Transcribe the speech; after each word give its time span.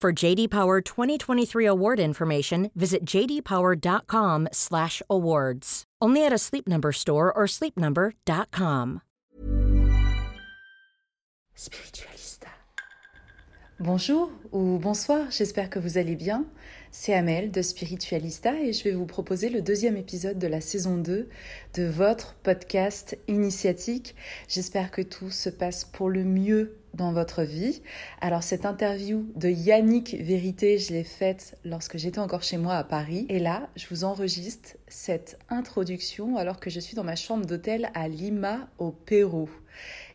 For 0.00 0.12
JD 0.12 0.50
Power 0.50 0.80
2023 0.80 1.66
award 1.66 1.98
information, 1.98 2.70
visit 2.76 3.04
jdpower.com/awards. 3.04 5.84
Only 6.00 6.24
at 6.24 6.32
a 6.32 6.38
Sleep 6.38 6.68
Number 6.68 6.92
store 6.92 7.32
or 7.32 7.46
sleepnumber.com. 7.48 9.02
Spiritualista. 11.56 12.46
Bonjour 13.80 14.30
ou 14.52 14.78
bonsoir, 14.78 15.32
j'espère 15.32 15.68
que 15.68 15.80
vous 15.80 15.98
allez 15.98 16.14
bien. 16.14 16.44
C'est 16.90 17.12
Amel 17.12 17.50
de 17.50 17.60
Spiritualista 17.60 18.54
et 18.62 18.72
je 18.72 18.82
vais 18.84 18.92
vous 18.92 19.04
proposer 19.04 19.50
le 19.50 19.60
deuxième 19.60 19.98
épisode 19.98 20.38
de 20.38 20.46
la 20.46 20.62
saison 20.62 20.96
2 20.96 21.28
de 21.74 21.84
votre 21.84 22.34
podcast 22.42 23.18
initiatique. 23.28 24.14
J'espère 24.48 24.90
que 24.90 25.02
tout 25.02 25.30
se 25.30 25.50
passe 25.50 25.84
pour 25.84 26.08
le 26.08 26.24
mieux 26.24 26.78
dans 26.94 27.12
votre 27.12 27.42
vie. 27.42 27.82
Alors 28.22 28.42
cette 28.42 28.64
interview 28.64 29.26
de 29.36 29.50
Yannick 29.50 30.16
Vérité, 30.18 30.78
je 30.78 30.94
l'ai 30.94 31.04
faite 31.04 31.58
lorsque 31.62 31.98
j'étais 31.98 32.20
encore 32.20 32.42
chez 32.42 32.56
moi 32.56 32.76
à 32.76 32.84
Paris. 32.84 33.26
Et 33.28 33.38
là, 33.38 33.68
je 33.76 33.84
vous 33.90 34.04
enregistre 34.04 34.70
cette 34.88 35.38
introduction 35.50 36.38
alors 36.38 36.58
que 36.58 36.70
je 36.70 36.80
suis 36.80 36.96
dans 36.96 37.04
ma 37.04 37.16
chambre 37.16 37.44
d'hôtel 37.44 37.90
à 37.92 38.08
Lima, 38.08 38.66
au 38.78 38.92
Pérou. 38.92 39.50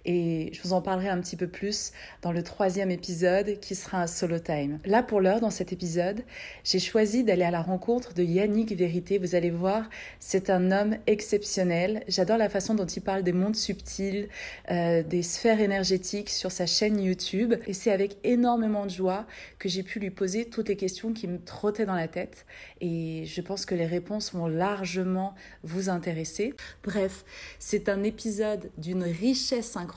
Et 0.06 0.52
je 0.54 0.62
vous 0.62 0.74
en 0.74 0.82
parlerai 0.82 1.08
un 1.08 1.20
petit 1.22 1.38
peu 1.38 1.48
plus 1.48 1.92
dans 2.22 2.34
le 2.34 2.44
troisième 2.44 2.92
épisode 2.92 3.60
qui 3.62 3.74
sera 3.74 4.02
un 4.02 4.08
solo 4.08 4.38
time. 4.40 4.80
Là 4.86 5.02
pour 5.02 5.22
l'heure, 5.22 5.40
dans 5.40 5.50
cet 5.50 5.72
épisode, 5.72 6.24
j'ai 6.66 6.80
choisi 6.80 7.24
d'aller 7.24 7.44
à 7.44 7.52
la 7.52 7.62
rencontre 7.62 8.14
de 8.14 8.22
Yannick 8.22 8.74
Vérité. 8.74 9.18
Vous 9.18 9.36
allez 9.36 9.50
voir, 9.50 9.90
c'est 10.20 10.50
un 10.50 10.72
homme 10.72 10.98
exceptionnel. 11.08 12.04
J'adore 12.10 12.38
la 12.38 12.50
façon 12.50 12.76
dont 12.76 12.86
il 12.86 13.02
parle 13.02 13.24
des 13.24 13.32
mondes 13.32 13.56
subtils, 13.56 14.28
euh, 14.72 15.04
des 15.04 15.24
sphères 15.24 15.62
énergétiques 15.62 16.30
sur 16.30 16.52
sa 16.52 16.66
chaîne 16.66 17.00
YouTube. 17.00 17.54
Et 17.66 17.74
c'est 17.74 17.92
avec 17.92 18.18
énormément 18.26 18.86
de 18.86 18.92
joie 18.92 19.26
que 19.58 19.70
j'ai 19.70 19.84
pu 19.84 20.00
lui 20.00 20.10
poser 20.10 20.46
toutes 20.46 20.68
les 20.68 20.76
questions 20.76 21.14
qui 21.14 21.28
me 21.28 21.40
trottaient 21.40 21.86
dans 21.86 21.96
la 21.96 22.10
tête. 22.10 22.46
Et 22.82 23.24
je 23.26 23.40
pense 23.40 23.66
que 23.66 23.76
les 23.76 23.86
réponses 23.86 24.34
vont 24.34 24.48
largement 24.48 25.34
vous 25.64 25.90
intéresser. 25.90 26.54
Bref, 26.84 27.24
c'est 27.58 27.88
un 27.88 28.04
épisode 28.04 28.70
d'une 28.78 29.04
richesse 29.04 29.78
incroyable. 29.78 29.93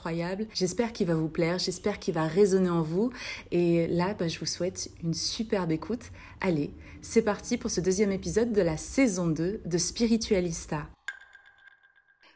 J'espère 0.53 0.93
qu'il 0.93 1.07
va 1.07 1.15
vous 1.15 1.29
plaire, 1.29 1.59
j'espère 1.59 1.99
qu'il 1.99 2.13
va 2.13 2.27
résonner 2.27 2.69
en 2.69 2.81
vous. 2.81 3.11
Et 3.51 3.87
là, 3.87 4.13
bah, 4.17 4.27
je 4.27 4.39
vous 4.39 4.45
souhaite 4.45 4.89
une 5.03 5.13
superbe 5.13 5.71
écoute. 5.71 6.11
Allez, 6.41 6.71
c'est 7.01 7.21
parti 7.21 7.57
pour 7.57 7.71
ce 7.71 7.81
deuxième 7.81 8.11
épisode 8.11 8.51
de 8.51 8.61
la 8.61 8.77
saison 8.77 9.27
2 9.27 9.61
de 9.65 9.77
Spiritualista. 9.77 10.87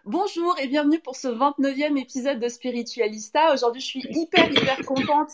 Bonjour 0.05 0.55
et 0.59 0.65
bienvenue 0.65 0.97
pour 0.97 1.15
ce 1.15 1.27
29e 1.27 1.95
épisode 1.95 2.39
de 2.39 2.47
Spiritualista. 2.47 3.53
Aujourd'hui, 3.53 3.81
je 3.81 3.85
suis 3.85 4.03
hyper, 4.09 4.49
hyper 4.49 4.83
contente 4.83 5.29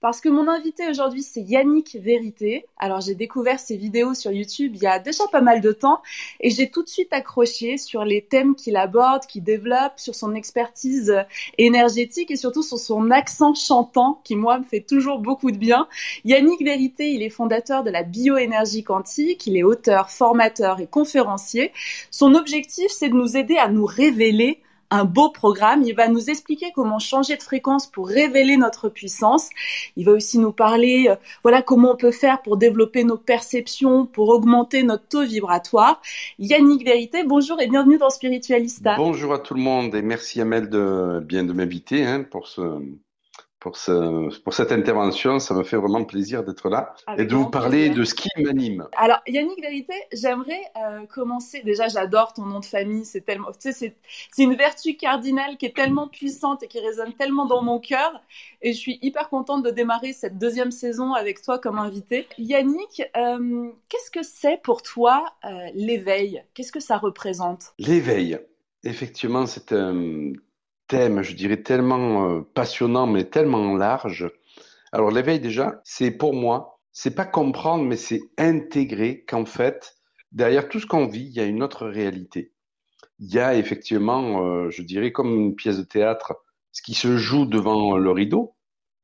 parce 0.00 0.22
que 0.22 0.30
mon 0.30 0.48
invité 0.48 0.88
aujourd'hui, 0.88 1.22
c'est 1.22 1.42
Yannick 1.42 1.98
Vérité. 2.00 2.64
Alors, 2.78 3.02
j'ai 3.02 3.14
découvert 3.14 3.60
ses 3.60 3.76
vidéos 3.76 4.14
sur 4.14 4.32
YouTube 4.32 4.72
il 4.74 4.80
y 4.80 4.86
a 4.86 4.98
déjà 4.98 5.24
pas 5.30 5.42
mal 5.42 5.60
de 5.60 5.70
temps 5.70 6.00
et 6.40 6.48
j'ai 6.48 6.70
tout 6.70 6.82
de 6.82 6.88
suite 6.88 7.12
accroché 7.12 7.76
sur 7.76 8.06
les 8.06 8.22
thèmes 8.22 8.54
qu'il 8.54 8.76
aborde, 8.76 9.26
qu'il 9.26 9.42
développe, 9.42 9.98
sur 9.98 10.14
son 10.14 10.34
expertise 10.34 11.14
énergétique 11.58 12.30
et 12.30 12.36
surtout 12.36 12.62
sur 12.62 12.78
son 12.78 13.10
accent 13.10 13.54
chantant 13.54 14.22
qui, 14.24 14.34
moi, 14.34 14.58
me 14.58 14.64
fait 14.64 14.80
toujours 14.80 15.18
beaucoup 15.18 15.50
de 15.50 15.58
bien. 15.58 15.88
Yannick 16.24 16.64
Vérité, 16.64 17.10
il 17.10 17.22
est 17.22 17.28
fondateur 17.28 17.84
de 17.84 17.90
la 17.90 18.02
bioénergie 18.02 18.82
quantique, 18.82 19.46
il 19.46 19.58
est 19.58 19.62
auteur, 19.62 20.08
formateur 20.08 20.80
et 20.80 20.86
conférencier. 20.86 21.72
Son 22.10 22.34
objectif, 22.34 22.86
c'est 22.88 23.10
de 23.10 23.14
nous 23.14 23.36
aider 23.36 23.58
à 23.58 23.68
nous 23.68 23.84
révéler 24.06 24.62
un 24.90 25.04
beau 25.04 25.30
programme. 25.30 25.82
Il 25.82 25.94
va 25.94 26.08
nous 26.08 26.30
expliquer 26.30 26.72
comment 26.74 26.98
changer 26.98 27.36
de 27.36 27.42
fréquence 27.42 27.86
pour 27.86 28.08
révéler 28.08 28.56
notre 28.56 28.88
puissance. 28.88 29.50
Il 29.96 30.06
va 30.06 30.12
aussi 30.12 30.38
nous 30.38 30.52
parler, 30.52 31.06
euh, 31.10 31.16
voilà, 31.42 31.62
comment 31.62 31.92
on 31.92 31.96
peut 31.96 32.12
faire 32.12 32.42
pour 32.42 32.56
développer 32.56 33.04
nos 33.04 33.16
perceptions, 33.16 34.06
pour 34.06 34.28
augmenter 34.28 34.82
notre 34.82 35.08
taux 35.08 35.24
vibratoire. 35.24 36.00
Yannick 36.38 36.84
Vérité, 36.84 37.24
bonjour 37.24 37.60
et 37.60 37.66
bienvenue 37.66 37.98
dans 37.98 38.10
Spiritualista. 38.10 38.94
Bonjour 38.96 39.32
à 39.32 39.38
tout 39.38 39.54
le 39.54 39.60
monde 39.60 39.94
et 39.94 40.02
merci 40.02 40.40
Amel 40.40 40.68
de 40.68 41.20
bien 41.20 41.42
de 41.42 41.52
m'inviter 41.52 42.04
hein, 42.04 42.22
pour 42.22 42.46
ce 42.46 42.80
pour, 43.66 43.76
ce, 43.76 44.38
pour 44.42 44.54
cette 44.54 44.70
intervention. 44.70 45.40
Ça 45.40 45.52
me 45.52 45.64
fait 45.64 45.76
vraiment 45.76 46.04
plaisir 46.04 46.44
d'être 46.44 46.68
là 46.68 46.94
Avec 47.08 47.24
et 47.24 47.28
de 47.28 47.34
vous 47.34 47.50
parler 47.50 47.86
plaisir. 47.86 47.94
de 47.96 48.04
ce 48.04 48.14
qui 48.14 48.28
m'anime. 48.38 48.86
Alors, 48.96 49.18
Yannick 49.26 49.60
Vérité, 49.60 49.94
j'aimerais 50.12 50.62
euh, 50.76 51.04
commencer. 51.06 51.62
Déjà, 51.64 51.88
j'adore 51.88 52.32
ton 52.32 52.44
nom 52.46 52.60
de 52.60 52.64
famille. 52.64 53.04
C'est 53.04 53.22
tellement, 53.22 53.50
tu 53.50 53.56
sais, 53.58 53.72
c'est, 53.72 53.96
c'est 54.30 54.44
une 54.44 54.54
vertu 54.54 54.96
cardinale 54.96 55.56
qui 55.56 55.66
est 55.66 55.74
tellement 55.74 56.06
puissante 56.06 56.62
et 56.62 56.68
qui 56.68 56.78
résonne 56.78 57.12
tellement 57.14 57.44
dans 57.44 57.60
mon 57.60 57.80
cœur. 57.80 58.22
Et 58.62 58.72
je 58.72 58.78
suis 58.78 59.00
hyper 59.02 59.28
contente 59.30 59.64
de 59.64 59.70
démarrer 59.70 60.12
cette 60.12 60.38
deuxième 60.38 60.70
saison 60.70 61.14
avec 61.14 61.42
toi 61.42 61.58
comme 61.58 61.80
invité. 61.80 62.28
Yannick, 62.38 63.02
euh, 63.16 63.70
qu'est-ce 63.88 64.12
que 64.12 64.22
c'est 64.22 64.62
pour 64.62 64.82
toi 64.82 65.24
euh, 65.44 65.48
l'éveil? 65.74 66.44
Qu'est-ce 66.54 66.70
que 66.70 66.78
ça 66.78 66.98
représente? 66.98 67.74
L'éveil, 67.80 68.38
effectivement, 68.84 69.46
c'est 69.46 69.72
un 69.72 70.34
thème, 70.86 71.22
je 71.22 71.34
dirais, 71.34 71.62
tellement 71.62 72.30
euh, 72.30 72.40
passionnant, 72.54 73.06
mais 73.06 73.24
tellement 73.24 73.76
large. 73.76 74.30
Alors, 74.92 75.10
l'éveil, 75.10 75.40
déjà, 75.40 75.80
c'est 75.84 76.10
pour 76.10 76.34
moi, 76.34 76.80
c'est 76.92 77.14
pas 77.14 77.26
comprendre, 77.26 77.84
mais 77.84 77.96
c'est 77.96 78.20
intégrer 78.38 79.24
qu'en 79.24 79.44
fait, 79.44 79.96
derrière 80.32 80.68
tout 80.68 80.80
ce 80.80 80.86
qu'on 80.86 81.06
vit, 81.06 81.26
il 81.26 81.32
y 81.32 81.40
a 81.40 81.44
une 81.44 81.62
autre 81.62 81.86
réalité. 81.86 82.52
Il 83.18 83.32
y 83.32 83.38
a 83.38 83.54
effectivement, 83.54 84.44
euh, 84.44 84.70
je 84.70 84.82
dirais, 84.82 85.12
comme 85.12 85.34
une 85.34 85.54
pièce 85.54 85.78
de 85.78 85.84
théâtre, 85.84 86.34
ce 86.72 86.82
qui 86.82 86.94
se 86.94 87.16
joue 87.16 87.46
devant 87.46 87.96
le 87.96 88.10
rideau, 88.10 88.54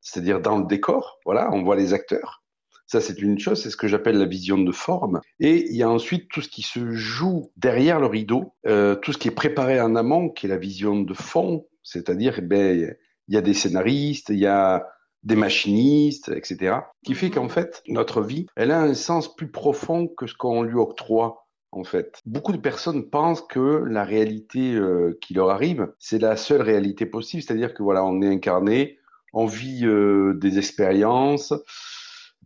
c'est-à-dire 0.01 0.41
dans 0.41 0.59
le 0.59 0.65
décor. 0.65 1.19
Voilà, 1.25 1.51
on 1.51 1.63
voit 1.63 1.75
les 1.75 1.93
acteurs. 1.93 2.43
Ça, 2.85 3.01
c'est 3.01 3.19
une 3.21 3.39
chose, 3.39 3.61
c'est 3.61 3.69
ce 3.69 3.77
que 3.77 3.87
j'appelle 3.87 4.17
la 4.17 4.25
vision 4.25 4.57
de 4.57 4.71
forme. 4.71 5.21
Et 5.39 5.65
il 5.69 5.75
y 5.75 5.83
a 5.83 5.89
ensuite 5.89 6.29
tout 6.29 6.41
ce 6.41 6.49
qui 6.49 6.61
se 6.61 6.91
joue 6.91 7.51
derrière 7.57 7.99
le 7.99 8.07
rideau, 8.07 8.53
euh, 8.67 8.95
tout 8.95 9.13
ce 9.13 9.17
qui 9.17 9.29
est 9.29 9.31
préparé 9.31 9.81
en 9.81 9.95
amont, 9.95 10.29
qui 10.29 10.45
est 10.45 10.49
la 10.49 10.57
vision 10.57 11.01
de 11.01 11.13
fond, 11.13 11.65
c'est-à-dire, 11.83 12.35
eh 12.37 12.41
ben, 12.41 12.95
il 13.27 13.33
y 13.33 13.37
a 13.37 13.41
des 13.41 13.53
scénaristes, 13.53 14.29
il 14.29 14.39
y 14.39 14.47
a 14.47 14.87
des 15.23 15.35
machinistes, 15.35 16.29
etc. 16.29 16.77
Qui 17.05 17.15
fait 17.15 17.29
qu'en 17.29 17.49
fait, 17.49 17.81
notre 17.87 18.21
vie, 18.21 18.47
elle 18.55 18.71
a 18.71 18.81
un 18.81 18.93
sens 18.93 19.33
plus 19.33 19.49
profond 19.49 20.07
que 20.07 20.27
ce 20.27 20.35
qu'on 20.35 20.63
lui 20.63 20.75
octroie. 20.75 21.47
En 21.71 21.83
fait, 21.83 22.21
beaucoup 22.25 22.51
de 22.51 22.57
personnes 22.57 23.09
pensent 23.09 23.41
que 23.41 23.83
la 23.87 24.03
réalité 24.03 24.75
euh, 24.75 25.17
qui 25.21 25.33
leur 25.33 25.49
arrive, 25.49 25.91
c'est 25.97 26.19
la 26.19 26.37
seule 26.37 26.61
réalité 26.61 27.05
possible. 27.05 27.41
C'est-à-dire 27.41 27.73
que 27.73 27.81
voilà, 27.81 28.03
on 28.03 28.21
est 28.21 28.27
incarné, 28.27 28.99
on 29.33 29.47
vit 29.47 29.85
euh, 29.85 30.35
des 30.35 30.59
expériences, 30.59 31.53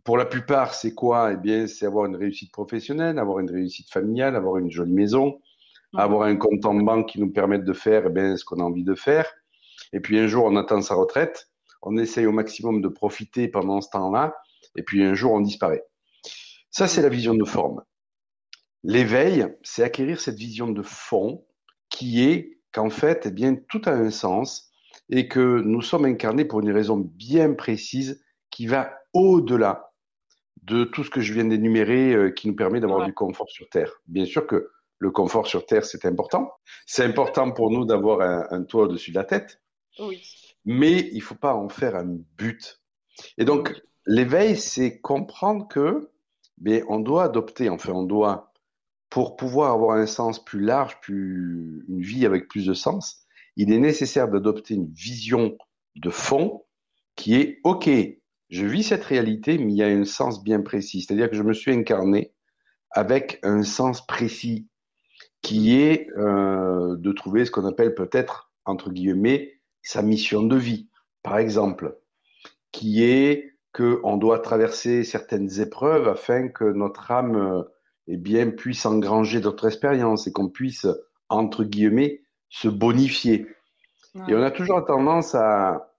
pour 0.04 0.16
la 0.16 0.24
plupart, 0.24 0.72
c'est 0.72 0.94
quoi? 0.94 1.32
Eh 1.32 1.36
bien, 1.36 1.66
c'est 1.66 1.84
avoir 1.84 2.06
une 2.06 2.16
réussite 2.16 2.50
professionnelle, 2.50 3.18
avoir 3.18 3.40
une 3.40 3.50
réussite 3.50 3.90
familiale, 3.90 4.36
avoir 4.36 4.56
une 4.56 4.70
jolie 4.70 4.94
maison, 4.94 5.38
avoir 5.96 6.22
un 6.22 6.36
compte 6.36 6.64
en 6.66 6.74
banque 6.74 7.08
qui 7.08 7.20
nous 7.20 7.30
permette 7.30 7.64
de 7.64 7.72
faire 7.72 8.04
eh 8.06 8.10
bien, 8.10 8.36
ce 8.36 8.44
qu'on 8.44 8.60
a 8.60 8.64
envie 8.64 8.84
de 8.84 8.94
faire. 8.94 9.26
Et 9.92 10.00
puis 10.00 10.18
un 10.18 10.26
jour, 10.26 10.44
on 10.44 10.56
attend 10.56 10.82
sa 10.82 10.94
retraite, 10.94 11.50
on 11.82 11.96
essaye 11.96 12.26
au 12.26 12.32
maximum 12.32 12.82
de 12.82 12.88
profiter 12.88 13.48
pendant 13.48 13.80
ce 13.80 13.90
temps-là, 13.90 14.34
et 14.76 14.82
puis 14.82 15.02
un 15.02 15.14
jour, 15.14 15.32
on 15.32 15.40
disparaît. 15.40 15.84
Ça, 16.70 16.86
c'est 16.86 17.02
la 17.02 17.08
vision 17.08 17.34
de 17.34 17.44
forme. 17.44 17.82
L'éveil, 18.84 19.46
c'est 19.62 19.82
acquérir 19.82 20.20
cette 20.20 20.36
vision 20.36 20.70
de 20.70 20.82
fond 20.82 21.44
qui 21.88 22.24
est 22.24 22.60
qu'en 22.72 22.90
fait, 22.90 23.26
eh 23.26 23.30
bien, 23.30 23.56
tout 23.68 23.82
a 23.86 23.92
un 23.92 24.10
sens 24.10 24.70
et 25.10 25.26
que 25.26 25.60
nous 25.62 25.82
sommes 25.82 26.04
incarnés 26.04 26.44
pour 26.44 26.60
une 26.60 26.70
raison 26.70 26.96
bien 26.98 27.54
précise 27.54 28.22
qui 28.50 28.66
va 28.66 28.92
au-delà 29.14 29.90
de 30.62 30.84
tout 30.84 31.02
ce 31.02 31.10
que 31.10 31.20
je 31.20 31.32
viens 31.32 31.46
d'énumérer 31.46 32.12
euh, 32.12 32.30
qui 32.30 32.46
nous 32.46 32.54
permet 32.54 32.80
d'avoir 32.80 33.06
du 33.06 33.14
confort 33.14 33.48
sur 33.48 33.68
Terre. 33.70 33.90
Bien 34.06 34.26
sûr 34.26 34.46
que 34.46 34.70
le 34.98 35.10
confort 35.10 35.46
sur 35.46 35.64
Terre, 35.66 35.84
c'est 35.84 36.04
important. 36.04 36.52
C'est 36.86 37.04
important 37.04 37.52
pour 37.52 37.70
nous 37.70 37.84
d'avoir 37.84 38.20
un, 38.52 38.62
toit 38.64 38.84
au-dessus 38.84 39.10
de 39.10 39.16
la 39.16 39.24
tête. 39.24 39.60
Oui. 39.98 40.22
Mais 40.64 41.08
il 41.12 41.18
ne 41.18 41.22
faut 41.22 41.34
pas 41.34 41.54
en 41.54 41.68
faire 41.68 41.96
un 41.96 42.18
but. 42.36 42.80
Et 43.36 43.44
donc, 43.44 43.74
l'éveil, 44.06 44.56
c'est 44.56 45.00
comprendre 45.00 45.68
que 45.68 46.10
mais 46.60 46.82
on 46.88 47.00
doit 47.00 47.24
adopter, 47.24 47.68
enfin, 47.68 47.92
on 47.92 48.02
doit, 48.02 48.52
pour 49.10 49.36
pouvoir 49.36 49.72
avoir 49.72 49.96
un 49.96 50.06
sens 50.06 50.44
plus 50.44 50.60
large, 50.60 51.00
plus, 51.00 51.84
une 51.88 52.00
vie 52.00 52.26
avec 52.26 52.48
plus 52.48 52.66
de 52.66 52.74
sens, 52.74 53.24
il 53.56 53.72
est 53.72 53.78
nécessaire 53.78 54.28
d'adopter 54.28 54.74
une 54.74 54.92
vision 54.92 55.56
de 55.96 56.10
fond 56.10 56.64
qui 57.16 57.34
est 57.34 57.60
OK, 57.64 57.88
je 58.50 58.66
vis 58.66 58.84
cette 58.84 59.04
réalité, 59.04 59.58
mais 59.58 59.72
il 59.72 59.76
y 59.76 59.82
a 59.82 59.88
un 59.88 60.04
sens 60.04 60.42
bien 60.42 60.60
précis. 60.60 61.02
C'est-à-dire 61.02 61.28
que 61.28 61.36
je 61.36 61.42
me 61.42 61.52
suis 61.52 61.72
incarné 61.72 62.32
avec 62.90 63.38
un 63.42 63.62
sens 63.62 64.06
précis 64.06 64.68
qui 65.42 65.80
est 65.80 66.08
euh, 66.16 66.96
de 66.96 67.12
trouver 67.12 67.44
ce 67.44 67.50
qu'on 67.50 67.66
appelle 67.66 67.94
peut-être, 67.94 68.52
entre 68.64 68.90
guillemets, 68.90 69.60
sa 69.82 70.02
mission 70.02 70.42
de 70.42 70.56
vie, 70.56 70.88
par 71.22 71.38
exemple, 71.38 71.98
qui 72.72 73.04
est 73.04 73.54
qu'on 73.72 74.16
doit 74.16 74.40
traverser 74.40 75.04
certaines 75.04 75.60
épreuves 75.60 76.08
afin 76.08 76.48
que 76.48 76.64
notre 76.64 77.10
âme 77.10 77.36
euh, 77.36 77.62
eh 78.08 78.16
bien, 78.16 78.50
puisse 78.50 78.84
engranger 78.86 79.40
d'autres 79.40 79.68
expériences 79.68 80.26
et 80.26 80.32
qu'on 80.32 80.48
puisse, 80.48 80.86
entre 81.28 81.64
guillemets, 81.64 82.22
se 82.48 82.68
bonifier. 82.68 83.46
Et 84.26 84.34
on 84.34 84.42
a 84.42 84.50
toujours 84.50 84.84
tendance 84.84 85.34
à, 85.34 85.92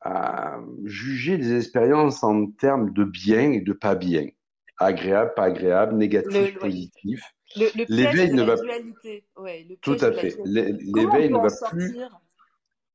à 0.00 0.58
juger 0.84 1.36
les 1.36 1.56
expériences 1.56 2.22
en 2.22 2.46
termes 2.46 2.92
de 2.92 3.04
bien 3.04 3.52
et 3.52 3.60
de 3.60 3.72
pas 3.72 3.94
bien. 3.94 4.28
Agréable, 4.78 5.32
pas 5.34 5.44
agréable, 5.44 5.96
négatif, 5.96 6.58
positif. 6.58 7.20
L'éveil 7.56 8.32
ne 8.32 8.42
va 8.42 8.54
ouais, 9.36 9.66
Tout 9.80 9.96
à 10.00 10.12
fait. 10.12 10.36
L'éveil 10.44 11.30
ne 11.30 11.38
va 11.38 11.68
plus. 11.70 11.98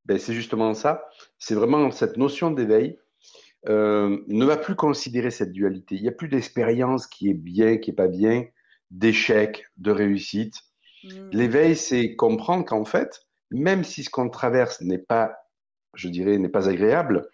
Ben, 0.05 0.17
c'est 0.17 0.33
justement 0.33 0.73
ça. 0.73 1.05
C'est 1.39 1.55
vraiment 1.55 1.89
cette 1.91 2.17
notion 2.17 2.51
d'éveil 2.51 2.97
euh, 3.69 4.21
ne 4.27 4.45
va 4.45 4.57
plus 4.57 4.75
considérer 4.75 5.31
cette 5.31 5.53
dualité. 5.53 5.95
Il 5.95 6.01
n'y 6.01 6.09
a 6.09 6.13
plus 6.13 6.27
d'expérience 6.27 7.07
qui 7.07 7.29
est 7.29 7.33
bien, 7.33 7.77
qui 7.77 7.91
est 7.91 7.95
pas 7.95 8.09
bien, 8.09 8.45
d'échec, 8.91 9.65
de 9.77 9.91
réussite. 9.91 10.55
Hmm. 11.03 11.29
L'éveil, 11.31 11.75
c'est 11.75 12.15
comprendre 12.15 12.65
qu'en 12.65 12.83
fait, 12.83 13.21
même 13.51 13.83
si 13.83 14.03
ce 14.03 14.09
qu'on 14.09 14.29
traverse 14.29 14.81
n'est 14.81 14.97
pas, 14.97 15.33
je 15.93 16.09
dirais, 16.09 16.37
n'est 16.37 16.49
pas 16.49 16.67
agréable, 16.67 17.29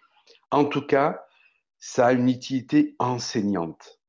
en 0.52 0.64
tout 0.64 0.86
cas, 0.86 1.24
ça 1.80 2.08
a 2.08 2.12
une 2.12 2.28
utilité 2.28 2.94
enseignante. 2.98 3.99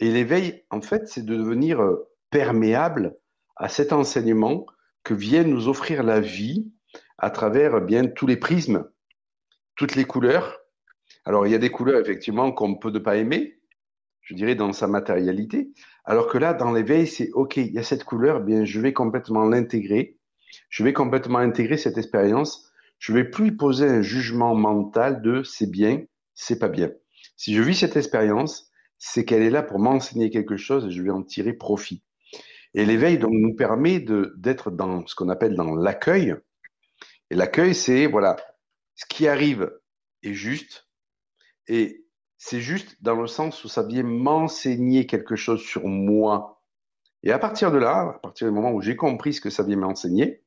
Et 0.00 0.10
l'éveil, 0.10 0.64
en 0.70 0.80
fait, 0.80 1.08
c'est 1.08 1.24
de 1.24 1.36
devenir 1.36 1.80
euh, 1.80 2.08
perméable 2.30 3.16
à 3.56 3.68
cet 3.68 3.92
enseignement 3.92 4.66
que 5.04 5.14
vient 5.14 5.44
nous 5.44 5.68
offrir 5.68 6.02
la 6.02 6.20
vie 6.20 6.70
à 7.18 7.30
travers 7.30 7.80
bien 7.80 8.06
tous 8.06 8.26
les 8.26 8.36
prismes, 8.36 8.88
toutes 9.76 9.94
les 9.94 10.04
couleurs, 10.04 10.58
alors, 11.26 11.44
il 11.44 11.50
y 11.50 11.56
a 11.56 11.58
des 11.58 11.70
couleurs, 11.70 12.00
effectivement, 12.00 12.52
qu'on 12.52 12.76
peut 12.76 12.90
ne 12.90 13.00
pas 13.00 13.16
aimer, 13.16 13.58
je 14.22 14.34
dirais, 14.34 14.54
dans 14.54 14.72
sa 14.72 14.86
matérialité. 14.86 15.72
Alors 16.04 16.28
que 16.28 16.38
là, 16.38 16.54
dans 16.54 16.72
l'éveil, 16.72 17.08
c'est 17.08 17.30
OK, 17.32 17.56
il 17.56 17.72
y 17.72 17.78
a 17.78 17.82
cette 17.82 18.04
couleur, 18.04 18.40
bien, 18.40 18.64
je 18.64 18.80
vais 18.80 18.92
complètement 18.92 19.44
l'intégrer. 19.44 20.18
Je 20.68 20.84
vais 20.84 20.92
complètement 20.92 21.38
intégrer 21.38 21.76
cette 21.76 21.98
expérience. 21.98 22.70
Je 22.98 23.12
vais 23.12 23.24
plus 23.24 23.56
poser 23.56 23.88
un 23.88 24.02
jugement 24.02 24.54
mental 24.54 25.20
de 25.20 25.42
c'est 25.42 25.70
bien, 25.70 26.04
c'est 26.34 26.60
pas 26.60 26.68
bien. 26.68 26.90
Si 27.36 27.54
je 27.54 27.62
vis 27.62 27.74
cette 27.74 27.96
expérience, 27.96 28.65
c'est 28.98 29.24
qu'elle 29.24 29.42
est 29.42 29.50
là 29.50 29.62
pour 29.62 29.78
m'enseigner 29.78 30.30
quelque 30.30 30.56
chose 30.56 30.86
et 30.86 30.90
je 30.90 31.02
vais 31.02 31.10
en 31.10 31.22
tirer 31.22 31.52
profit. 31.52 32.02
Et 32.74 32.84
l'éveil 32.84 33.18
donc 33.18 33.32
nous 33.32 33.54
permet 33.54 34.00
d'être 34.00 34.70
dans 34.70 35.06
ce 35.06 35.14
qu'on 35.14 35.28
appelle 35.28 35.54
dans 35.54 35.74
l'accueil. 35.74 36.34
Et 37.30 37.34
l'accueil, 37.34 37.74
c'est 37.74 38.06
voilà, 38.06 38.36
ce 38.94 39.06
qui 39.06 39.26
arrive 39.28 39.70
est 40.22 40.34
juste, 40.34 40.88
et 41.68 42.06
c'est 42.38 42.60
juste 42.60 42.96
dans 43.02 43.14
le 43.14 43.26
sens 43.26 43.64
où 43.64 43.68
ça 43.68 43.82
vient 43.82 44.02
m'enseigner 44.02 45.06
quelque 45.06 45.36
chose 45.36 45.62
sur 45.62 45.86
moi. 45.86 46.62
Et 47.22 47.32
à 47.32 47.38
partir 47.38 47.72
de 47.72 47.78
là, 47.78 48.14
à 48.16 48.18
partir 48.18 48.46
du 48.46 48.54
moment 48.54 48.72
où 48.72 48.80
j'ai 48.80 48.96
compris 48.96 49.32
ce 49.32 49.40
que 49.40 49.50
ça 49.50 49.62
vient 49.62 49.76
m'enseigner, 49.76 50.44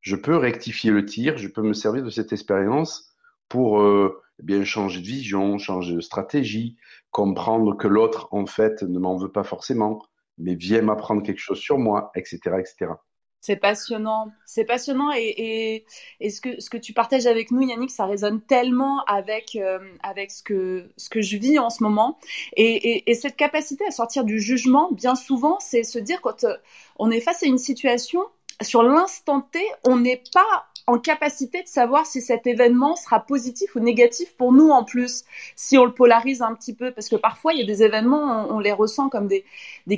je 0.00 0.16
peux 0.16 0.36
rectifier 0.36 0.90
le 0.90 1.04
tir, 1.04 1.36
je 1.36 1.48
peux 1.48 1.62
me 1.62 1.72
servir 1.72 2.04
de 2.04 2.10
cette 2.10 2.32
expérience 2.32 3.15
pour 3.48 3.80
euh, 3.80 4.22
eh 4.40 4.42
bien 4.42 4.64
changer 4.64 5.00
de 5.00 5.06
vision, 5.06 5.58
changer 5.58 5.94
de 5.94 6.00
stratégie, 6.00 6.76
comprendre 7.10 7.76
que 7.76 7.88
l'autre 7.88 8.28
en 8.32 8.46
fait 8.46 8.82
ne 8.82 8.98
m'en 8.98 9.16
veut 9.16 9.32
pas 9.32 9.44
forcément, 9.44 10.02
mais 10.38 10.54
vient 10.54 10.82
m'apprendre 10.82 11.22
quelque 11.22 11.40
chose 11.40 11.58
sur 11.58 11.78
moi, 11.78 12.10
etc., 12.14 12.38
etc. 12.58 12.92
C'est 13.40 13.56
passionnant, 13.56 14.32
c'est 14.44 14.64
passionnant 14.64 15.12
et, 15.14 15.84
et, 16.18 16.30
ce, 16.30 16.40
que, 16.40 16.60
ce 16.60 16.68
que 16.68 16.76
tu 16.76 16.92
partages 16.92 17.26
avec 17.26 17.52
nous, 17.52 17.62
Yannick, 17.62 17.92
ça 17.92 18.04
résonne 18.04 18.40
tellement 18.40 19.04
avec, 19.04 19.54
euh, 19.54 19.78
avec 20.02 20.32
ce, 20.32 20.42
que, 20.42 20.90
ce 20.96 21.08
que 21.08 21.22
je 21.22 21.36
vis 21.36 21.58
en 21.60 21.70
ce 21.70 21.84
moment. 21.84 22.18
Et, 22.56 23.08
et, 23.08 23.14
cette 23.14 23.36
capacité 23.36 23.84
à 23.86 23.92
sortir 23.92 24.24
du 24.24 24.40
jugement, 24.40 24.90
bien 24.90 25.14
souvent, 25.14 25.60
c'est 25.60 25.84
se 25.84 26.00
dire 26.00 26.20
quand 26.22 26.42
euh, 26.42 26.56
on 26.98 27.08
est 27.12 27.20
face 27.20 27.44
à 27.44 27.46
une 27.46 27.58
situation, 27.58 28.20
sur 28.62 28.82
l'instant 28.82 29.42
T, 29.42 29.60
on 29.84 29.96
n'est 29.96 30.24
pas 30.32 30.66
en 30.86 30.98
capacité 30.98 31.62
de 31.62 31.68
savoir 31.68 32.06
si 32.06 32.20
cet 32.20 32.46
événement 32.46 32.94
sera 32.96 33.20
positif 33.20 33.74
ou 33.74 33.80
négatif 33.80 34.36
pour 34.36 34.52
nous 34.52 34.68
en 34.68 34.84
plus, 34.84 35.24
si 35.56 35.76
on 35.78 35.84
le 35.84 35.92
polarise 35.92 36.42
un 36.42 36.54
petit 36.54 36.74
peu, 36.74 36.92
parce 36.92 37.08
que 37.08 37.16
parfois 37.16 37.52
il 37.52 37.60
y 37.60 37.62
a 37.62 37.66
des 37.66 37.82
événements, 37.82 38.46
on, 38.48 38.60
les 38.60 38.72
ressent 38.72 39.08
comme 39.08 39.26
des, 39.26 39.44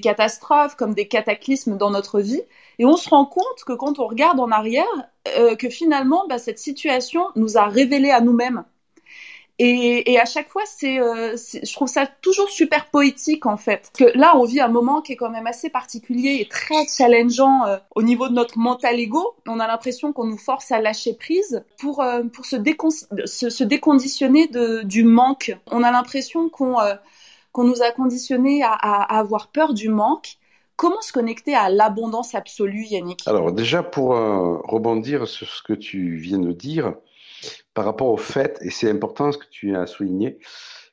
catastrophes, 0.00 0.76
comme 0.76 0.94
des 0.94 1.06
cataclysmes 1.06 1.76
dans 1.76 1.90
notre 1.90 2.20
vie, 2.20 2.42
et 2.78 2.86
on 2.86 2.96
se 2.96 3.10
rend 3.10 3.26
compte 3.26 3.64
que 3.66 3.74
quand 3.74 3.98
on 3.98 4.06
regarde 4.06 4.40
en 4.40 4.50
arrière, 4.50 4.86
euh, 5.36 5.56
que 5.56 5.68
finalement 5.68 6.26
bah, 6.28 6.38
cette 6.38 6.58
situation 6.58 7.26
nous 7.36 7.58
a 7.58 7.66
révélé 7.66 8.10
à 8.10 8.20
nous-mêmes 8.20 8.64
et, 9.60 10.12
et, 10.12 10.20
à 10.20 10.24
chaque 10.24 10.48
fois, 10.50 10.62
euh, 10.84 11.32
c'est, 11.36 11.66
je 11.66 11.72
trouve 11.72 11.88
ça 11.88 12.06
toujours 12.06 12.48
super 12.48 12.86
poétique 12.86 13.44
en 13.44 13.56
fait. 13.56 13.90
Que 13.98 14.04
là, 14.16 14.36
on 14.36 14.44
vit 14.44 14.60
un 14.60 14.68
moment 14.68 15.02
qui 15.02 15.12
est 15.12 15.16
quand 15.16 15.30
même 15.30 15.48
assez 15.48 15.68
particulier 15.68 16.38
et 16.40 16.48
très 16.48 16.86
challengeant 16.86 17.66
euh, 17.66 17.76
au 17.96 18.02
niveau 18.02 18.28
de 18.28 18.34
notre 18.34 18.56
mental 18.56 19.00
ego. 19.00 19.34
On 19.48 19.58
a 19.58 19.66
l'impression 19.66 20.12
qu'on 20.12 20.26
nous 20.26 20.38
force 20.38 20.70
à 20.70 20.80
lâcher 20.80 21.14
prise 21.14 21.64
pour 21.80 22.00
euh, 22.02 22.22
pour 22.32 22.46
se, 22.46 22.56
se, 23.24 23.50
se, 23.50 23.64
déconditionner 23.64 24.46
de, 24.46 24.82
du 24.82 25.02
manque. 25.02 25.56
On 25.72 25.82
a 25.82 25.90
l'impression 25.90 26.48
qu'on 26.48 26.76
qu'on 27.50 27.64
nous 27.64 27.82
a 27.82 27.90
conditionné 27.90 28.62
à, 28.62 28.72
à, 28.72 29.18
avoir 29.18 29.48
peur 29.48 29.74
du 29.74 29.88
manque. 29.88 30.36
Comment 30.76 31.00
se 31.00 31.12
connecter 31.12 31.56
à 31.56 31.68
l'abondance 31.68 32.36
absolue, 32.36 32.84
Yannick? 32.84 33.26
Alors 33.26 33.50
déjà, 33.50 33.82
pour 33.82 34.10
rebondir 34.10 35.26
sur 35.26 35.48
ce 35.48 35.64
que 35.64 35.72
tu 35.72 36.14
viens 36.14 36.38
de 36.38 36.52
dire, 36.52 36.94
par 37.74 37.84
rapport 37.84 38.08
au 38.08 38.16
fait, 38.16 38.58
et 38.62 38.70
c'est 38.70 38.90
important 38.90 39.32
ce 39.32 39.38
que 39.38 39.48
tu 39.50 39.76
as 39.76 39.86
souligné, 39.86 40.38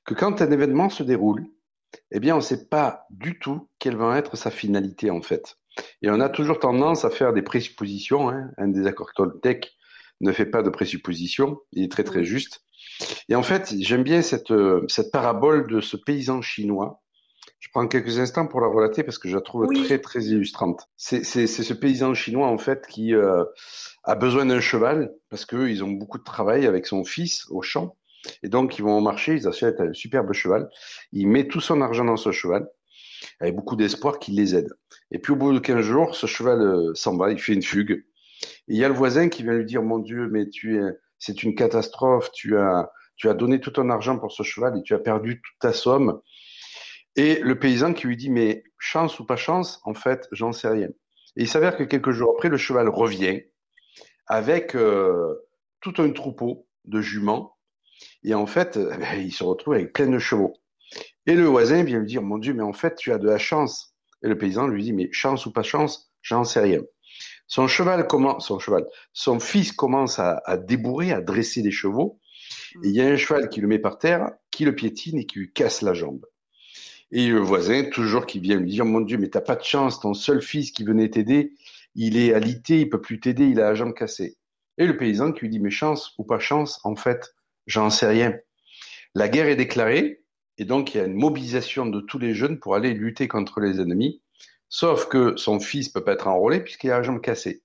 que 0.05 0.13
quand 0.13 0.41
un 0.41 0.51
événement 0.51 0.89
se 0.89 1.03
déroule, 1.03 1.45
eh 2.11 2.19
bien, 2.19 2.35
on 2.35 2.39
ne 2.39 2.43
sait 2.43 2.67
pas 2.67 3.05
du 3.09 3.39
tout 3.39 3.69
quelle 3.79 3.95
va 3.95 4.17
être 4.17 4.35
sa 4.35 4.51
finalité 4.51 5.09
en 5.09 5.21
fait. 5.21 5.57
Et 6.01 6.09
on 6.09 6.19
a 6.19 6.29
toujours 6.29 6.59
tendance 6.59 7.05
à 7.05 7.09
faire 7.09 7.33
des 7.33 7.41
présuppositions. 7.41 8.29
Hein. 8.29 8.51
Un 8.57 8.67
désaccord 8.67 9.13
Toltec 9.13 9.73
ne 10.21 10.31
fait 10.31 10.45
pas 10.45 10.63
de 10.63 10.69
présuppositions, 10.69 11.59
il 11.73 11.83
est 11.83 11.91
très 11.91 12.03
très 12.03 12.23
juste. 12.23 12.61
Et 13.27 13.35
en 13.35 13.43
fait, 13.43 13.73
j'aime 13.79 14.03
bien 14.03 14.21
cette, 14.21 14.53
cette 14.87 15.11
parabole 15.11 15.67
de 15.67 15.81
ce 15.81 15.97
paysan 15.97 16.41
chinois. 16.41 17.01
Je 17.59 17.69
prends 17.73 17.87
quelques 17.87 18.19
instants 18.19 18.47
pour 18.47 18.61
la 18.61 18.67
relater 18.67 19.03
parce 19.03 19.17
que 19.17 19.27
je 19.27 19.35
la 19.35 19.41
trouve 19.41 19.67
très 19.73 19.99
très 19.99 20.23
illustrante. 20.25 20.87
C'est 20.97 21.23
ce 21.23 21.73
paysan 21.73 22.13
chinois 22.13 22.47
en 22.47 22.57
fait 22.57 22.85
qui 22.87 23.15
euh, 23.15 23.43
a 24.03 24.15
besoin 24.15 24.45
d'un 24.45 24.59
cheval 24.59 25.11
parce 25.29 25.45
qu'ils 25.45 25.83
ont 25.83 25.91
beaucoup 25.91 26.17
de 26.17 26.23
travail 26.23 26.67
avec 26.67 26.85
son 26.85 27.03
fils 27.03 27.45
au 27.49 27.61
champ. 27.61 27.97
Et 28.43 28.49
donc, 28.49 28.77
ils 28.77 28.81
vont 28.81 28.97
au 28.97 29.01
marché, 29.01 29.33
ils 29.33 29.47
achètent 29.47 29.79
un 29.79 29.93
superbe 29.93 30.33
cheval. 30.33 30.69
Il 31.11 31.27
met 31.27 31.47
tout 31.47 31.61
son 31.61 31.81
argent 31.81 32.05
dans 32.05 32.17
ce 32.17 32.31
cheval 32.31 32.67
avec 33.39 33.55
beaucoup 33.55 33.75
d'espoir 33.75 34.19
qu'il 34.19 34.35
les 34.35 34.55
aide. 34.55 34.69
Et 35.11 35.19
puis, 35.19 35.33
au 35.33 35.35
bout 35.35 35.53
de 35.53 35.59
15 35.59 35.81
jours, 35.81 36.15
ce 36.15 36.27
cheval 36.27 36.61
euh, 36.61 36.93
s'en 36.93 37.17
va, 37.17 37.31
il 37.31 37.39
fait 37.39 37.53
une 37.53 37.61
fugue. 37.61 38.03
Et 38.67 38.73
il 38.73 38.77
y 38.77 38.83
a 38.83 38.87
le 38.87 38.93
voisin 38.93 39.29
qui 39.29 39.43
vient 39.43 39.53
lui 39.53 39.65
dire, 39.65 39.83
mon 39.83 39.99
Dieu, 39.99 40.27
mais 40.31 40.49
tu 40.49 40.77
es, 40.77 40.89
c'est 41.19 41.43
une 41.43 41.55
catastrophe, 41.55 42.31
tu 42.31 42.57
as, 42.57 42.91
tu 43.15 43.29
as 43.29 43.33
donné 43.33 43.59
tout 43.59 43.71
ton 43.71 43.89
argent 43.89 44.17
pour 44.17 44.31
ce 44.31 44.43
cheval 44.43 44.77
et 44.77 44.83
tu 44.83 44.93
as 44.93 44.99
perdu 44.99 45.41
toute 45.41 45.59
ta 45.59 45.73
somme. 45.73 46.19
Et 47.15 47.39
le 47.39 47.57
paysan 47.57 47.93
qui 47.93 48.07
lui 48.07 48.17
dit, 48.17 48.29
mais 48.29 48.63
chance 48.77 49.19
ou 49.19 49.25
pas 49.25 49.37
chance, 49.37 49.79
en 49.83 49.93
fait, 49.93 50.27
j'en 50.31 50.51
sais 50.51 50.67
rien. 50.67 50.89
Et 51.37 51.43
il 51.43 51.47
s'avère 51.47 51.77
que 51.77 51.83
quelques 51.83 52.11
jours 52.11 52.33
après, 52.35 52.49
le 52.49 52.57
cheval 52.57 52.89
revient 52.89 53.41
avec 54.27 54.75
euh, 54.75 55.35
tout 55.81 55.93
un 55.99 56.09
troupeau 56.11 56.67
de 56.85 57.01
juments. 57.01 57.57
Et 58.23 58.33
en 58.33 58.45
fait, 58.45 58.77
eh 58.77 58.97
ben, 58.97 59.21
il 59.21 59.31
se 59.31 59.43
retrouve 59.43 59.75
avec 59.75 59.93
plein 59.93 60.07
de 60.07 60.19
chevaux. 60.19 60.53
Et 61.25 61.35
le 61.35 61.45
voisin 61.45 61.83
vient 61.83 61.99
lui 61.99 62.07
dire, 62.07 62.21
mon 62.21 62.37
Dieu, 62.37 62.53
mais 62.53 62.63
en 62.63 62.73
fait, 62.73 62.95
tu 62.95 63.11
as 63.11 63.17
de 63.17 63.27
la 63.27 63.37
chance. 63.37 63.95
Et 64.23 64.27
le 64.27 64.37
paysan 64.37 64.67
lui 64.67 64.83
dit, 64.83 64.93
mais 64.93 65.09
chance 65.11 65.45
ou 65.45 65.53
pas 65.53 65.63
chance, 65.63 66.11
j'en 66.21 66.43
sais 66.43 66.59
rien. 66.59 66.81
Son 67.47 67.67
cheval 67.67 68.07
commence, 68.07 68.47
son 68.47 68.59
cheval, 68.59 68.85
son 69.13 69.39
fils 69.39 69.71
commence 69.71 70.17
à, 70.19 70.41
à 70.45 70.57
débourrer, 70.57 71.11
à 71.11 71.21
dresser 71.21 71.61
les 71.61 71.71
chevaux. 71.71 72.19
Et 72.83 72.89
il 72.89 72.95
y 72.95 73.01
a 73.01 73.07
un 73.07 73.17
cheval 73.17 73.49
qui 73.49 73.61
le 73.61 73.67
met 73.67 73.79
par 73.79 73.99
terre, 73.99 74.31
qui 74.51 74.65
le 74.65 74.75
piétine 74.75 75.19
et 75.19 75.25
qui 75.25 75.39
lui 75.39 75.53
casse 75.53 75.81
la 75.81 75.93
jambe. 75.93 76.25
Et 77.11 77.27
le 77.27 77.39
voisin, 77.39 77.83
toujours 77.83 78.25
qui 78.25 78.39
vient 78.39 78.57
lui 78.57 78.71
dire, 78.71 78.85
mon 78.85 79.01
Dieu, 79.01 79.17
mais 79.17 79.29
t'as 79.29 79.41
pas 79.41 79.55
de 79.55 79.63
chance, 79.63 79.99
ton 79.99 80.13
seul 80.13 80.41
fils 80.41 80.71
qui 80.71 80.83
venait 80.83 81.09
t'aider, 81.09 81.53
il 81.93 82.17
est 82.17 82.33
alité, 82.33 82.81
il 82.81 82.89
peut 82.89 83.01
plus 83.01 83.19
t'aider, 83.19 83.45
il 83.45 83.59
a 83.59 83.69
la 83.69 83.75
jambe 83.75 83.93
cassée. 83.93 84.37
Et 84.77 84.85
le 84.85 84.97
paysan 84.97 85.31
qui 85.31 85.41
lui 85.41 85.49
dit, 85.49 85.59
mais 85.59 85.69
chance 85.69 86.13
ou 86.17 86.23
pas 86.23 86.39
chance, 86.39 86.81
en 86.83 86.95
fait, 86.95 87.35
j'en 87.67 87.89
sais 87.89 88.07
rien. 88.07 88.35
La 89.13 89.29
guerre 89.29 89.47
est 89.47 89.55
déclarée, 89.55 90.23
et 90.57 90.65
donc 90.65 90.93
il 90.93 90.97
y 90.97 91.01
a 91.01 91.05
une 91.05 91.15
mobilisation 91.15 91.85
de 91.85 92.01
tous 92.01 92.19
les 92.19 92.33
jeunes 92.33 92.59
pour 92.59 92.75
aller 92.75 92.93
lutter 92.93 93.27
contre 93.27 93.59
les 93.59 93.79
ennemis, 93.79 94.21
sauf 94.67 95.07
que 95.07 95.35
son 95.37 95.59
fils 95.59 95.89
peut 95.89 96.03
pas 96.03 96.13
être 96.13 96.27
enrôlé 96.27 96.59
puisqu'il 96.59 96.91
a 96.91 96.97
la 96.97 97.03
jambe 97.03 97.21
cassée. 97.21 97.61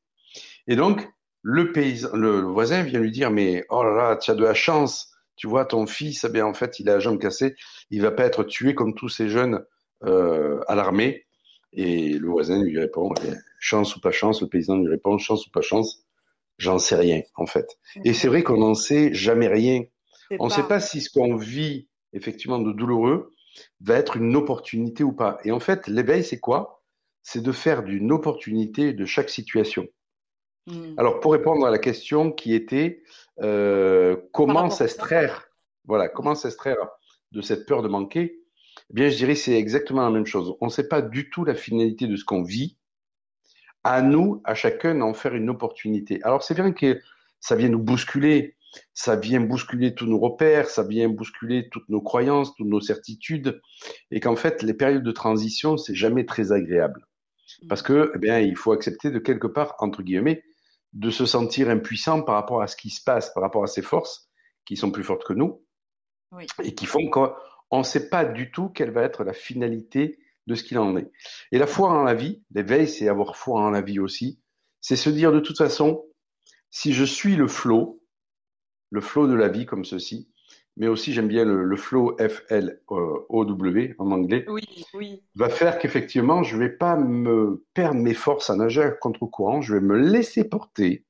Et 0.69 0.77
donc, 0.77 1.09
le 1.43 1.73
paysan, 1.73 2.11
le, 2.15 2.43
voisin 2.43 2.83
vient 2.83 3.01
lui 3.01 3.11
dire, 3.11 3.31
mais 3.31 3.65
oh 3.71 3.83
là 3.83 3.95
là, 3.97 4.17
tu 4.17 4.31
as 4.31 4.35
de 4.35 4.45
la 4.45 4.55
chance, 4.55 5.10
tu 5.41 5.47
vois, 5.47 5.65
ton 5.65 5.87
fils, 5.87 6.25
eh 6.25 6.29
bien, 6.29 6.45
en 6.45 6.53
fait, 6.53 6.81
il 6.81 6.91
a 6.91 6.93
la 6.93 6.99
jambe 6.99 7.19
cassée, 7.19 7.57
il 7.89 8.03
va 8.03 8.11
pas 8.11 8.27
être 8.27 8.45
tué 8.45 8.75
comme 8.75 8.95
tous 8.95 9.09
ces 9.09 9.31
jeunes 9.31 9.65
euh, 10.05 10.61
à 10.69 10.75
l'armée. 10.75 11.25
Et 11.73 12.19
le 12.19 12.29
voisin 12.29 12.63
lui 12.63 12.79
répond, 12.79 13.15
eh 13.25 13.33
chance 13.59 13.97
ou 13.97 14.01
pas 14.01 14.11
chance, 14.11 14.43
le 14.43 14.49
paysan 14.49 14.77
lui 14.77 14.91
répond, 14.91 15.17
chance 15.17 15.47
ou 15.47 15.51
pas 15.51 15.63
chance, 15.63 16.05
j'en 16.59 16.79
sais 16.79 16.95
rien, 16.95 17.23
en 17.37 17.47
fait. 17.47 17.79
Et 18.05 18.13
c'est 18.13 18.29
vrai 18.29 18.43
qu'on 18.43 18.59
n'en 18.59 18.75
sait 18.75 19.15
jamais 19.15 19.49
rien. 19.49 19.85
On 20.39 20.49
ne 20.49 20.51
sait 20.51 20.69
pas 20.69 20.79
si 20.79 21.01
ce 21.01 21.09
qu'on 21.09 21.37
vit, 21.37 21.89
effectivement, 22.13 22.59
de 22.59 22.73
douloureux, 22.73 23.33
va 23.81 23.95
être 23.95 24.19
une 24.19 24.37
opportunité 24.37 25.05
ou 25.05 25.13
pas. 25.13 25.39
Et 25.45 25.53
en 25.53 25.61
fait, 25.61 25.87
l'éveil, 25.87 26.23
c'est 26.23 26.39
quoi? 26.39 26.85
C'est 27.23 27.43
de 27.43 27.53
faire 27.53 27.83
d'une 27.83 28.13
opportunité 28.13 28.93
de 28.93 29.07
chaque 29.07 29.31
situation. 29.31 29.89
Hmm. 30.67 30.93
Alors, 30.99 31.19
pour 31.21 31.33
répondre 31.33 31.65
à 31.65 31.71
la 31.71 31.79
question 31.79 32.31
qui 32.31 32.53
était 32.53 33.03
comment 33.41 34.71
s'extraire, 34.71 35.49
voilà, 35.85 36.09
comment 36.09 36.35
s'extraire 36.35 36.77
de 37.33 37.41
cette 37.41 37.67
peur 37.67 37.83
de 37.83 37.89
manquer, 37.89 38.41
eh 38.91 38.95
bien, 38.95 39.09
je 39.09 39.17
dirais 39.17 39.35
c'est 39.35 39.55
exactement 39.57 40.03
la 40.03 40.11
même 40.11 40.27
chose. 40.27 40.57
On 40.61 40.67
ne 40.67 40.71
sait 40.71 40.89
pas 40.89 41.03
du 41.03 41.31
tout 41.31 41.45
la 41.45 41.55
finalité 41.55 42.07
de 42.07 42.17
ce 42.17 42.25
qu'on 42.25 42.43
vit. 42.43 42.77
À 43.83 44.03
nous, 44.03 44.43
à 44.45 44.55
chacun, 44.55 44.95
d'en 44.95 45.15
faire 45.15 45.35
une 45.35 45.49
opportunité. 45.49 46.21
Alors, 46.23 46.43
c'est 46.43 46.55
bien 46.55 46.73
que 46.73 47.01
ça 47.41 47.57
vient 47.57 47.71
nous 47.71 47.79
bousculer, 47.79 48.57
ça 48.93 49.17
vient 49.17 49.41
bousculer 49.41 49.95
tous 49.95 50.07
nos 50.07 50.19
repères, 50.19 50.69
ça 50.69 50.83
vient 50.83 51.09
bousculer 51.09 51.71
toutes 51.71 51.89
nos 51.89 52.03
croyances, 52.03 52.55
toutes 52.57 52.67
nos 52.67 52.83
certitudes, 52.83 53.61
et 54.11 54.21
qu'en 54.21 54.37
fait, 54.37 54.63
les 54.63 54.75
périodes 54.75 55.03
de 55.03 55.13
transition, 55.13 55.79
c'est 55.79 55.95
jamais 55.95 56.27
très 56.27 56.53
agréable. 56.53 57.07
Parce 57.69 57.81
que, 57.81 58.13
eh 58.15 58.19
bien, 58.19 58.39
il 58.41 58.57
faut 58.57 58.73
accepter 58.73 59.11
de 59.11 59.19
quelque 59.19 59.47
part, 59.47 59.77
entre 59.79 60.03
guillemets, 60.03 60.43
de 60.93 61.11
se 61.11 61.27
sentir 61.27 61.69
impuissant 61.69 62.23
par 62.23 62.35
rapport 62.35 62.63
à 62.63 62.67
ce 62.67 62.77
qui 62.77 62.91
se 62.91 63.03
passe, 63.03 63.33
par 63.33 63.43
rapport 63.43 63.63
à 63.63 63.69
ces 63.69 63.83
forces 63.83 64.31
qui 64.65 64.77
sont 64.77 64.91
plus 64.91 65.05
fortes 65.05 65.25
que 65.25 65.33
nous 65.33 65.65
et 66.63 66.75
qui 66.75 66.87
font 66.87 67.09
qu'on 67.11 67.79
ne 67.79 67.83
sait 67.83 68.09
pas 68.09 68.25
du 68.25 68.51
tout 68.51 68.69
quelle 68.69 68.91
va 68.91 69.03
être 69.03 69.25
la 69.25 69.33
finalité 69.33 70.19
de 70.47 70.55
ce 70.55 70.65
qu'il 70.65 70.79
en 70.79 70.97
est. 70.97 71.11
Et 71.53 71.59
la 71.59 71.67
foi 71.67 71.91
en 71.91 72.03
la 72.03 72.15
vie, 72.15 72.43
l'éveil, 72.51 72.89
c'est 72.89 73.09
avoir 73.09 73.37
foi 73.37 73.61
en 73.61 73.71
la 73.71 73.83
vie 73.83 74.01
aussi, 74.01 74.41
c'est 74.81 74.97
se 74.97 75.11
dire 75.11 75.33
de 75.33 75.41
toute 75.41 75.59
façon, 75.59 76.05
si 76.71 76.93
je 76.93 77.05
suis 77.05 77.37
le 77.37 77.49
flot, 77.49 78.03
le 78.91 79.01
flot 79.01 79.27
de 79.27 79.35
la 79.35 79.49
vie 79.49 79.67
comme 79.67 79.85
ceci, 79.85 80.31
mais 80.77 80.89
aussi 80.89 81.13
j'aime 81.13 81.29
bien 81.29 81.45
le, 81.45 81.77
flow 81.77 82.17
F-L-O-W 82.19 83.95
en 83.99 84.11
anglais, 84.13 84.47
va 85.35 85.49
faire 85.49 85.79
qu'effectivement, 85.79 86.43
je 86.43 86.57
ne 86.57 86.61
vais 86.61 86.71
pas 86.71 86.97
me 86.97 87.65
perdre 87.75 88.01
mes 88.01 88.15
forces 88.15 88.51
à 88.51 88.57
nager 88.57 88.83
à 88.83 88.91
contre-courant, 88.91 89.61
je 89.61 89.75
vais 89.75 89.81
me 89.81 89.97
laisser 89.99 90.45
porter. 90.45 91.05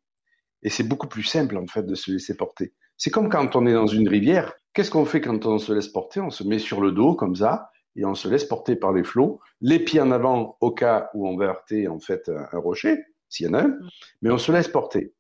Et 0.63 0.69
c'est 0.71 0.83
beaucoup 0.83 1.09
plus 1.09 1.23
simple 1.23 1.57
en 1.57 1.67
fait 1.67 1.85
de 1.85 1.95
se 1.95 2.11
laisser 2.11 2.37
porter. 2.37 2.75
C'est 2.97 3.11
comme 3.11 3.29
quand 3.29 3.57
on 3.57 3.67
est 3.67 3.73
dans 3.73 3.87
une 3.87 4.09
rivière. 4.09 4.53
Qu'est-ce 4.75 4.91
qu'on 4.91 5.07
fait 5.07 5.21
quand 5.21 5.47
on 5.47 5.59
se 5.59 5.73
laisse 5.73 5.89
porter? 5.89 6.21
On 6.21 6.31
se 6.31 6.45
met 6.45 6.59
sur 6.59 6.81
le 6.81 6.93
dos 6.93 7.15
comme 7.15 7.35
ça 7.35 7.71
et 7.97 8.05
on 8.05 8.15
se 8.15 8.29
laisse 8.29 8.45
porter 8.45 8.77
par 8.77 8.93
les 8.93 9.03
flots, 9.03 9.41
les 9.61 9.79
pieds 9.79 10.01
en 10.01 10.11
avant 10.11 10.57
au 10.61 10.71
cas 10.71 11.11
où 11.15 11.27
on 11.27 11.37
va 11.37 11.47
heurter 11.47 11.89
en 11.89 11.99
fait 11.99 12.31
un 12.53 12.59
rocher, 12.59 12.99
s'il 13.29 13.47
y 13.47 13.49
en 13.49 13.55
a 13.55 13.63
un, 13.63 13.69
mm. 13.69 13.89
mais 14.23 14.31
on 14.31 14.39
se 14.39 14.53
laisse 14.53 14.69
porter. 14.69 15.15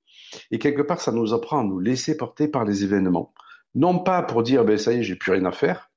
Et 0.50 0.58
quelque 0.58 0.82
part, 0.82 1.00
ça 1.00 1.10
nous 1.10 1.32
apprend 1.34 1.60
à 1.60 1.64
nous 1.64 1.80
laisser 1.80 2.16
porter 2.16 2.48
par 2.48 2.64
les 2.64 2.84
événements 2.84 3.32
non 3.74 3.98
pas 3.98 4.22
pour 4.22 4.42
dire 4.42 4.64
ben 4.64 4.78
ça 4.78 4.92
y 4.92 4.98
est, 4.98 5.02
j'ai 5.02 5.16
plus 5.16 5.32
rien 5.32 5.44
à 5.44 5.52
faire, 5.52 5.90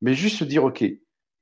mais 0.00 0.14
juste 0.14 0.38
se 0.38 0.44
dire 0.44 0.64
ok, 0.64 0.84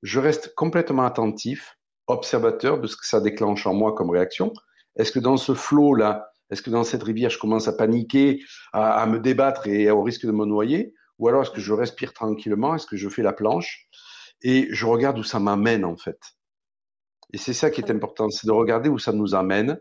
je 0.03 0.21
reste 0.21 0.55
complètement 0.55 1.05
attentif, 1.05 1.79
observateur 2.07 2.81
de 2.81 2.87
ce 2.87 2.97
que 2.97 3.07
ça 3.07 3.21
déclenche 3.21 3.67
en 3.67 3.75
moi 3.75 3.95
comme 3.95 4.11
réaction. 4.11 4.53
Est-ce 4.97 5.13
que 5.13 5.19
dans 5.19 5.37
ce 5.37 5.55
flot 5.55 5.95
là, 5.95 6.31
est-ce 6.51 6.63
que 6.63 6.71
dans 6.71 6.85
cette 6.85 7.03
rivière 7.03 7.31
je 7.31 7.39
commence 7.39 7.69
à 7.69 7.73
paniquer, 7.73 8.43
à, 8.73 9.05
me 9.07 9.19
débattre 9.19 9.67
et 9.67 9.91
au 9.91 10.03
risque 10.03 10.27
de 10.27 10.33
me 10.33 10.45
noyer, 10.45 10.95
ou 11.19 11.29
alors 11.29 11.43
est-ce 11.43 11.51
que 11.51 11.61
je 11.61 11.73
respire 11.73 12.13
tranquillement, 12.13 12.75
est-ce 12.75 12.87
que 12.87 12.97
je 12.97 13.09
fais 13.09 13.23
la 13.23 13.33
planche 13.33 13.89
et 14.43 14.69
je 14.71 14.87
regarde 14.87 15.19
où 15.19 15.25
ça 15.25 15.41
m'amène 15.41 15.85
en 15.85 15.97
fait? 15.97 16.21
Et 17.33 17.39
c'est 17.39 17.55
ça 17.55 17.71
qui 17.71 17.81
est 17.81 17.91
important, 17.91 18.31
c'est 18.31 18.47
de 18.47 18.53
regarder 18.53 18.89
où 18.89 18.99
ça 18.99 19.13
nous 19.13 19.35
amène, 19.35 19.81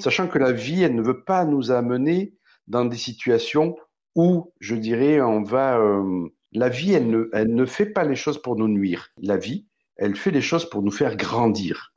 sachant 0.00 0.28
que 0.28 0.38
la 0.38 0.52
vie, 0.52 0.82
elle 0.82 0.94
ne 0.94 1.02
veut 1.02 1.24
pas 1.24 1.44
nous 1.44 1.70
amener 1.70 2.34
dans 2.66 2.84
des 2.84 2.96
situations 2.96 3.76
où, 4.14 4.52
je 4.60 4.74
dirais, 4.74 5.20
on 5.20 5.42
va... 5.42 5.78
Euh, 5.78 6.28
la 6.52 6.68
vie, 6.68 6.92
elle 6.92 7.08
ne, 7.08 7.28
elle 7.32 7.52
ne 7.52 7.66
fait 7.66 7.86
pas 7.86 8.04
les 8.04 8.14
choses 8.14 8.40
pour 8.40 8.56
nous 8.56 8.68
nuire. 8.68 9.10
La 9.18 9.36
vie, 9.36 9.66
elle 9.96 10.16
fait 10.16 10.30
les 10.30 10.40
choses 10.40 10.68
pour 10.68 10.82
nous 10.82 10.92
faire 10.92 11.16
grandir. 11.16 11.94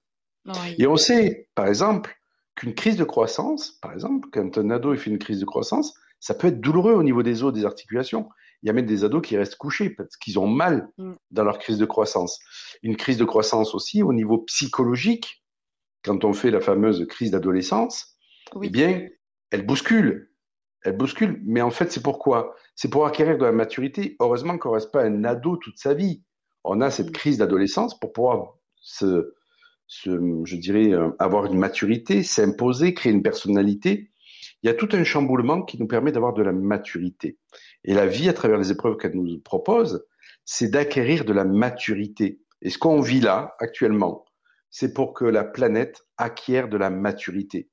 Et 0.78 0.88
on 0.88 0.96
sait, 0.96 1.50
par 1.56 1.68
exemple, 1.68 2.16
qu'une 2.56 2.74
crise 2.74 2.96
de 2.96 3.04
croissance, 3.04 3.72
par 3.82 3.94
exemple, 3.94 4.30
quand 4.32 4.58
un 4.58 4.70
ado 4.70 4.96
fait 4.96 5.10
une 5.10 5.20
crise 5.20 5.40
de 5.40 5.46
croissance, 5.46 5.94
ça 6.20 6.34
peut 6.34 6.48
être 6.48 6.62
douloureux 6.62 6.94
au 6.94 7.04
niveau 7.04 7.22
des 7.22 7.44
os, 7.44 7.54
des 7.54 7.66
articulations. 7.66 8.30
Il 8.64 8.68
y 8.68 8.70
a 8.70 8.74
même 8.74 8.86
des 8.86 9.04
ados 9.04 9.22
qui 9.22 9.38
restent 9.38 9.58
couchés 9.58 9.90
parce 9.90 10.16
qu'ils 10.18 10.40
ont 10.40 10.48
mal 10.48 10.90
mm. 10.98 11.14
dans 11.32 11.44
leur 11.44 11.60
crise 11.60 11.78
de 11.78 11.86
croissance. 11.86 12.40
Une 12.82 12.96
crise 12.96 13.18
de 13.18 13.26
croissance 13.26 13.76
aussi 13.76 14.02
au 14.02 14.14
niveau 14.14 14.40
psychologique, 14.40 15.44
quand 16.04 16.24
on 16.24 16.34
fait 16.34 16.50
la 16.50 16.62
fameuse 16.62 17.06
crise 17.08 17.32
d'adolescence, 17.32 18.18
eh 18.64 18.70
bien, 18.70 19.06
elle 19.52 19.66
bouscule 19.66 20.32
elle 20.84 20.98
bouscule. 20.98 21.42
Mais 21.46 21.62
en 21.62 21.72
fait, 21.72 21.92
c'est 21.92 22.04
pourquoi? 22.04 22.56
C'est 22.76 22.90
pour 22.90 23.06
acquérir 23.06 23.38
de 23.38 23.46
la 23.46 23.52
maturité. 23.52 24.16
Heureusement 24.20 24.58
qu'on 24.58 24.70
ne 24.70 24.76
reste 24.76 24.92
pas 24.92 25.04
un 25.04 25.24
ado 25.24 25.58
toute 25.58 25.78
sa 25.78 25.94
vie. 25.94 26.24
On 26.64 26.82
a 26.82 26.92
cette 26.92 27.10
mm. 27.10 27.14
crise 27.14 27.38
d'adolescence 27.38 28.00
pour 28.00 28.14
pouvoir 28.14 28.56
se, 28.80 29.34
je 29.88 30.56
dirais, 30.56 30.94
euh, 30.94 31.10
avoir 31.20 31.46
une 31.46 31.58
maturité, 31.58 32.24
s'imposer, 32.24 32.94
créer 32.94 33.14
une 33.14 33.24
personnalité. 33.24 34.12
Il 34.64 34.68
y 34.68 34.70
a 34.70 34.74
tout 34.74 34.90
un 34.94 35.04
chamboulement 35.04 35.62
qui 35.62 35.80
nous 35.80 35.88
permet 35.88 36.12
d'avoir 36.12 36.34
de 36.34 36.42
la 36.42 36.52
maturité. 36.52 37.38
Et 37.84 37.94
la 37.94 38.08
vie, 38.08 38.30
à 38.30 38.34
travers 38.34 38.58
les 38.58 38.72
épreuves 38.72 38.98
qu'elle 38.98 39.16
nous 39.16 39.40
propose, 39.40 40.06
c'est 40.46 40.70
d'acquérir 40.70 41.26
de 41.26 41.34
la 41.34 41.46
maturité. 41.46 42.42
Et 42.62 42.70
ce 42.70 42.78
qu'on 42.78 43.02
vit 43.02 43.20
là, 43.20 43.56
actuellement, 43.60 44.26
c'est 44.70 44.94
pour 44.94 45.14
que 45.14 45.26
la 45.26 45.44
planète 45.44 46.06
acquiert 46.18 46.70
de 46.70 46.78
la 46.78 46.90
maturité. 46.90 47.70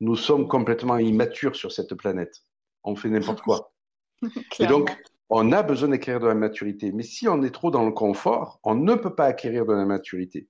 Nous 0.00 0.16
sommes 0.16 0.48
complètement 0.48 0.98
immatures 0.98 1.56
sur 1.56 1.72
cette 1.72 1.94
planète 1.94 2.42
on 2.86 2.96
fait 2.96 3.10
n'importe 3.10 3.42
quoi. 3.42 3.72
et 4.60 4.66
donc, 4.66 4.96
on 5.28 5.52
a 5.52 5.62
besoin 5.62 5.88
d'acquérir 5.88 6.20
de 6.20 6.26
la 6.26 6.34
maturité. 6.34 6.92
Mais 6.92 7.02
si 7.02 7.28
on 7.28 7.42
est 7.42 7.50
trop 7.50 7.70
dans 7.70 7.84
le 7.84 7.92
confort, 7.92 8.60
on 8.62 8.74
ne 8.74 8.94
peut 8.94 9.14
pas 9.14 9.26
acquérir 9.26 9.66
de 9.66 9.74
la 9.74 9.84
maturité. 9.84 10.48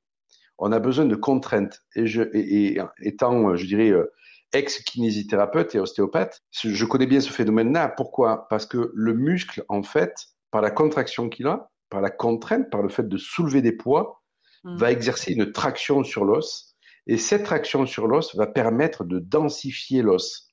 On 0.59 0.71
a 0.71 0.79
besoin 0.79 1.07
de 1.07 1.17
contraintes. 1.17 1.83
Et, 1.97 2.07
je, 2.07 2.23
et, 2.35 2.79
étant, 3.01 3.57
je 3.57 3.67
dirais, 3.67 3.91
euh, 3.91 4.13
ex-kinésithérapeute 4.53 5.75
et 5.75 5.81
ostéopathe, 5.81 6.43
je 6.53 6.85
connais 6.85 7.07
bien 7.07 7.21
ce 7.21 7.31
phénomène-là. 7.31 7.89
Pourquoi? 7.89 8.47
Parce 8.49 8.67
que 8.67 8.93
le 8.95 9.15
muscle, 9.15 9.65
en 9.69 9.83
fait, 9.83 10.15
par 10.51 10.63
la 10.63 10.71
contraction 10.71 11.29
qu'il 11.29 11.47
a, 11.47 11.71
par 11.91 12.01
la 12.01 12.11
contrainte, 12.11 12.71
par 12.71 12.83
le 12.83 12.89
fait 12.89 13.09
de 13.09 13.17
soulever 13.17 13.63
des 13.63 13.73
poids, 13.73 14.23
mmh. 14.65 14.77
va 14.77 14.93
exercer 14.93 15.33
une 15.33 15.53
traction 15.53 16.05
sur 16.05 16.25
l'os. 16.25 16.76
Et 17.07 17.19
cette 17.19 17.45
traction 17.45 17.87
sur 17.87 18.07
l'os 18.07 18.35
va 18.35 18.47
permettre 18.47 19.05
de 19.05 19.19
densifier 19.19 20.03
l'os. 20.03 20.49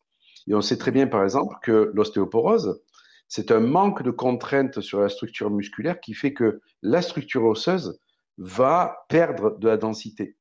Et 0.48 0.54
on 0.54 0.62
sait 0.62 0.78
très 0.78 0.92
bien, 0.92 1.08
par 1.08 1.24
exemple, 1.24 1.56
que 1.62 1.92
l'ostéoporose, 1.94 2.82
c'est 3.28 3.52
un 3.52 3.60
manque 3.60 4.04
de 4.04 4.12
contrainte 4.12 4.82
sur 4.82 5.00
la 5.00 5.10
structure 5.10 5.50
musculaire 5.50 6.00
qui 6.00 6.14
fait 6.14 6.34
que 6.34 6.62
la 6.82 7.02
structure 7.02 7.44
osseuse 7.46 8.00
va 8.38 9.06
perdre 9.10 9.58
de 9.58 9.68
la 9.68 9.78
densité. 9.78 10.38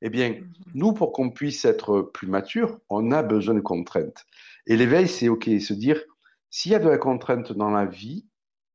Eh 0.00 0.10
bien, 0.10 0.30
mhm. 0.30 0.52
nous, 0.74 0.92
pour 0.92 1.12
qu'on 1.12 1.30
puisse 1.30 1.64
être 1.64 2.10
plus 2.12 2.26
mature, 2.26 2.78
on 2.88 3.12
a 3.12 3.22
besoin 3.22 3.54
de 3.54 3.60
contraintes. 3.60 4.26
Et 4.66 4.76
l'éveil, 4.76 5.08
c'est 5.08 5.28
OK, 5.28 5.44
se 5.44 5.72
dire, 5.72 6.02
s'il 6.50 6.72
y 6.72 6.74
a 6.74 6.80
de 6.80 6.88
la 6.88 6.98
contrainte 6.98 7.52
dans 7.52 7.70
la 7.70 7.86
vie, 7.86 8.26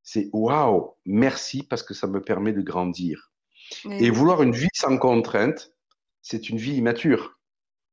c'est 0.04 0.30
waouh, 0.32 0.94
merci 1.06 1.64
parce 1.64 1.84
que 1.84 1.94
ça 1.94 2.08
me 2.08 2.22
permet 2.22 2.54
de 2.54 2.62
grandir. 2.62 3.32
Et 3.90 4.10
vouloir 4.10 4.42
une 4.42 4.54
vie 4.54 4.70
sans 4.74 4.98
contrainte, 4.98 5.74
c'est 6.28 6.50
une 6.50 6.58
vie 6.58 6.76
immature. 6.76 7.40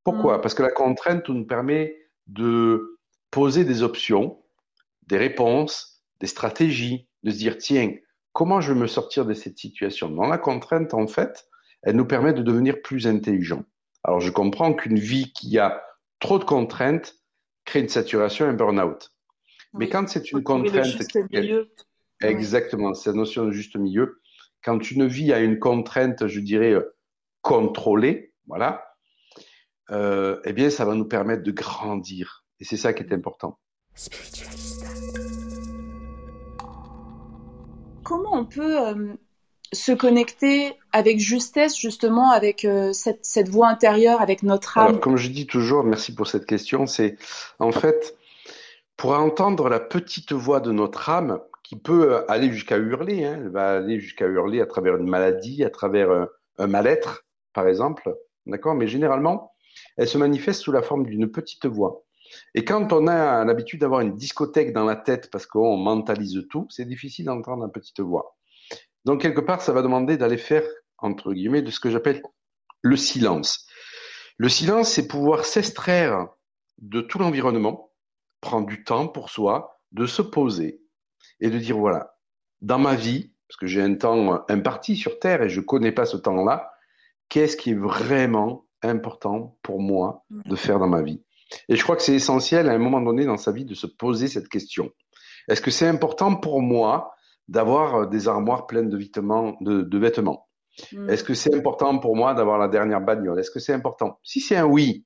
Pourquoi? 0.02 0.38
Mm. 0.38 0.40
Parce 0.40 0.54
que 0.54 0.62
la 0.62 0.72
contrainte 0.72 1.28
nous 1.28 1.46
permet 1.46 1.96
de 2.26 2.98
poser 3.30 3.64
des 3.64 3.82
options, 3.82 4.42
des 5.06 5.18
réponses, 5.18 6.02
des 6.20 6.26
stratégies, 6.26 7.08
de 7.22 7.30
se 7.30 7.38
dire, 7.38 7.58
tiens, 7.58 7.94
comment 8.32 8.60
je 8.60 8.72
vais 8.72 8.78
me 8.78 8.88
sortir 8.88 9.24
de 9.24 9.34
cette 9.34 9.58
situation? 9.58 10.10
Dans 10.10 10.26
la 10.26 10.38
contrainte, 10.38 10.94
en 10.94 11.06
fait, 11.06 11.46
elle 11.82 11.94
nous 11.94 12.06
permet 12.06 12.32
de 12.32 12.42
devenir 12.42 12.82
plus 12.82 13.06
intelligent. 13.06 13.64
Alors, 14.02 14.20
je 14.20 14.30
comprends 14.30 14.74
qu'une 14.74 14.98
vie 14.98 15.32
qui 15.32 15.58
a 15.58 15.82
trop 16.18 16.38
de 16.38 16.44
contraintes 16.44 17.14
crée 17.64 17.80
une 17.80 17.88
saturation, 17.88 18.46
un 18.46 18.52
burn-out. 18.52 19.10
Mais 19.74 19.88
quand 19.88 20.08
c'est 20.08 20.32
une 20.32 20.42
contrainte, 20.42 20.84
juste 20.84 21.18
milieu. 21.30 21.70
Exactement, 22.20 22.94
c'est 22.94 23.10
la 23.10 23.16
notion 23.16 23.44
de 23.44 23.52
juste 23.52 23.76
milieu. 23.76 24.20
Quand 24.62 24.90
une 24.90 25.06
vie 25.06 25.32
a 25.32 25.40
une 25.40 25.58
contrainte, 25.58 26.26
je 26.26 26.40
dirais, 26.40 26.72
euh, 26.72 26.94
contrôlée, 27.44 28.32
voilà, 28.48 28.96
euh, 29.90 30.40
eh 30.44 30.54
bien, 30.54 30.70
ça 30.70 30.86
va 30.86 30.94
nous 30.94 31.04
permettre 31.04 31.42
de 31.42 31.52
grandir. 31.52 32.44
Et 32.58 32.64
c'est 32.64 32.78
ça 32.78 32.94
qui 32.94 33.02
est 33.02 33.12
important. 33.12 33.58
Spiritualista. 33.94 34.86
Comment 38.02 38.32
on 38.32 38.46
peut 38.46 38.88
euh, 38.88 39.12
se 39.72 39.92
connecter 39.92 40.74
avec 40.92 41.18
justesse, 41.20 41.78
justement, 41.78 42.30
avec 42.30 42.64
euh, 42.64 42.94
cette, 42.94 43.24
cette 43.24 43.50
voix 43.50 43.68
intérieure, 43.68 44.22
avec 44.22 44.42
notre 44.42 44.78
âme? 44.78 44.86
Alors, 44.88 45.00
comme 45.00 45.16
je 45.18 45.28
dis 45.28 45.46
toujours, 45.46 45.84
merci 45.84 46.14
pour 46.14 46.26
cette 46.26 46.46
question, 46.46 46.86
c'est 46.86 47.18
en 47.58 47.72
fait, 47.72 48.16
pour 48.96 49.12
entendre 49.12 49.68
la 49.68 49.80
petite 49.80 50.32
voix 50.32 50.60
de 50.60 50.72
notre 50.72 51.10
âme, 51.10 51.40
qui 51.62 51.76
peut 51.76 52.24
aller 52.28 52.50
jusqu'à 52.50 52.78
hurler, 52.78 53.24
hein, 53.24 53.38
elle 53.38 53.50
va 53.50 53.76
aller 53.76 54.00
jusqu'à 54.00 54.26
hurler 54.26 54.62
à 54.62 54.66
travers 54.66 54.96
une 54.96 55.08
maladie, 55.08 55.62
à 55.64 55.70
travers 55.70 56.28
un 56.58 56.66
mal-être, 56.66 57.24
par 57.54 57.66
exemple, 57.68 58.14
d'accord? 58.46 58.75
Mais 58.75 58.87
généralement, 58.87 59.54
elle 59.96 60.08
se 60.08 60.18
manifeste 60.18 60.61
sous 60.61 60.73
la 60.73 60.82
forme 60.82 61.06
d'une 61.06 61.30
petite 61.30 61.66
voix. 61.66 62.04
Et 62.54 62.64
quand 62.64 62.92
on 62.92 63.06
a 63.06 63.44
l'habitude 63.44 63.80
d'avoir 63.80 64.00
une 64.00 64.16
discothèque 64.16 64.73
dans 64.73 64.84
la 64.84 64.96
tête 64.96 65.30
parce 65.30 65.46
qu'on 65.46 65.76
mentalise 65.76 66.46
tout, 66.50 66.66
c'est 66.70 66.84
difficile 66.84 67.26
d'entendre 67.26 67.62
la 67.62 67.68
petite 67.68 68.00
voix. 68.00 68.37
Donc, 69.04 69.20
quelque 69.20 69.40
part, 69.40 69.61
ça 69.61 69.73
va 69.73 69.82
demander 69.82 70.16
d'aller 70.16 70.38
faire, 70.38 70.64
entre 70.99 71.32
guillemets, 71.32 71.62
de 71.62 71.70
ce 71.70 71.80
que 71.80 71.90
j'appelle 71.90 72.23
le 72.82 72.96
silence. 72.96 73.66
Le 74.37 74.49
silence, 74.49 74.90
c'est 74.90 75.06
pouvoir 75.06 75.44
s'extraire 75.44 76.28
de 76.78 77.00
tout 77.00 77.18
l'environnement, 77.18 77.92
prendre 78.40 78.66
du 78.66 78.82
temps 78.82 79.06
pour 79.06 79.30
soi, 79.30 79.80
de 79.92 80.06
se 80.06 80.23
poser 80.23 80.82
et 81.40 81.50
de 81.50 81.58
dire, 81.58 81.78
voilà, 81.78 82.16
dans 82.62 82.78
ma 82.78 82.94
vie, 82.94 83.32
parce 83.46 83.58
que 83.58 83.66
j'ai 83.66 83.82
un 83.82 83.94
temps 83.94 84.44
imparti 84.49 84.96
sur 84.96 85.18
Terre 85.18 85.42
et 85.42 85.49
je 85.49 85.61
ne 85.61 85.64
connais 85.64 85.92
pas 85.92 86.06
ce 86.06 86.16
temps-là, 86.16 86.74
qu'est-ce 87.28 87.57
qui 87.57 87.71
est 87.71 87.78
vraiment 87.78 88.66
important 88.83 89.59
pour 89.62 89.81
moi 89.81 90.25
de 90.31 90.57
faire 90.57 90.78
dans 90.78 90.88
ma 90.88 91.02
vie 91.02 91.23
Et 91.69 91.76
je 91.76 91.83
crois 91.83 91.97
que 91.97 92.02
c'est 92.02 92.14
essentiel 92.14 92.69
à 92.69 92.73
un 92.73 92.78
moment 92.78 93.00
donné 93.00 93.25
dans 93.25 93.37
sa 93.37 93.52
vie 93.52 93.64
de 93.64 93.75
se 93.75 93.87
poser 93.87 94.28
cette 94.28 94.49
question. 94.49 94.90
Est-ce 95.49 95.61
que 95.61 95.71
c'est 95.71 95.88
important 95.88 96.37
pour 96.37 96.61
moi 96.61 97.14
d'avoir 97.49 98.09
des 98.09 98.28
armoires 98.28 98.66
pleines 98.66 98.88
de 98.88 98.97
vêtements, 98.97 99.57
de, 99.61 99.83
de 99.83 99.99
vêtements? 99.99 100.49
Mm. 100.93 101.11
Est-ce 101.11 101.25
que 101.25 101.35
c'est 101.35 101.54
important 101.54 101.99
pour 101.99 102.16
moi 102.16 102.35
d'avoir 102.35 102.59
la 102.59 102.69
dernière 102.69 103.00
bagnole? 103.00 103.38
Est-ce 103.38 103.50
que 103.50 103.61
c'est 103.61 103.73
important? 103.73 104.19
Si 104.23 104.40
c'est 104.40 104.57
un 104.57 104.64
oui, 104.64 105.04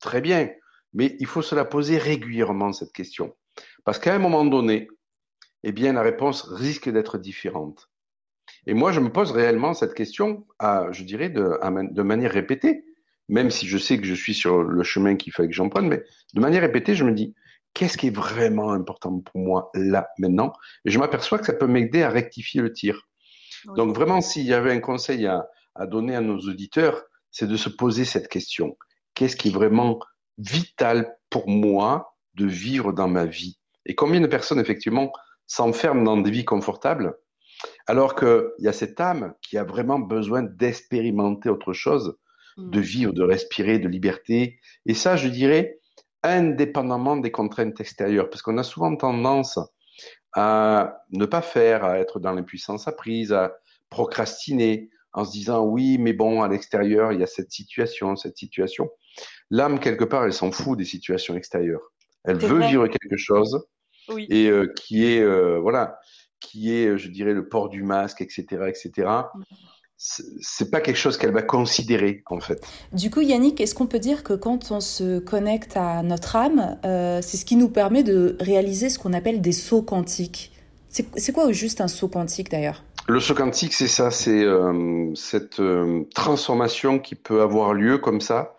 très 0.00 0.20
bien, 0.20 0.50
mais 0.92 1.16
il 1.20 1.26
faut 1.26 1.42
se 1.42 1.54
la 1.54 1.64
poser 1.64 1.98
régulièrement, 1.98 2.72
cette 2.72 2.92
question. 2.92 3.34
Parce 3.84 3.98
qu'à 3.98 4.14
un 4.14 4.18
moment 4.18 4.44
donné, 4.44 4.88
eh 5.62 5.72
bien, 5.72 5.92
la 5.92 6.02
réponse 6.02 6.42
risque 6.42 6.88
d'être 6.90 7.18
différente. 7.18 7.90
Et 8.66 8.74
moi, 8.74 8.92
je 8.92 9.00
me 9.00 9.10
pose 9.10 9.32
réellement 9.32 9.74
cette 9.74 9.94
question, 9.94 10.46
à, 10.58 10.86
je 10.92 11.04
dirais, 11.04 11.30
de, 11.30 11.58
à 11.60 11.70
man- 11.70 11.92
de 11.92 12.02
manière 12.02 12.30
répétée, 12.30 12.84
même 13.28 13.50
si 13.50 13.66
je 13.66 13.78
sais 13.78 13.98
que 13.98 14.04
je 14.06 14.14
suis 14.14 14.34
sur 14.34 14.62
le 14.62 14.82
chemin 14.82 15.16
qu'il 15.16 15.32
fallait 15.32 15.48
que 15.48 15.54
j'emprunte, 15.54 15.86
mais 15.86 16.02
de 16.34 16.40
manière 16.40 16.62
répétée, 16.62 16.94
je 16.94 17.04
me 17.04 17.12
dis, 17.12 17.34
qu'est-ce 17.74 17.96
qui 17.96 18.08
est 18.08 18.16
vraiment 18.16 18.72
important 18.72 19.18
pour 19.20 19.40
moi 19.40 19.70
là, 19.74 20.08
maintenant? 20.18 20.52
Et 20.84 20.90
je 20.90 20.98
m'aperçois 20.98 21.38
que 21.38 21.46
ça 21.46 21.54
peut 21.54 21.66
m'aider 21.66 22.02
à 22.02 22.10
rectifier 22.10 22.60
le 22.60 22.72
tir. 22.72 23.08
Oui. 23.66 23.74
Donc 23.76 23.94
vraiment, 23.94 24.20
s'il 24.20 24.44
y 24.44 24.52
avait 24.52 24.72
un 24.72 24.80
conseil 24.80 25.26
à, 25.26 25.48
à 25.74 25.86
donner 25.86 26.14
à 26.14 26.20
nos 26.20 26.38
auditeurs, 26.38 27.02
c'est 27.30 27.48
de 27.48 27.56
se 27.56 27.70
poser 27.70 28.04
cette 28.04 28.28
question. 28.28 28.76
Qu'est-ce 29.14 29.36
qui 29.36 29.48
est 29.48 29.52
vraiment 29.52 29.98
vital 30.38 31.16
pour 31.30 31.48
moi 31.48 32.14
de 32.34 32.46
vivre 32.46 32.92
dans 32.92 33.08
ma 33.08 33.24
vie? 33.24 33.58
Et 33.86 33.94
combien 33.94 34.20
de 34.20 34.26
personnes, 34.26 34.60
effectivement, 34.60 35.12
s'enferment 35.46 36.02
dans 36.02 36.18
des 36.18 36.30
vies 36.30 36.44
confortables 36.44 37.14
alors 37.86 38.14
qu'il 38.14 38.44
y 38.58 38.68
a 38.68 38.72
cette 38.72 39.00
âme 39.00 39.34
qui 39.42 39.58
a 39.58 39.64
vraiment 39.64 39.98
besoin 39.98 40.42
d'expérimenter 40.42 41.48
autre 41.48 41.72
chose, 41.72 42.16
de 42.58 42.78
Mm. 42.80 42.82
vivre, 42.82 43.12
de 43.14 43.22
respirer, 43.22 43.78
de 43.78 43.88
liberté. 43.88 44.58
Et 44.86 44.94
ça, 44.94 45.16
je 45.16 45.28
dirais, 45.28 45.78
indépendamment 46.22 47.16
des 47.16 47.30
contraintes 47.30 47.80
extérieures, 47.80 48.28
parce 48.30 48.42
qu'on 48.42 48.58
a 48.58 48.62
souvent 48.62 48.94
tendance 48.94 49.58
à 50.34 51.02
ne 51.10 51.26
pas 51.26 51.42
faire, 51.42 51.84
à 51.84 51.98
être 51.98 52.20
dans 52.20 52.32
l'impuissance 52.32 52.88
apprise, 52.88 53.32
à 53.32 53.54
procrastiner, 53.90 54.90
en 55.12 55.24
se 55.24 55.32
disant 55.32 55.64
oui, 55.64 55.98
mais 55.98 56.12
bon, 56.14 56.42
à 56.42 56.48
l'extérieur, 56.48 57.12
il 57.12 57.20
y 57.20 57.22
a 57.22 57.26
cette 57.26 57.52
situation, 57.52 58.16
cette 58.16 58.38
situation. 58.38 58.90
L'âme, 59.50 59.78
quelque 59.78 60.04
part, 60.04 60.24
elle 60.24 60.32
s'en 60.32 60.50
fout 60.50 60.78
des 60.78 60.86
situations 60.86 61.36
extérieures. 61.36 61.92
Elle 62.24 62.38
veut 62.38 62.58
vrai. 62.58 62.68
vivre 62.68 62.86
quelque 62.86 63.16
chose 63.18 63.66
Oui. 64.08 64.26
et 64.30 64.48
euh, 64.48 64.72
qui 64.74 65.04
est, 65.04 65.20
euh, 65.20 65.58
voilà, 65.60 65.98
qui 66.42 66.74
est, 66.74 66.86
euh, 66.86 66.96
je 66.96 67.08
dirais, 67.08 67.32
le 67.32 67.48
port 67.48 67.68
du 67.68 67.82
masque, 67.82 68.20
etc., 68.20 68.44
etc. 68.68 68.90
C'est 69.96 70.24
c'est 70.40 70.70
pas 70.70 70.80
quelque 70.80 70.96
chose 70.96 71.16
qu'elle 71.16 71.32
va 71.32 71.42
considérer, 71.42 72.24
en 72.26 72.40
fait. 72.40 72.66
Du 72.92 73.08
coup, 73.08 73.20
Yannick, 73.20 73.60
est-ce 73.60 73.74
qu'on 73.74 73.86
peut 73.86 74.00
dire 74.00 74.24
que 74.24 74.32
quand 74.32 74.72
on 74.72 74.80
se 74.80 75.20
connecte 75.20 75.76
à 75.76 76.02
notre 76.02 76.34
âme, 76.34 76.76
euh, 76.84 77.20
c'est 77.22 77.36
ce 77.36 77.44
qui 77.44 77.54
nous 77.54 77.68
permet 77.68 78.02
de 78.02 78.36
réaliser 78.40 78.90
ce 78.90 78.98
qu'on 78.98 79.12
appelle 79.12 79.40
des 79.40 79.52
sauts 79.52 79.82
quantiques? 79.82 80.50
C'est 80.88 81.32
quoi 81.32 81.50
juste 81.52 81.80
un 81.80 81.88
saut 81.88 82.08
quantique 82.08 82.50
d'ailleurs? 82.50 82.82
Le 83.08 83.18
saut 83.18 83.34
quantique, 83.34 83.72
c'est 83.72 83.88
ça, 83.88 84.10
c'est 84.10 84.44
euh, 84.44 85.12
cette 85.14 85.58
euh, 85.58 86.04
transformation 86.14 86.98
qui 87.00 87.16
peut 87.16 87.42
avoir 87.42 87.74
lieu 87.74 87.98
comme 87.98 88.20
ça, 88.20 88.54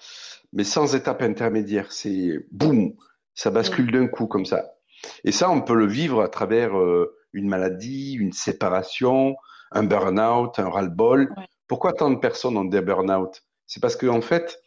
mais 0.52 0.66
sans 0.66 0.96
étape 0.96 1.22
intermédiaire. 1.22 1.92
C'est 1.92 2.46
boum, 2.52 2.94
ça 3.36 3.52
bascule 3.52 3.92
d'un 3.92 4.08
coup 4.08 4.28
comme 4.28 4.46
ça. 4.46 4.76
Et 5.24 5.32
ça, 5.32 5.50
on 5.50 5.62
peut 5.62 5.76
le 5.76 5.88
vivre 5.88 6.22
à 6.22 6.28
travers 6.28 6.78
euh, 6.78 7.16
une 7.34 7.48
maladie, 7.50 8.14
une 8.14 8.32
séparation, 8.32 9.36
un 9.72 9.84
burn-out, 9.84 10.60
un 10.60 10.70
ras-le-bol. 10.70 11.34
Ouais. 11.36 11.46
Pourquoi 11.68 11.94
tant 11.94 12.12
de 12.12 12.18
personnes 12.18 12.58
ont 12.58 12.66
des 12.66 12.82
burn-out? 12.82 13.42
C'est 13.66 13.82
parce 13.82 13.96
que 13.96 14.08
en 14.08 14.22
fait, 14.22 14.60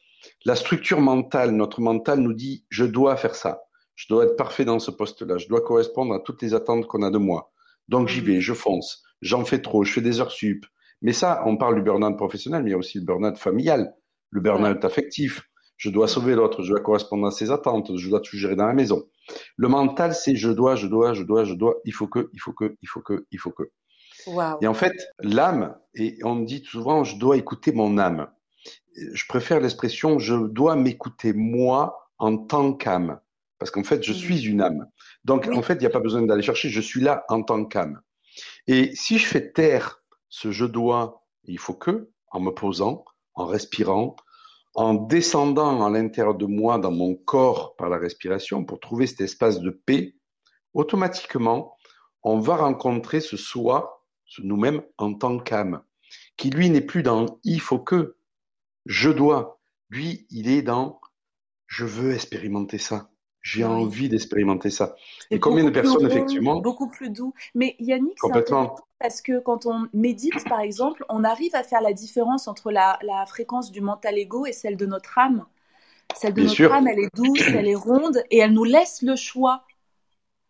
la 0.45 0.57
structure 0.57 1.01
mentale, 1.01 1.51
notre 1.53 1.81
mental 1.81 2.21
nous 2.21 2.33
dit, 2.33 2.67
je 2.69 2.85
dois 2.85 3.17
faire 3.17 3.35
ça, 3.35 3.63
je 3.95 4.07
dois 4.09 4.25
être 4.25 4.37
parfait 4.37 4.65
dans 4.65 4.79
ce 4.79 4.91
poste-là, 4.91 5.39
je 5.39 5.47
dois 5.49 5.61
correspondre 5.61 6.15
à 6.15 6.21
toutes 6.21 6.43
les 6.43 6.55
attentes 6.55 6.87
qu'on 6.87 7.03
a 7.03 7.11
de 7.11 7.19
moi. 7.19 7.53
Donc 7.89 8.09
j'y 8.09 8.21
Mhm. 8.21 8.27
vais, 8.27 8.41
je 8.41 8.53
fonce, 8.55 9.03
j'en 9.23 9.45
fais 9.45 9.63
trop, 9.63 9.85
je 9.85 9.93
fais 9.93 10.01
des 10.01 10.21
heures 10.21 10.33
sup. 10.33 10.67
Mais 11.03 11.13
ça, 11.13 11.43
on 11.47 11.57
parle 11.57 11.77
du 11.77 11.83
burn-out 11.83 12.17
professionnel, 12.17 12.63
mais 12.63 12.71
il 12.71 12.73
y 12.73 12.75
a 12.75 12.79
aussi 12.79 12.99
le 12.99 13.05
burn-out 13.05 13.37
familial, 13.39 13.95
le 14.31 14.41
burn-out 14.41 14.85
affectif. 14.85 15.43
Je 15.77 15.91
dois 15.91 16.09
sauver 16.09 16.35
l'autre, 16.35 16.63
je 16.63 16.71
dois 16.71 16.81
correspondre 16.81 17.27
à 17.27 17.31
ses 17.31 17.51
attentes, 17.51 17.97
je 17.97 18.09
dois 18.09 18.21
tout 18.21 18.37
gérer 18.37 18.57
dans 18.57 18.67
la 18.67 18.73
maison. 18.73 19.09
Le 19.57 19.69
mental, 19.69 20.15
c'est 20.15 20.37
je 20.37 20.51
dois, 20.51 20.77
je 20.77 20.87
dois, 20.87 21.13
je 21.13 21.23
dois, 21.23 21.45
je 21.45 21.55
dois, 21.55 21.77
il 21.85 21.93
faut 21.93 22.07
que, 22.09 22.31
il 22.33 22.41
faut 22.41 22.53
que, 22.53 22.77
il 22.83 22.89
faut 22.89 23.01
que, 23.01 23.27
il 23.31 23.39
faut 23.39 23.51
que. 23.51 23.65
Waouh. 24.27 24.59
Et 24.63 24.67
en 24.67 24.75
fait, 24.75 24.95
l'âme, 25.21 25.77
et 25.95 26.19
on 26.25 26.37
dit 26.37 26.63
souvent, 26.65 27.05
je 27.05 27.17
dois 27.19 27.37
écouter 27.37 27.73
mon 27.73 27.99
âme. 27.99 28.29
Je 29.13 29.25
préfère 29.29 29.61
l'expression, 29.61 30.19
je 30.19 30.35
dois 30.35 30.77
m'écouter 30.77 31.33
moi 31.35 32.11
en 32.19 32.37
tant 32.39 32.73
qu'âme. 32.73 33.21
Parce 33.59 33.71
qu'en 33.71 33.85
fait, 33.85 34.03
je 34.03 34.13
Mhm. 34.13 34.19
suis 34.19 34.47
une 34.47 34.61
âme. 34.63 34.87
Donc, 35.25 35.49
Oui. 35.49 35.57
en 35.57 35.63
fait, 35.63 35.75
il 35.75 35.81
n'y 35.81 35.87
a 35.87 35.91
pas 35.91 36.01
besoin 36.01 36.23
d'aller 36.23 36.43
chercher, 36.43 36.69
je 36.71 36.81
suis 36.81 37.01
là 37.01 37.25
en 37.29 37.43
tant 37.43 37.65
qu'âme. 37.65 38.01
Et 38.67 38.95
si 38.95 39.19
je 39.19 39.27
fais 39.27 39.53
taire 39.53 40.03
ce 40.29 40.51
je 40.51 40.65
dois, 40.67 41.25
il 41.45 41.59
faut 41.59 41.75
que, 41.75 42.11
en 42.33 42.41
me 42.41 42.51
posant, 42.51 43.05
en 43.35 43.47
respirant, 43.47 44.17
en 44.77 44.95
descendant 44.95 45.85
à 45.85 45.91
l'intérieur 45.91 46.35
de 46.35 46.47
moi, 46.47 46.79
dans 46.79 46.93
mon 46.93 47.15
corps, 47.15 47.75
par 47.77 47.89
la 47.89 47.99
respiration, 47.99 48.65
pour 48.65 48.79
trouver 48.79 49.07
cet 49.07 49.23
espace 49.23 49.61
de 49.61 49.71
paix, 49.71 50.15
automatiquement, 50.75 51.77
on 52.23 52.39
va 52.39 52.57
rencontrer 52.57 53.21
ce 53.21 53.37
soi, 53.37 54.07
ce 54.27 54.43
nous-mêmes 54.43 54.83
en 54.99 55.15
tant 55.15 55.39
qu'âme, 55.39 55.83
qui 56.37 56.51
lui 56.51 56.69
n'est 56.69 56.83
plus 56.83 57.03
dans 57.03 57.41
il 57.43 57.61
faut 57.61 57.79
que, 57.79 58.19
je 58.85 59.11
dois. 59.11 59.61
Lui, 59.89 60.27
il 60.31 60.49
est 60.49 60.63
dans 60.63 61.01
je 61.67 61.85
veux 61.85 62.15
expérimenter 62.15 62.79
ça. 62.79 63.11
J'ai 63.47 63.63
Oui. 63.63 63.71
envie 63.71 64.09
d'expérimenter 64.09 64.71
ça. 64.71 64.97
Et 65.31 65.39
combien 65.39 65.63
de 65.63 65.71
personnes, 65.71 66.05
effectivement, 66.05 66.61
beaucoup 66.61 66.89
plus 66.89 67.11
doux. 67.11 67.33
Mais 67.55 67.77
Yannick, 67.79 68.15
c'est 68.17 68.27
complètement, 68.27 68.75
parce 68.99 69.23
que 69.23 69.39
quand 69.39 69.67
on 69.67 69.87
médite, 69.93 70.43
par 70.49 70.59
exemple, 70.59 71.05
on 71.09 71.23
arrive 71.23 71.55
à 71.55 71.63
faire 71.63 71.81
la 71.81 71.93
différence 71.93 72.49
entre 72.49 72.73
la, 72.73 72.99
la 73.03 73.25
fréquence 73.25 73.71
du 73.71 73.81
mental 73.81 74.19
ego 74.19 74.47
et 74.47 74.53
celle 74.53 74.77
de 74.77 74.85
notre 74.85 75.17
âme. 75.17 75.47
Celle 76.17 76.35
de 76.35 76.41
bien 76.41 76.49
notre 76.49 76.57
sûr, 76.57 76.73
âme, 76.73 76.89
elle 76.89 76.99
est 76.99 77.15
douce, 77.15 77.47
elle 77.55 77.69
est 77.69 77.77
ronde 77.77 78.21
et 78.33 78.39
elle 78.39 78.53
nous 78.53 78.65
laisse 78.65 79.03
le 79.03 79.15
choix. 79.15 79.63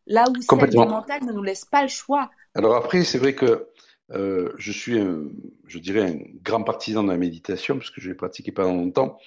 Là 0.07 0.25
où 0.31 0.41
celle 0.41 0.71
du 0.71 0.79
mental 0.79 1.23
ne 1.27 1.33
nous 1.33 1.43
laisse 1.43 1.67
pas 1.67 1.83
le 1.83 1.89
choix. 1.89 2.31
Alors 2.55 2.77
après, 2.77 3.05
c'est 3.05 3.19
vrai 3.19 3.35
que 3.35 3.69
euh, 4.13 4.55
je 4.57 4.73
suis, 4.73 4.99
un, 4.99 5.25
je 5.67 5.79
dirais, 5.79 6.03
un 6.13 6.17
grand 6.43 6.63
partisan 6.63 7.05
de 7.05 7.11
la 7.11 7.19
méditation, 7.19 7.77
parce 7.77 7.91
que 7.91 8.01
je 8.01 8.09
l'ai 8.09 8.15
pratiqué 8.15 8.53
pendant 8.53 8.73
longtemps. 8.73 9.19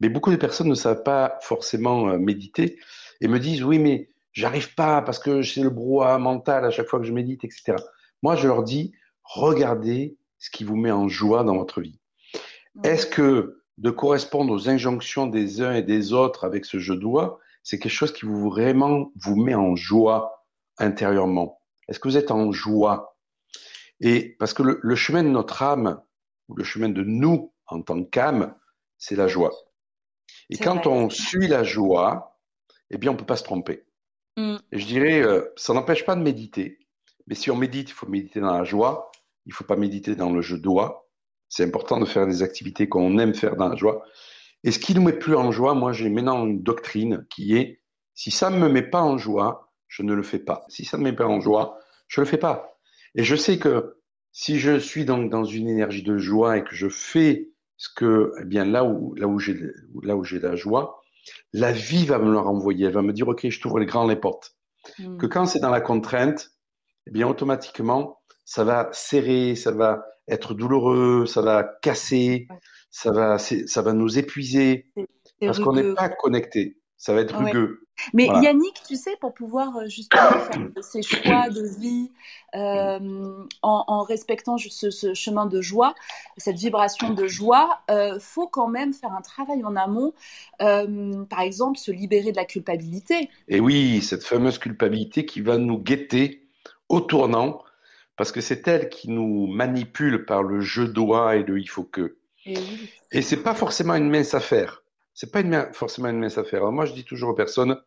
Mais 0.00 0.08
beaucoup 0.08 0.32
de 0.32 0.36
personnes 0.36 0.68
ne 0.68 0.74
savent 0.74 1.04
pas 1.04 1.38
forcément 1.42 2.08
euh, 2.08 2.18
méditer 2.18 2.80
et 3.22 3.28
me 3.28 3.38
disent, 3.38 3.62
oui, 3.62 3.78
mais 3.78 4.10
j'arrive 4.32 4.74
pas 4.74 5.00
parce 5.00 5.20
que 5.20 5.42
c'est 5.42 5.62
le 5.62 5.70
brouhaha 5.70 6.18
mental 6.18 6.64
à 6.64 6.70
chaque 6.70 6.88
fois 6.88 6.98
que 6.98 7.06
je 7.06 7.12
médite, 7.12 7.44
etc. 7.44 7.76
Moi, 8.22 8.34
je 8.34 8.48
leur 8.48 8.64
dis, 8.64 8.92
regardez 9.22 10.18
ce 10.38 10.50
qui 10.50 10.64
vous 10.64 10.76
met 10.76 10.90
en 10.90 11.08
joie 11.08 11.44
dans 11.44 11.56
votre 11.56 11.80
vie. 11.80 12.00
Est-ce 12.82 13.06
que 13.06 13.62
de 13.78 13.90
correspondre 13.90 14.52
aux 14.52 14.68
injonctions 14.68 15.28
des 15.28 15.62
uns 15.62 15.72
et 15.72 15.82
des 15.82 16.12
autres 16.12 16.44
avec 16.44 16.64
ce 16.64 16.80
je 16.80 16.92
dois, 16.92 17.38
c'est 17.62 17.78
quelque 17.78 17.92
chose 17.92 18.12
qui 18.12 18.26
vous 18.26 18.50
vraiment 18.50 19.12
vous 19.14 19.36
met 19.36 19.54
en 19.54 19.76
joie 19.76 20.44
intérieurement? 20.78 21.60
Est-ce 21.86 22.00
que 22.00 22.08
vous 22.08 22.16
êtes 22.16 22.32
en 22.32 22.50
joie? 22.50 23.16
Et 24.00 24.34
parce 24.40 24.52
que 24.52 24.64
le, 24.64 24.94
chemin 24.96 25.22
de 25.22 25.28
notre 25.28 25.62
âme, 25.62 26.00
ou 26.48 26.56
le 26.56 26.64
chemin 26.64 26.88
de 26.88 27.04
nous 27.04 27.52
en 27.68 27.82
tant 27.82 28.02
qu'âme, 28.02 28.56
c'est 28.98 29.14
la 29.14 29.28
joie. 29.28 29.52
Et 30.50 30.58
quand 30.58 30.88
on 30.88 31.08
suit 31.08 31.46
la 31.46 31.62
joie, 31.62 32.31
eh 32.92 32.98
bien, 32.98 33.10
on 33.10 33.14
ne 33.14 33.18
peut 33.18 33.26
pas 33.26 33.36
se 33.36 33.44
tromper. 33.44 33.84
Mm. 34.36 34.56
Et 34.70 34.78
je 34.78 34.86
dirais, 34.86 35.22
euh, 35.22 35.42
ça 35.56 35.74
n'empêche 35.74 36.04
pas 36.04 36.14
de 36.14 36.22
méditer. 36.22 36.78
Mais 37.26 37.34
si 37.34 37.50
on 37.50 37.56
médite, 37.56 37.90
il 37.90 37.94
faut 37.94 38.08
méditer 38.08 38.40
dans 38.40 38.56
la 38.56 38.64
joie. 38.64 39.10
Il 39.46 39.50
ne 39.50 39.54
faut 39.54 39.64
pas 39.64 39.76
méditer 39.76 40.14
dans 40.14 40.32
le 40.32 40.40
je 40.40 40.56
dois. 40.56 41.08
C'est 41.48 41.64
important 41.64 42.00
de 42.00 42.04
faire 42.04 42.26
des 42.26 42.42
activités 42.42 42.88
qu'on 42.88 43.18
aime 43.18 43.34
faire 43.34 43.56
dans 43.56 43.68
la 43.68 43.76
joie. 43.76 44.04
Et 44.64 44.70
ce 44.70 44.78
qui 44.78 44.94
ne 44.94 45.00
nous 45.00 45.06
met 45.06 45.12
plus 45.12 45.34
en 45.34 45.50
joie, 45.50 45.74
moi 45.74 45.92
j'ai 45.92 46.08
maintenant 46.08 46.46
une 46.46 46.62
doctrine 46.62 47.26
qui 47.28 47.56
est 47.56 47.82
si 48.14 48.30
ça 48.30 48.50
ne 48.50 48.58
me 48.58 48.68
met 48.68 48.82
pas 48.82 49.02
en 49.02 49.18
joie, 49.18 49.72
je 49.88 50.02
ne 50.02 50.14
le 50.14 50.22
fais 50.22 50.38
pas. 50.38 50.64
Si 50.68 50.84
ça 50.84 50.96
ne 50.96 51.02
me 51.02 51.10
met 51.10 51.16
pas 51.16 51.26
en 51.26 51.40
joie, 51.40 51.78
je 52.08 52.20
ne 52.20 52.24
le 52.24 52.30
fais 52.30 52.38
pas. 52.38 52.78
Et 53.14 53.24
je 53.24 53.36
sais 53.36 53.58
que 53.58 53.98
si 54.30 54.58
je 54.58 54.78
suis 54.78 55.04
donc 55.04 55.30
dans 55.30 55.44
une 55.44 55.68
énergie 55.68 56.02
de 56.02 56.16
joie 56.16 56.58
et 56.58 56.64
que 56.64 56.74
je 56.74 56.88
fais 56.88 57.50
ce 57.76 57.88
que, 57.94 58.32
eh 58.40 58.44
bien 58.44 58.64
là 58.64 58.84
où 58.84 59.14
là 59.16 59.26
où 59.26 59.38
j'ai 59.38 59.58
là 60.02 60.16
où 60.16 60.24
j'ai 60.24 60.38
la 60.38 60.56
joie, 60.56 61.01
la 61.52 61.72
vie 61.72 62.06
va 62.06 62.18
me 62.18 62.30
le 62.30 62.38
renvoyer. 62.38 62.86
Elle 62.86 62.92
va 62.92 63.02
me 63.02 63.12
dire 63.12 63.28
ok, 63.28 63.48
je 63.48 63.60
t'ouvre 63.60 63.78
les 63.78 63.86
grands 63.86 64.06
les 64.06 64.16
portes. 64.16 64.56
Hmm. 64.98 65.16
Que 65.16 65.26
quand 65.26 65.46
c'est 65.46 65.60
dans 65.60 65.70
la 65.70 65.80
contrainte, 65.80 66.50
eh 67.06 67.10
bien 67.10 67.28
automatiquement 67.28 68.18
ça 68.44 68.64
va 68.64 68.88
serrer, 68.92 69.54
ça 69.54 69.70
va 69.70 70.04
être 70.28 70.54
douloureux, 70.54 71.26
ça 71.26 71.42
va 71.42 71.64
casser, 71.82 72.46
ça 72.90 73.12
va, 73.12 73.38
ça 73.38 73.82
va 73.82 73.92
nous 73.92 74.18
épuiser 74.18 74.86
parce 75.40 75.58
qu'on 75.58 75.72
n'est 75.72 75.94
pas 75.94 76.08
connecté. 76.08 76.78
Ça 77.02 77.12
va 77.14 77.22
être 77.22 77.36
rugueux. 77.36 77.80
Mais 78.14 78.26
Yannick, 78.26 78.80
tu 78.86 78.94
sais, 78.94 79.16
pour 79.20 79.34
pouvoir 79.34 79.76
euh, 79.76 79.88
justement 79.88 80.38
faire 80.38 80.68
ces 80.82 81.02
choix 81.02 81.48
de 81.48 81.66
vie 81.80 82.12
euh, 82.54 83.44
en, 83.60 84.02
respectant 84.04 84.56
ce, 84.56 85.12
chemin 85.12 85.46
de 85.46 85.60
joie, 85.60 85.96
cette 86.36 86.54
vibration 86.54 87.10
de 87.10 87.26
joie, 87.26 87.80
euh, 87.90 88.20
faut 88.20 88.46
quand 88.46 88.68
même 88.68 88.92
faire 88.92 89.12
un 89.12 89.20
travail 89.20 89.64
en 89.64 89.74
amont. 89.74 90.14
Euh, 90.60 91.24
par 91.24 91.40
exemple, 91.40 91.76
se 91.76 91.90
libérer 91.90 92.30
de 92.30 92.36
la 92.36 92.44
culpabilité. 92.44 93.28
Et 93.48 93.58
oui, 93.58 94.00
cette 94.00 94.22
fameuse 94.22 94.58
culpabilité 94.58 95.26
qui 95.26 95.40
va 95.40 95.58
nous 95.58 95.78
guetter 95.78 96.46
au 96.88 97.00
tournant, 97.00 97.64
parce 98.14 98.30
que 98.30 98.40
c'est 98.40 98.68
elle 98.68 98.88
qui 98.88 99.10
nous 99.10 99.48
manipule 99.48 100.24
par 100.24 100.44
le 100.44 100.60
je 100.60 100.82
dois 100.82 101.34
et 101.34 101.42
le 101.42 101.58
il 101.58 101.68
faut 101.68 101.82
que. 101.82 102.16
Et, 102.46 102.54
et 103.10 103.22
c'est 103.22 103.42
pas 103.42 103.56
forcément 103.56 103.96
une 103.96 104.08
mince 104.08 104.34
affaire. 104.34 104.81
C'est 105.14 105.30
pas 105.30 105.40
une, 105.40 105.68
forcément 105.72 106.08
une 106.08 106.18
mince 106.18 106.38
affaire. 106.38 106.70
moi, 106.72 106.86
je 106.86 106.92
dis 106.92 107.04
toujours 107.04 107.30
aux 107.30 107.34
personnes, 107.34 107.80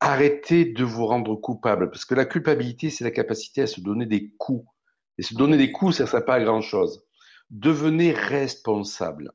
arrêtez 0.00 0.64
de 0.64 0.84
vous 0.84 1.06
rendre 1.06 1.34
coupable, 1.36 1.90
parce 1.90 2.04
que 2.04 2.14
la 2.14 2.26
culpabilité, 2.26 2.90
c'est 2.90 3.04
la 3.04 3.10
capacité 3.10 3.62
à 3.62 3.66
se 3.66 3.80
donner 3.80 4.06
des 4.06 4.32
coups. 4.38 4.66
Et 5.18 5.22
se 5.22 5.34
donner 5.34 5.56
des 5.56 5.72
coups, 5.72 5.96
ça 5.96 6.04
ne 6.04 6.08
sert 6.08 6.24
pas 6.24 6.34
à 6.34 6.44
grand 6.44 6.60
chose. 6.60 7.02
Devenez 7.48 8.12
responsable. 8.12 9.32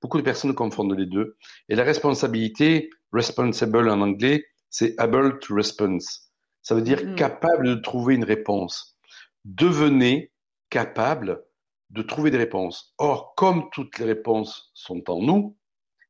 Beaucoup 0.00 0.18
de 0.18 0.22
personnes 0.22 0.54
confondent 0.54 0.98
les 0.98 1.06
deux. 1.06 1.36
Et 1.68 1.74
la 1.74 1.84
responsabilité, 1.84 2.88
responsible 3.12 3.90
en 3.90 4.00
anglais, 4.00 4.46
c'est 4.70 4.98
able 4.98 5.38
to 5.40 5.54
response. 5.54 6.32
Ça 6.62 6.74
veut 6.74 6.82
dire 6.82 7.00
mm-hmm. 7.00 7.14
capable 7.14 7.68
de 7.68 7.74
trouver 7.74 8.14
une 8.14 8.24
réponse. 8.24 8.98
Devenez 9.44 10.32
capable 10.70 11.44
de 11.90 12.02
trouver 12.02 12.30
des 12.30 12.38
réponses. 12.38 12.94
Or, 12.98 13.34
comme 13.34 13.68
toutes 13.72 13.98
les 13.98 14.04
réponses 14.04 14.70
sont 14.74 15.08
en 15.10 15.22
nous, 15.22 15.57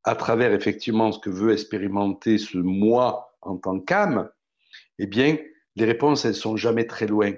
à 0.09 0.14
travers 0.14 0.55
effectivement 0.55 1.12
ce 1.12 1.18
que 1.18 1.29
veut 1.29 1.53
expérimenter 1.53 2.38
ce 2.38 2.57
moi 2.57 3.37
en 3.42 3.59
tant 3.59 3.79
qu'âme, 3.79 4.31
eh 4.99 5.07
bien, 5.07 5.37
les 5.77 5.85
réponses, 5.85 6.25
elles 6.25 6.35
sont 6.35 6.57
jamais 6.57 6.87
très 6.87 7.07
loin. 7.07 7.33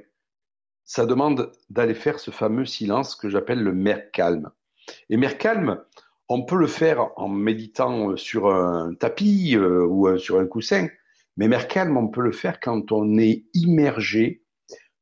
Ça 0.85 1.05
demande 1.05 1.51
d'aller 1.69 1.95
faire 1.95 2.21
ce 2.21 2.31
fameux 2.31 2.65
silence 2.65 3.17
que 3.17 3.29
j'appelle 3.29 3.61
le 3.61 3.73
mer 3.73 4.13
calme. 4.13 4.53
Et 5.09 5.17
mer 5.17 5.37
calme, 5.37 5.83
on 6.29 6.45
peut 6.45 6.57
le 6.57 6.69
faire 6.69 7.11
en 7.17 7.29
méditant 7.29 8.17
sur 8.17 8.47
un 8.55 8.95
tapis 8.95 9.57
euh, 9.57 9.85
ou 9.85 10.17
sur 10.17 10.39
un 10.39 10.47
coussin, 10.47 10.87
mais 11.37 11.49
mer 11.49 11.67
calme, 11.67 11.97
on 11.97 12.07
peut 12.07 12.23
le 12.23 12.33
faire 12.33 12.61
quand 12.61 12.93
on 12.93 13.19
est 13.19 13.47
immergé 13.53 14.45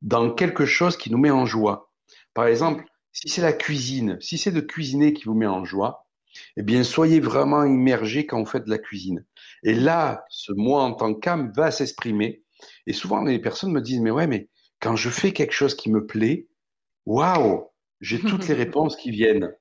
dans 0.00 0.32
quelque 0.32 0.64
chose 0.64 0.96
qui 0.96 1.10
nous 1.10 1.18
met 1.18 1.30
en 1.30 1.44
joie. 1.44 1.92
Par 2.32 2.46
exemple, 2.46 2.84
si 3.12 3.28
c'est 3.28 3.42
la 3.42 3.52
cuisine, 3.52 4.16
si 4.22 4.38
c'est 4.38 4.52
de 4.52 4.60
cuisiner 4.60 5.12
qui 5.12 5.24
vous 5.24 5.34
met 5.34 5.46
en 5.46 5.66
joie, 5.66 6.07
eh 6.56 6.62
bien, 6.62 6.82
soyez 6.84 7.20
vraiment 7.20 7.64
immergé 7.64 8.26
quand 8.26 8.38
vous 8.38 8.46
faites 8.46 8.64
de 8.64 8.70
la 8.70 8.78
cuisine. 8.78 9.24
Et 9.62 9.74
là, 9.74 10.24
ce 10.28 10.52
moi 10.52 10.82
en 10.82 10.92
tant 10.92 11.14
qu'âme 11.14 11.52
va 11.54 11.70
s'exprimer. 11.70 12.42
Et 12.86 12.92
souvent, 12.92 13.22
les 13.22 13.38
personnes 13.38 13.72
me 13.72 13.80
disent, 13.80 14.00
mais 14.00 14.10
ouais, 14.10 14.26
mais 14.26 14.48
quand 14.80 14.96
je 14.96 15.10
fais 15.10 15.32
quelque 15.32 15.52
chose 15.52 15.74
qui 15.74 15.90
me 15.90 16.06
plaît, 16.06 16.48
waouh, 17.06 17.68
j'ai 18.00 18.18
toutes 18.20 18.48
les 18.48 18.54
réponses 18.54 18.96
qui 18.96 19.10
viennent. 19.10 19.52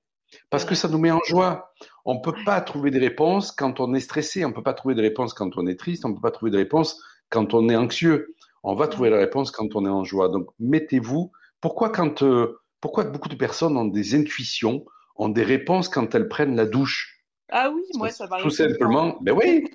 Parce 0.49 0.65
que 0.65 0.75
ça 0.75 0.89
nous 0.89 0.97
met 0.97 1.11
en 1.11 1.21
joie. 1.25 1.71
On 2.05 2.15
ne 2.15 2.19
peut 2.19 2.35
pas 2.45 2.59
trouver 2.61 2.91
des 2.91 2.99
réponses 2.99 3.51
quand 3.51 3.79
on 3.79 3.93
est 3.93 3.99
stressé, 3.99 4.43
on 4.45 4.49
ne 4.49 4.53
peut 4.53 4.63
pas 4.63 4.73
trouver 4.73 4.95
des 4.95 5.01
réponses 5.01 5.33
quand 5.33 5.57
on 5.57 5.67
est 5.67 5.79
triste, 5.79 6.05
on 6.05 6.09
ne 6.09 6.15
peut 6.15 6.21
pas 6.21 6.31
trouver 6.31 6.51
des 6.51 6.57
réponses 6.57 7.01
quand 7.29 7.53
on 7.53 7.69
est 7.69 7.75
anxieux. 7.75 8.35
On 8.63 8.75
va 8.75 8.87
trouver 8.87 9.09
la 9.09 9.17
réponse 9.17 9.51
quand 9.51 9.75
on 9.75 9.85
est 9.85 9.89
en 9.89 10.03
joie. 10.03 10.29
Donc, 10.29 10.49
mettez-vous. 10.59 11.31
Pourquoi 11.61 11.89
quand, 11.89 12.23
euh, 12.23 12.59
pourquoi 12.81 13.05
beaucoup 13.05 13.29
de 13.29 13.35
personnes 13.35 13.77
ont 13.77 13.85
des 13.85 14.15
intuitions, 14.15 14.85
ont 15.17 15.29
des 15.29 15.43
réponses 15.43 15.89
quand 15.89 16.15
elles 16.15 16.27
prennent 16.27 16.55
la 16.55 16.65
douche. 16.65 17.23
Ah 17.49 17.71
oui, 17.73 17.81
moi 17.95 18.09
ça 18.09 18.27
va. 18.27 18.41
Tout 18.41 18.49
simplement, 18.49 19.17
ben 19.21 19.33
oui, 19.33 19.65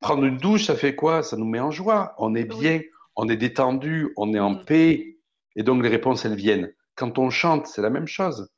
prendre 0.00 0.24
une 0.24 0.38
douche, 0.38 0.66
ça 0.66 0.74
fait 0.74 0.94
quoi? 0.94 1.22
Ça 1.22 1.36
nous 1.36 1.46
met 1.46 1.60
en 1.60 1.70
joie. 1.70 2.14
On 2.18 2.34
est 2.34 2.44
bien, 2.44 2.80
on 3.16 3.28
est 3.28 3.36
détendu, 3.36 4.12
on 4.16 4.34
est 4.34 4.40
en 4.40 4.50
mm. 4.50 4.64
paix, 4.64 5.18
et 5.56 5.62
donc 5.62 5.82
les 5.82 5.88
réponses 5.88 6.24
elles 6.24 6.34
viennent. 6.34 6.72
Quand 6.96 7.18
on 7.18 7.30
chante, 7.30 7.66
c'est 7.66 7.82
la 7.82 7.90
même 7.90 8.08
chose. 8.08 8.50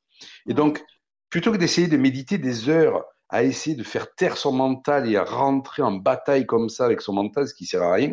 Et 0.47 0.55
donc, 0.55 0.83
plutôt 1.31 1.53
que 1.53 1.57
d'essayer 1.57 1.89
de 1.89 1.97
méditer 1.97 2.39
des 2.39 2.69
heures 2.69 3.05
à 3.29 3.43
essayer 3.45 3.75
de 3.75 3.83
faire 3.83 4.15
taire 4.15 4.37
son 4.37 4.53
mental 4.53 5.11
et 5.11 5.17
à 5.17 5.25
rentrer 5.25 5.83
en 5.83 5.93
bataille 5.93 6.45
comme 6.45 6.69
ça 6.69 6.85
avec 6.85 7.01
son 7.01 7.15
mental, 7.15 7.49
ce 7.49 7.55
qui 7.55 7.65
sert 7.65 7.83
à 7.83 7.95
rien, 7.95 8.13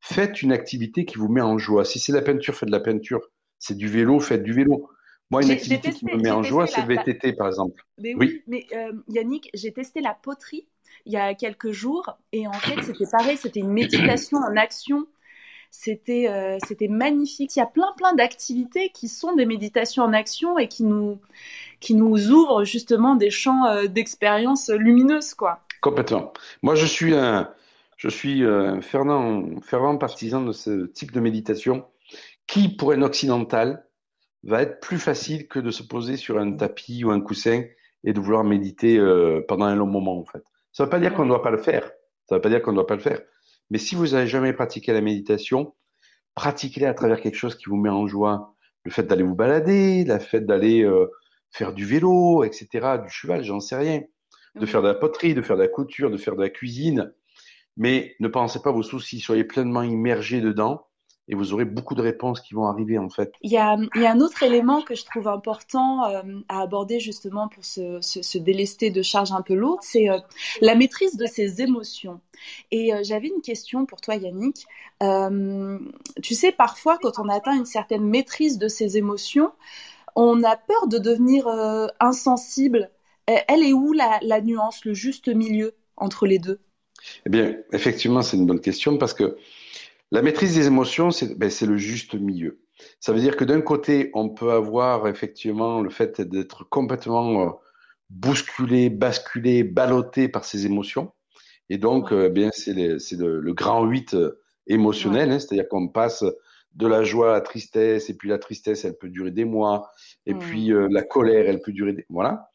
faites 0.00 0.42
une 0.42 0.52
activité 0.52 1.06
qui 1.06 1.16
vous 1.16 1.28
met 1.28 1.40
en 1.40 1.56
joie. 1.56 1.86
Si 1.86 1.98
c'est 1.98 2.12
la 2.12 2.20
peinture, 2.20 2.54
faites 2.54 2.68
de 2.68 2.74
la 2.74 2.80
peinture. 2.80 3.20
C'est 3.58 3.76
du 3.76 3.88
vélo, 3.88 4.20
faites 4.20 4.42
du 4.42 4.52
vélo. 4.52 4.90
Moi, 5.30 5.42
une 5.42 5.50
activité 5.50 5.90
qui 5.90 6.06
me 6.06 6.16
met 6.16 6.30
en 6.30 6.42
joie, 6.42 6.66
c'est 6.66 6.82
le 6.82 6.94
VTT, 6.94 7.32
par 7.32 7.48
exemple. 7.48 7.84
Mais 7.98 8.14
oui, 8.14 8.42
mais 8.46 8.66
euh, 8.74 8.92
Yannick, 9.08 9.50
j'ai 9.54 9.72
testé 9.72 10.00
la 10.00 10.14
poterie 10.14 10.66
il 11.04 11.12
y 11.12 11.16
a 11.16 11.34
quelques 11.34 11.70
jours, 11.70 12.18
et 12.32 12.46
en 12.48 12.52
fait, 12.52 12.82
c'était 12.82 13.06
pareil, 13.10 13.36
c'était 13.36 13.60
une 13.60 13.70
méditation 13.70 14.38
en 14.38 14.56
action. 14.56 15.06
C'était 15.70 16.28
euh, 16.28 16.58
c'était 16.66 16.88
magnifique. 16.88 17.54
Il 17.56 17.58
y 17.58 17.62
a 17.62 17.66
plein 17.66 17.92
plein 17.96 18.14
d'activités 18.14 18.90
qui 18.90 19.08
sont 19.08 19.34
des 19.34 19.46
méditations 19.46 20.04
en 20.04 20.12
action 20.12 20.58
et 20.58 20.68
qui 20.68 20.84
nous 20.84 21.20
qui 21.80 21.94
nous 21.94 22.30
ouvrent 22.30 22.64
justement 22.64 23.14
des 23.14 23.30
champs 23.30 23.66
euh, 23.66 23.86
d'expérience 23.86 24.70
lumineuses, 24.70 25.34
quoi. 25.34 25.60
Complètement. 25.82 26.32
Moi, 26.62 26.76
je 26.76 26.86
suis 26.86 27.14
un 27.14 27.52
je 27.96 28.08
suis 28.08 28.44
un 28.44 28.80
fervent, 28.80 29.44
fervent 29.60 29.98
partisan 29.98 30.42
de 30.42 30.52
ce 30.52 30.86
type 30.86 31.12
de 31.12 31.20
méditation 31.20 31.84
qui, 32.46 32.68
pour 32.68 32.92
un 32.92 33.02
occidental, 33.02 33.84
va 34.50 34.62
être 34.62 34.80
plus 34.80 34.98
facile 34.98 35.48
que 35.48 35.58
de 35.58 35.70
se 35.70 35.82
poser 35.82 36.16
sur 36.16 36.38
un 36.38 36.52
tapis 36.52 37.04
ou 37.04 37.10
un 37.10 37.20
coussin 37.20 37.64
et 38.04 38.12
de 38.12 38.20
vouloir 38.20 38.44
méditer 38.44 38.98
euh, 38.98 39.44
pendant 39.46 39.64
un 39.64 39.74
long 39.74 39.86
moment 39.86 40.18
en 40.18 40.24
fait. 40.24 40.44
Ça 40.72 40.82
ne 40.82 40.86
veut 40.86 40.90
pas 40.90 41.00
dire 41.00 41.14
qu'on 41.14 41.24
ne 41.24 41.30
doit 41.30 41.42
pas 41.42 41.50
le 41.50 41.58
faire. 41.58 41.84
Ça 42.28 42.34
ne 42.34 42.36
veut 42.36 42.42
pas 42.42 42.48
dire 42.48 42.62
qu'on 42.62 42.72
ne 42.72 42.76
doit 42.76 42.86
pas 42.86 42.96
le 42.96 43.00
faire. 43.00 43.20
Mais 43.70 43.78
si 43.78 43.94
vous 43.94 44.08
n'avez 44.08 44.26
jamais 44.26 44.52
pratiqué 44.52 44.92
la 44.92 45.00
méditation, 45.00 45.74
pratiquez-la 46.34 46.90
à 46.90 46.94
travers 46.94 47.20
quelque 47.20 47.36
chose 47.36 47.56
qui 47.56 47.68
vous 47.68 47.76
met 47.76 47.90
en 47.90 48.06
joie. 48.06 48.54
Le 48.84 48.90
fait 48.90 49.02
d'aller 49.02 49.24
vous 49.24 49.34
balader, 49.34 50.04
le 50.04 50.18
fait 50.20 50.42
d'aller 50.42 50.82
euh, 50.84 51.10
faire 51.50 51.72
du 51.72 51.84
vélo, 51.84 52.44
etc., 52.44 52.98
du 53.02 53.10
cheval, 53.10 53.42
j'en 53.42 53.58
sais 53.58 53.76
rien. 53.76 54.02
De 54.54 54.66
faire 54.66 54.82
de 54.82 54.88
la 54.88 54.94
poterie, 54.94 55.34
de 55.34 55.42
faire 55.42 55.56
de 55.56 55.62
la 55.62 55.68
couture, 55.68 56.10
de 56.10 56.16
faire 56.16 56.36
de 56.36 56.42
la 56.42 56.50
cuisine. 56.50 57.12
Mais 57.76 58.14
ne 58.20 58.28
pensez 58.28 58.62
pas 58.62 58.70
vos 58.70 58.82
soucis, 58.82 59.20
soyez 59.20 59.44
pleinement 59.44 59.82
immergés 59.82 60.40
dedans 60.40 60.86
et 61.28 61.34
vous 61.34 61.52
aurez 61.52 61.64
beaucoup 61.64 61.94
de 61.94 62.02
réponses 62.02 62.40
qui 62.40 62.54
vont 62.54 62.66
arriver 62.66 62.98
en 62.98 63.08
fait. 63.08 63.32
Il 63.42 63.50
y 63.50 63.56
a, 63.56 63.76
il 63.94 64.02
y 64.02 64.06
a 64.06 64.12
un 64.12 64.20
autre 64.20 64.42
élément 64.42 64.82
que 64.82 64.94
je 64.94 65.04
trouve 65.04 65.28
important 65.28 66.04
euh, 66.06 66.22
à 66.48 66.60
aborder 66.60 67.00
justement 67.00 67.48
pour 67.48 67.64
se, 67.64 68.00
se, 68.00 68.22
se, 68.22 68.38
délester 68.38 68.90
de 68.90 69.02
charges 69.02 69.32
un 69.32 69.42
peu 69.42 69.54
lourdes, 69.54 69.82
c'est 69.82 70.08
euh, 70.08 70.18
la 70.60 70.74
maîtrise 70.74 71.16
de 71.16 71.26
ses 71.26 71.62
émotions. 71.62 72.20
Et 72.70 72.94
euh, 72.94 73.00
j'avais 73.02 73.28
une 73.28 73.42
question 73.42 73.86
pour 73.86 74.00
toi 74.00 74.14
Yannick. 74.16 74.66
Tu 76.22 76.34
sais, 76.34 76.52
parfois 76.52 76.98
quand 76.98 77.18
on 77.18 77.28
atteint 77.28 77.56
une 77.56 77.66
certaine 77.66 78.04
maîtrise 78.04 78.58
de 78.58 78.68
ses 78.68 78.96
émotions, 78.96 79.52
on 80.14 80.42
a 80.44 80.56
peur 80.56 80.86
de 80.86 80.98
devenir 80.98 81.46
insensible. 82.00 82.90
Elle 83.26 83.62
est 83.62 83.72
où 83.72 83.92
la, 83.92 84.18
la 84.22 84.40
nuance, 84.40 84.84
le 84.84 84.94
juste 84.94 85.28
milieu 85.28 85.74
entre 85.96 86.26
les 86.26 86.38
deux? 86.38 86.60
Eh 87.26 87.28
bien, 87.28 87.56
effectivement, 87.72 88.22
c'est 88.22 88.36
une 88.36 88.46
bonne 88.46 88.60
question 88.60 88.96
parce 88.96 89.12
que 89.12 89.36
la 90.16 90.22
maîtrise 90.22 90.54
des 90.54 90.66
émotions, 90.66 91.10
c'est 91.10 91.38
ben, 91.38 91.50
le 91.50 91.76
juste 91.76 92.14
milieu. 92.14 92.62
Ça 93.00 93.12
veut 93.12 93.20
dire 93.20 93.36
que 93.36 93.44
d'un 93.44 93.60
côté, 93.60 94.10
on 94.14 94.30
peut 94.30 94.50
avoir 94.52 95.08
effectivement 95.08 95.82
le 95.82 95.90
fait 95.90 96.22
d'être 96.22 96.64
complètement 96.64 97.42
euh, 97.42 97.50
bousculé, 98.08 98.88
basculé, 98.88 99.62
ballotté 99.62 100.30
par 100.30 100.46
ses 100.46 100.64
émotions. 100.64 101.12
Et 101.68 101.76
donc, 101.76 102.12
euh, 102.12 102.30
bien, 102.30 102.48
c'est 102.50 102.72
le, 102.72 103.40
le, 103.40 103.52
grand 103.52 103.84
8 103.84 104.14
euh, 104.14 104.40
émotionnel, 104.66 105.28
ouais. 105.28 105.34
hein, 105.34 105.38
c'est-à-dire 105.38 105.68
qu'on 105.68 105.88
passe 105.88 106.24
de 106.72 106.86
la 106.86 107.02
joie 107.02 107.28
à 107.28 107.32
la 107.34 107.40
tristesse, 107.42 108.08
et 108.08 108.16
puis 108.16 108.30
la 108.30 108.38
tristesse, 108.38 108.86
elle 108.86 108.96
peut 108.96 109.10
durer 109.10 109.32
des 109.32 109.44
mois, 109.44 109.90
et 110.24 110.32
puis 110.32 110.72
euh, 110.72 110.88
la 110.90 111.02
colère, 111.02 111.44
elle 111.46 111.60
peut 111.60 111.72
durer 111.72 111.92
des... 111.92 112.06
Voilà. 112.08 112.48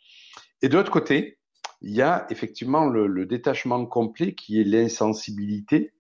Et 0.63 0.67
de 0.67 0.75
l'autre 0.75 0.91
côté, 0.91 1.37
il 1.81 1.91
y 1.91 2.01
a 2.01 2.25
effectivement 2.31 2.87
le, 2.87 3.05
le 3.05 3.27
détachement 3.27 3.85
complet 3.85 4.33
qui 4.33 4.59
est 4.59 4.63
l'insensibilité, 4.63 5.93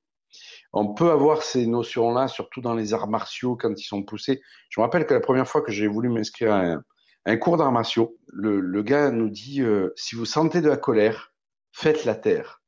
on 0.73 0.93
peut 0.93 1.11
avoir 1.11 1.43
ces 1.43 1.67
notions-là, 1.67 2.27
surtout 2.27 2.61
dans 2.61 2.73
les 2.73 2.93
arts 2.93 3.09
martiaux, 3.09 3.55
quand 3.55 3.73
ils 3.79 3.85
sont 3.85 4.03
poussés. 4.03 4.41
Je 4.69 4.79
me 4.79 4.85
rappelle 4.85 5.05
que 5.05 5.13
la 5.13 5.19
première 5.19 5.47
fois 5.47 5.61
que 5.61 5.71
j'ai 5.71 5.87
voulu 5.87 6.09
m'inscrire 6.09 6.53
à 6.53 6.61
un, 6.61 6.83
un 7.25 7.37
cours 7.37 7.57
d'arts 7.57 7.71
martiaux, 7.71 8.17
le, 8.27 8.59
le, 8.59 8.83
gars 8.83 9.11
nous 9.11 9.29
dit 9.29 9.61
euh, 9.61 9.91
si 9.95 10.15
vous 10.15 10.25
sentez 10.25 10.61
de 10.61 10.69
la 10.69 10.77
colère, 10.77 11.33
faites 11.71 12.05
la 12.05 12.15
terre. 12.15 12.61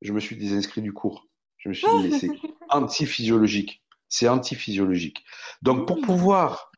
Je 0.00 0.12
me 0.12 0.20
suis 0.20 0.36
désinscrit 0.36 0.80
du 0.80 0.92
cours. 0.92 1.26
Je 1.56 1.68
me 1.68 1.74
suis 1.74 1.86
dit 1.88 2.08
mais 2.08 2.18
c'est 2.18 2.30
antiphysiologique. 2.70 3.82
C'est 4.08 4.28
antiphysiologique. 4.28 5.24
Donc 5.60 5.86
pour 5.86 6.00
pouvoir 6.00 6.70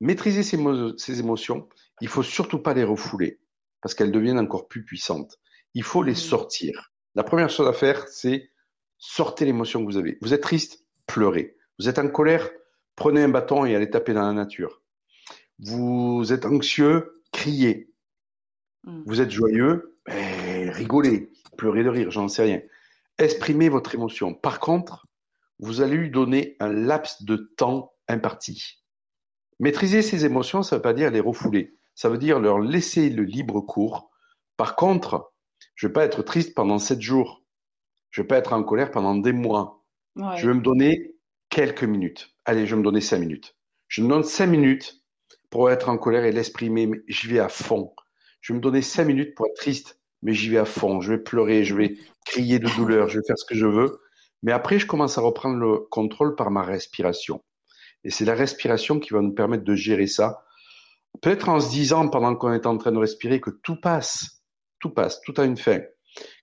maîtriser 0.00 0.42
ces, 0.42 0.58
ces 0.98 1.20
émotions, 1.20 1.68
il 2.00 2.08
faut 2.08 2.22
surtout 2.22 2.58
pas 2.58 2.74
les 2.74 2.84
refouler 2.84 3.40
parce 3.80 3.94
qu'elles 3.94 4.12
deviennent 4.12 4.38
encore 4.38 4.68
plus 4.68 4.84
puissantes. 4.84 5.38
Il 5.72 5.82
faut 5.82 6.02
les 6.02 6.14
sortir. 6.14 6.92
La 7.14 7.24
première 7.24 7.50
chose 7.50 7.66
à 7.66 7.72
faire, 7.72 8.06
c'est 8.08 8.50
sortez 8.98 9.44
l'émotion 9.44 9.80
que 9.80 9.90
vous 9.90 9.96
avez. 9.96 10.18
Vous 10.20 10.34
êtes 10.34 10.42
triste, 10.42 10.84
pleurez. 11.06 11.56
Vous 11.78 11.88
êtes 11.88 11.98
en 11.98 12.08
colère, 12.08 12.48
prenez 12.96 13.22
un 13.22 13.28
bâton 13.28 13.64
et 13.64 13.74
allez 13.74 13.90
taper 13.90 14.14
dans 14.14 14.26
la 14.26 14.32
nature. 14.32 14.82
Vous 15.58 16.32
êtes 16.32 16.46
anxieux, 16.46 17.22
criez. 17.32 17.90
Mm. 18.84 19.02
Vous 19.06 19.20
êtes 19.20 19.30
joyeux, 19.30 19.98
ben, 20.06 20.70
rigolez, 20.70 21.30
pleurez 21.56 21.84
de 21.84 21.88
rire, 21.88 22.10
j'en 22.10 22.28
sais 22.28 22.42
rien. 22.42 22.60
Exprimez 23.18 23.68
votre 23.68 23.94
émotion. 23.94 24.34
Par 24.34 24.60
contre, 24.60 25.06
vous 25.58 25.80
allez 25.80 25.96
lui 25.96 26.10
donner 26.10 26.56
un 26.60 26.72
laps 26.72 27.22
de 27.22 27.36
temps 27.56 27.92
imparti. 28.08 28.82
Maîtriser 29.60 30.02
ces 30.02 30.24
émotions, 30.24 30.62
ça 30.62 30.76
ne 30.76 30.78
veut 30.78 30.82
pas 30.82 30.94
dire 30.94 31.10
les 31.10 31.20
refouler. 31.20 31.76
Ça 31.94 32.08
veut 32.08 32.18
dire 32.18 32.40
leur 32.40 32.58
laisser 32.58 33.08
le 33.08 33.22
libre 33.22 33.60
cours. 33.60 34.10
Par 34.56 34.74
contre, 34.74 35.32
je 35.76 35.86
ne 35.86 35.90
vais 35.90 35.92
pas 35.92 36.04
être 36.04 36.22
triste 36.22 36.54
pendant 36.54 36.78
sept 36.78 37.00
jours 37.00 37.43
je 38.14 38.22
vais 38.22 38.28
pas 38.28 38.36
être 38.36 38.52
en 38.52 38.62
colère 38.62 38.92
pendant 38.92 39.16
des 39.16 39.32
mois. 39.32 39.84
Ouais. 40.14 40.36
Je 40.36 40.46
vais 40.46 40.54
me 40.54 40.60
donner 40.60 41.16
quelques 41.48 41.82
minutes. 41.82 42.32
Allez, 42.44 42.64
je 42.64 42.76
vais 42.76 42.78
me 42.78 42.84
donner 42.84 43.00
cinq 43.00 43.18
minutes. 43.18 43.56
Je 43.88 44.02
me 44.02 44.08
donne 44.08 44.22
cinq 44.22 44.46
minutes 44.46 45.02
pour 45.50 45.68
être 45.68 45.88
en 45.88 45.98
colère 45.98 46.24
et 46.24 46.30
l'exprimer, 46.30 46.86
mais 46.86 46.98
j'y 47.08 47.26
vais 47.26 47.40
à 47.40 47.48
fond. 47.48 47.92
Je 48.40 48.52
vais 48.52 48.58
me 48.58 48.62
donner 48.62 48.82
cinq 48.82 49.06
minutes 49.06 49.34
pour 49.34 49.46
être 49.46 49.56
triste, 49.56 49.98
mais 50.22 50.32
j'y 50.32 50.48
vais 50.48 50.58
à 50.58 50.64
fond. 50.64 51.00
Je 51.00 51.12
vais 51.12 51.18
pleurer, 51.18 51.64
je 51.64 51.74
vais 51.74 51.96
crier 52.24 52.60
de 52.60 52.68
douleur, 52.76 53.08
je 53.08 53.18
vais 53.18 53.26
faire 53.26 53.36
ce 53.36 53.44
que 53.46 53.56
je 53.56 53.66
veux. 53.66 54.00
Mais 54.44 54.52
après, 54.52 54.78
je 54.78 54.86
commence 54.86 55.18
à 55.18 55.20
reprendre 55.20 55.56
le 55.56 55.78
contrôle 55.90 56.36
par 56.36 56.52
ma 56.52 56.62
respiration. 56.62 57.42
Et 58.04 58.10
c'est 58.10 58.24
la 58.24 58.34
respiration 58.34 59.00
qui 59.00 59.12
va 59.12 59.22
nous 59.22 59.34
permettre 59.34 59.64
de 59.64 59.74
gérer 59.74 60.06
ça. 60.06 60.44
Peut-être 61.20 61.48
en 61.48 61.58
se 61.58 61.68
disant, 61.68 62.08
pendant 62.08 62.36
qu'on 62.36 62.52
est 62.52 62.66
en 62.66 62.78
train 62.78 62.92
de 62.92 62.98
respirer, 62.98 63.40
que 63.40 63.50
tout 63.50 63.80
passe. 63.80 64.44
Tout 64.78 64.90
passe, 64.90 65.20
tout 65.22 65.34
a 65.36 65.44
une 65.44 65.56
fin 65.56 65.80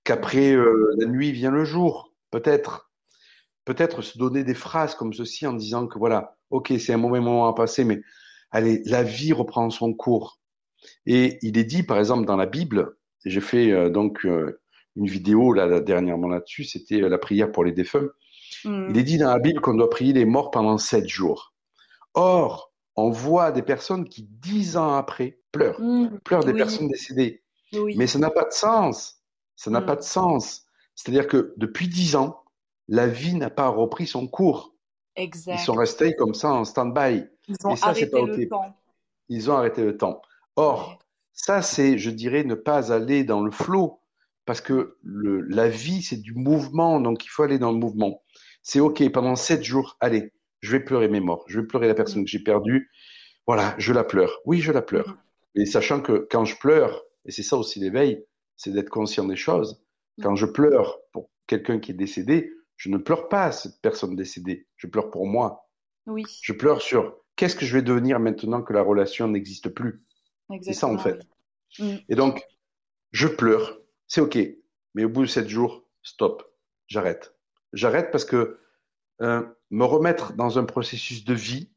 qu'après 0.04 0.52
euh, 0.52 0.94
la 0.98 1.06
nuit 1.06 1.32
vient 1.32 1.50
le 1.50 1.64
jour, 1.64 2.12
peut-être. 2.30 2.90
Peut-être 3.64 4.02
se 4.02 4.18
donner 4.18 4.42
des 4.42 4.54
phrases 4.54 4.96
comme 4.96 5.12
ceci 5.12 5.46
en 5.46 5.52
disant 5.52 5.86
que 5.86 5.98
voilà, 5.98 6.36
ok, 6.50 6.72
c'est 6.78 6.92
un 6.92 6.96
mauvais 6.96 7.20
moment 7.20 7.46
à 7.46 7.54
passer, 7.54 7.84
mais 7.84 8.00
allez, 8.50 8.82
la 8.86 9.04
vie 9.04 9.32
reprend 9.32 9.70
son 9.70 9.94
cours. 9.94 10.40
Et 11.06 11.38
il 11.42 11.56
est 11.58 11.64
dit, 11.64 11.84
par 11.84 11.98
exemple, 11.98 12.26
dans 12.26 12.36
la 12.36 12.46
Bible, 12.46 12.96
j'ai 13.24 13.40
fait 13.40 13.70
euh, 13.70 13.88
donc 13.88 14.24
euh, 14.26 14.60
une 14.96 15.06
vidéo 15.06 15.52
là, 15.52 15.80
dernièrement 15.80 16.28
là-dessus, 16.28 16.64
c'était 16.64 16.98
la 17.00 17.18
prière 17.18 17.52
pour 17.52 17.64
les 17.64 17.72
défunts. 17.72 18.08
Mmh. 18.64 18.86
Il 18.90 18.98
est 18.98 19.02
dit 19.04 19.18
dans 19.18 19.30
la 19.30 19.38
Bible 19.38 19.60
qu'on 19.60 19.74
doit 19.74 19.90
prier 19.90 20.12
les 20.12 20.24
morts 20.24 20.50
pendant 20.50 20.76
sept 20.78 21.08
jours. 21.08 21.54
Or, 22.14 22.72
on 22.96 23.10
voit 23.10 23.52
des 23.52 23.62
personnes 23.62 24.08
qui, 24.08 24.24
dix 24.28 24.76
ans 24.76 24.94
après, 24.94 25.38
pleurent, 25.50 25.80
mmh. 25.80 26.18
pleurent 26.24 26.44
des 26.44 26.52
oui. 26.52 26.58
personnes 26.58 26.88
décédées. 26.88 27.42
Oui. 27.72 27.94
Mais 27.96 28.06
ça 28.06 28.18
n'a 28.18 28.30
pas 28.30 28.44
de 28.44 28.52
sens. 28.52 29.21
Ça 29.62 29.70
n'a 29.70 29.80
mmh. 29.80 29.86
pas 29.86 29.94
de 29.94 30.02
sens. 30.02 30.66
C'est-à-dire 30.96 31.28
que 31.28 31.54
depuis 31.56 31.86
dix 31.86 32.16
ans, 32.16 32.42
la 32.88 33.06
vie 33.06 33.36
n'a 33.36 33.48
pas 33.48 33.68
repris 33.68 34.08
son 34.08 34.26
cours. 34.26 34.74
Exact. 35.14 35.54
Ils 35.54 35.64
sont 35.64 35.74
restés 35.74 36.16
comme 36.16 36.34
ça 36.34 36.52
en 36.52 36.64
stand-by. 36.64 37.26
Ils 37.46 37.56
ont 37.64 37.70
Et 37.70 37.76
ça, 37.76 37.86
arrêté 37.86 38.10
pas 38.10 38.22
le 38.22 38.48
temps. 38.48 38.76
Ils 39.28 39.52
ont 39.52 39.54
arrêté 39.54 39.84
le 39.84 39.96
temps. 39.96 40.20
Or, 40.56 40.88
ouais. 40.88 40.98
ça, 41.32 41.62
c'est, 41.62 41.96
je 41.96 42.10
dirais, 42.10 42.42
ne 42.42 42.56
pas 42.56 42.92
aller 42.92 43.22
dans 43.22 43.40
le 43.40 43.52
flot. 43.52 44.00
Parce 44.46 44.60
que 44.60 44.96
le, 45.00 45.42
la 45.42 45.68
vie, 45.68 46.02
c'est 46.02 46.20
du 46.20 46.34
mouvement, 46.34 47.00
donc 47.00 47.24
il 47.24 47.28
faut 47.28 47.44
aller 47.44 47.60
dans 47.60 47.70
le 47.70 47.78
mouvement. 47.78 48.20
C'est 48.62 48.80
OK, 48.80 49.08
pendant 49.12 49.36
sept 49.36 49.62
jours, 49.62 49.96
allez, 50.00 50.32
je 50.58 50.72
vais 50.72 50.80
pleurer 50.80 51.06
mes 51.06 51.20
morts, 51.20 51.44
je 51.46 51.60
vais 51.60 51.66
pleurer 51.68 51.86
la 51.86 51.94
personne 51.94 52.22
mmh. 52.22 52.24
que 52.24 52.30
j'ai 52.30 52.42
perdue. 52.42 52.90
Voilà, 53.46 53.76
je 53.78 53.92
la 53.92 54.02
pleure. 54.02 54.40
Oui, 54.44 54.60
je 54.60 54.72
la 54.72 54.82
pleure. 54.82 55.08
Mmh. 55.54 55.60
Et 55.60 55.66
sachant 55.66 56.00
que 56.00 56.26
quand 56.28 56.44
je 56.44 56.58
pleure, 56.58 57.04
et 57.26 57.30
c'est 57.30 57.44
ça 57.44 57.56
aussi 57.56 57.78
l'éveil, 57.78 58.24
c'est 58.56 58.72
d'être 58.72 58.90
conscient 58.90 59.24
des 59.24 59.36
choses. 59.36 59.82
Quand 60.22 60.36
je 60.36 60.46
pleure 60.46 60.98
pour 61.12 61.30
quelqu'un 61.46 61.78
qui 61.78 61.92
est 61.92 61.94
décédé, 61.94 62.52
je 62.76 62.88
ne 62.88 62.98
pleure 62.98 63.28
pas 63.28 63.44
à 63.44 63.52
cette 63.52 63.80
personne 63.80 64.16
décédée, 64.16 64.66
je 64.76 64.86
pleure 64.86 65.10
pour 65.10 65.26
moi. 65.26 65.68
Oui. 66.06 66.24
Je 66.42 66.52
pleure 66.52 66.82
sur 66.82 67.16
qu'est-ce 67.36 67.56
que 67.56 67.64
je 67.64 67.74
vais 67.74 67.82
devenir 67.82 68.18
maintenant 68.18 68.62
que 68.62 68.72
la 68.72 68.82
relation 68.82 69.28
n'existe 69.28 69.68
plus. 69.68 70.04
C'est 70.60 70.72
ça 70.72 70.86
en 70.86 70.98
fait. 70.98 71.20
Mm. 71.78 71.96
Et 72.08 72.14
donc, 72.14 72.46
je 73.12 73.28
pleure, 73.28 73.78
c'est 74.06 74.20
ok, 74.20 74.38
mais 74.94 75.04
au 75.04 75.08
bout 75.08 75.22
de 75.22 75.26
sept 75.26 75.48
jours, 75.48 75.84
stop, 76.02 76.42
j'arrête. 76.88 77.34
J'arrête 77.72 78.10
parce 78.10 78.24
que 78.24 78.58
euh, 79.22 79.42
me 79.70 79.84
remettre 79.84 80.34
dans 80.34 80.58
un 80.58 80.64
processus 80.64 81.24
de 81.24 81.34
vie, 81.34 81.70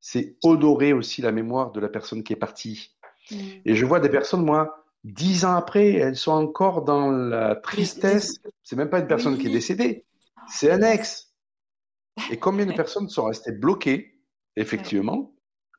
c'est 0.00 0.36
honorer 0.42 0.92
aussi 0.92 1.22
la 1.22 1.32
mémoire 1.32 1.72
de 1.72 1.80
la 1.80 1.88
personne 1.88 2.22
qui 2.22 2.32
est 2.32 2.36
partie. 2.36 2.96
Mm. 3.30 3.36
Et 3.64 3.74
je 3.74 3.84
vois 3.84 4.00
des 4.00 4.08
personnes, 4.08 4.44
moi, 4.44 4.83
dix 5.04 5.44
ans 5.44 5.54
après, 5.54 5.92
elles 5.92 6.16
sont 6.16 6.32
encore 6.32 6.82
dans 6.82 7.10
la 7.10 7.54
tristesse. 7.54 8.40
C'est 8.62 8.76
même 8.76 8.90
pas 8.90 9.00
une 9.00 9.06
personne 9.06 9.34
oui. 9.34 9.40
qui 9.40 9.48
est 9.48 9.52
décédée, 9.52 10.06
c'est 10.48 10.70
un 10.70 10.82
ex. 10.82 11.32
Et 12.30 12.38
combien 12.38 12.66
de 12.66 12.72
personnes 12.72 13.08
sont 13.08 13.24
restées 13.24 13.52
bloquées, 13.52 14.18
effectivement, 14.56 15.34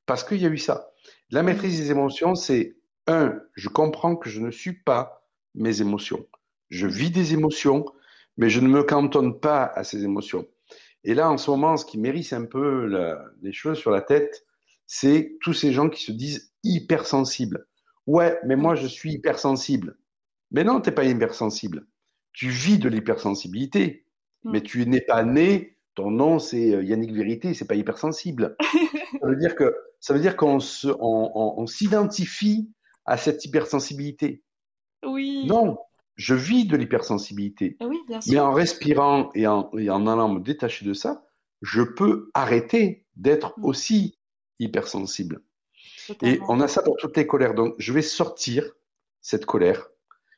parce 0.05 0.23
qu'il 0.23 0.41
y 0.41 0.45
a 0.45 0.49
eu 0.49 0.57
ça? 0.57 0.91
La 1.31 1.43
maîtrise 1.43 1.79
des 1.79 1.91
émotions, 1.91 2.35
c'est 2.35 2.77
un, 3.07 3.39
je 3.53 3.69
comprends 3.69 4.15
que 4.15 4.29
je 4.29 4.39
ne 4.39 4.51
suis 4.51 4.73
pas 4.73 5.27
mes 5.53 5.81
émotions. 5.81 6.27
Je 6.69 6.87
vis 6.87 7.11
des 7.11 7.33
émotions, 7.33 7.85
mais 8.37 8.49
je 8.49 8.59
ne 8.59 8.67
me 8.67 8.83
cantonne 8.83 9.39
pas 9.39 9.63
à 9.63 9.83
ces 9.83 10.03
émotions. 10.03 10.45
Et 11.03 11.13
là, 11.13 11.29
en 11.29 11.37
ce 11.37 11.51
moment, 11.51 11.77
ce 11.77 11.85
qui 11.85 11.97
mérite 11.97 12.33
un 12.33 12.45
peu 12.45 12.85
la, 12.85 13.23
les 13.41 13.53
choses 13.53 13.77
sur 13.77 13.91
la 13.91 14.01
tête, 14.01 14.45
c'est 14.87 15.37
tous 15.41 15.53
ces 15.53 15.71
gens 15.71 15.89
qui 15.89 16.03
se 16.03 16.11
disent 16.11 16.53
hypersensibles. 16.63 17.67
Ouais, 18.07 18.39
mais 18.45 18.55
moi, 18.55 18.75
je 18.75 18.87
suis 18.87 19.13
hypersensible. 19.13 19.97
Mais 20.51 20.63
non, 20.63 20.79
tu 20.81 20.89
n'es 20.89 20.95
pas 20.95 21.05
hypersensible. 21.05 21.87
Tu 22.33 22.49
vis 22.49 22.77
de 22.77 22.89
l'hypersensibilité. 22.89 24.05
Mm. 24.43 24.51
Mais 24.51 24.61
tu 24.61 24.85
n'es 24.85 25.01
pas 25.01 25.23
né, 25.23 25.77
ton 25.95 26.11
nom, 26.11 26.39
c'est 26.39 26.73
euh, 26.73 26.83
Yannick 26.83 27.11
Vérité, 27.13 27.53
c'est 27.53 27.67
pas 27.67 27.75
hypersensible. 27.75 28.55
ça 29.21 29.27
veut 29.27 29.37
dire 29.37 29.55
que 29.55 29.75
ça 29.99 30.13
veut 30.13 30.19
dire 30.19 30.37
qu'on 30.37 30.59
se, 30.59 30.87
on, 30.87 31.31
on, 31.33 31.53
on 31.57 31.65
s'identifie 31.65 32.71
à 33.05 33.17
cette 33.17 33.43
hypersensibilité. 33.43 34.43
Oui. 35.03 35.45
Non, 35.47 35.77
je 36.15 36.35
vis 36.35 36.65
de 36.65 36.77
l'hypersensibilité. 36.77 37.77
Oui, 37.81 37.97
bien 38.07 38.21
sûr. 38.21 38.33
Mais 38.33 38.39
en 38.39 38.53
respirant 38.53 39.31
et 39.33 39.47
en, 39.47 39.71
et 39.77 39.89
en 39.89 40.05
allant 40.07 40.29
me 40.29 40.39
détacher 40.39 40.85
de 40.85 40.93
ça, 40.93 41.25
je 41.61 41.81
peux 41.81 42.29
arrêter 42.33 43.05
d'être 43.15 43.57
mm. 43.57 43.65
aussi 43.65 44.19
hypersensible. 44.59 45.41
Totalement. 46.07 46.35
Et 46.35 46.39
on 46.47 46.59
a 46.59 46.67
ça 46.67 46.81
pour 46.81 46.97
toutes 46.97 47.17
les 47.17 47.27
colères. 47.27 47.53
Donc, 47.53 47.75
je 47.77 47.93
vais 47.93 48.01
sortir 48.01 48.69
cette 49.21 49.45
colère. 49.45 49.87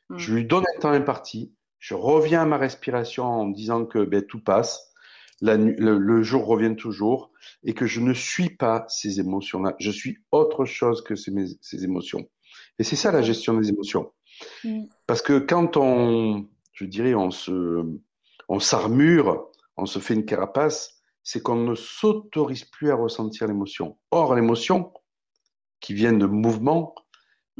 Mmh. 0.08 0.18
Je 0.18 0.34
lui 0.34 0.44
donne 0.44 0.64
un 0.76 0.80
temps 0.80 0.90
imparti. 0.90 1.54
Je 1.78 1.94
reviens 1.94 2.42
à 2.42 2.46
ma 2.46 2.56
respiration 2.56 3.24
en 3.24 3.48
disant 3.48 3.84
que 3.84 4.04
ben, 4.04 4.22
tout 4.22 4.42
passe. 4.42 4.92
le, 5.40 6.22
jour 6.22 6.46
revient 6.46 6.74
toujours 6.74 7.30
et 7.62 7.74
que 7.74 7.86
je 7.86 8.00
ne 8.00 8.12
suis 8.12 8.50
pas 8.50 8.84
ces 8.88 9.20
émotions-là. 9.20 9.76
Je 9.78 9.90
suis 9.90 10.18
autre 10.32 10.64
chose 10.64 11.02
que 11.02 11.14
ces, 11.14 11.32
ces 11.60 11.84
émotions. 11.84 12.28
Et 12.78 12.84
c'est 12.84 12.96
ça 12.96 13.12
la 13.12 13.22
gestion 13.22 13.54
des 13.54 13.68
émotions. 13.68 14.12
Mm. 14.64 14.84
Parce 15.06 15.22
que 15.22 15.38
quand 15.38 15.76
on, 15.76 16.48
je 16.72 16.84
dirais, 16.84 17.14
on 17.14 17.30
se, 17.30 17.84
on 18.48 18.60
s'armure, 18.60 19.50
on 19.76 19.86
se 19.86 19.98
fait 19.98 20.14
une 20.14 20.24
carapace, 20.24 21.00
c'est 21.22 21.42
qu'on 21.42 21.56
ne 21.56 21.74
s'autorise 21.74 22.64
plus 22.64 22.90
à 22.90 22.94
ressentir 22.94 23.46
l'émotion. 23.46 23.98
Or, 24.10 24.34
l'émotion, 24.34 24.92
qui 25.80 25.94
vient 25.94 26.12
de 26.12 26.26
mouvement, 26.26 26.94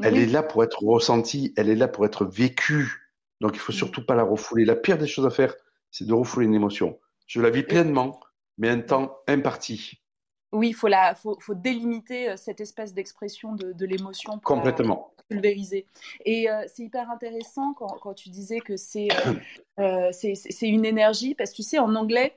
elle 0.01 0.17
est 0.17 0.25
là 0.25 0.43
pour 0.43 0.63
être 0.63 0.83
ressentie, 0.83 1.53
elle 1.57 1.69
est 1.69 1.75
là 1.75 1.87
pour 1.87 2.05
être 2.05 2.25
vécue. 2.25 3.11
Donc, 3.41 3.55
il 3.55 3.59
faut 3.59 3.71
surtout 3.71 4.05
pas 4.05 4.15
la 4.15 4.23
refouler. 4.23 4.65
La 4.65 4.75
pire 4.75 4.97
des 4.97 5.07
choses 5.07 5.25
à 5.25 5.29
faire, 5.29 5.53
c'est 5.91 6.05
de 6.05 6.13
refouler 6.13 6.45
une 6.45 6.55
émotion. 6.55 6.99
Je 7.27 7.41
la 7.41 7.49
vis 7.49 7.63
pleinement, 7.63 8.19
mais 8.57 8.69
un 8.69 8.79
temps 8.79 9.17
imparti. 9.27 10.01
Oui, 10.51 10.69
il 10.69 10.73
faut, 10.73 10.87
la, 10.87 11.13
faut, 11.15 11.37
faut 11.39 11.53
délimiter 11.53 12.29
euh, 12.29 12.37
cette 12.37 12.59
espèce 12.59 12.93
d'expression 12.93 13.53
de, 13.53 13.71
de 13.71 13.85
l'émotion. 13.85 14.39
Complètement. 14.39 15.13
pulvériser. 15.29 15.85
Et 16.25 16.49
euh, 16.49 16.63
c'est 16.67 16.83
hyper 16.83 17.11
intéressant 17.11 17.73
quand, 17.73 17.99
quand, 18.01 18.15
tu 18.15 18.29
disais 18.29 18.59
que 18.59 18.75
c'est 18.75 19.09
euh, 19.79 20.09
c'est 20.11 20.67
une 20.67 20.85
énergie, 20.85 21.35
parce 21.35 21.51
que 21.51 21.57
tu 21.57 21.63
sais, 21.63 21.77
en 21.77 21.93
anglais, 21.95 22.35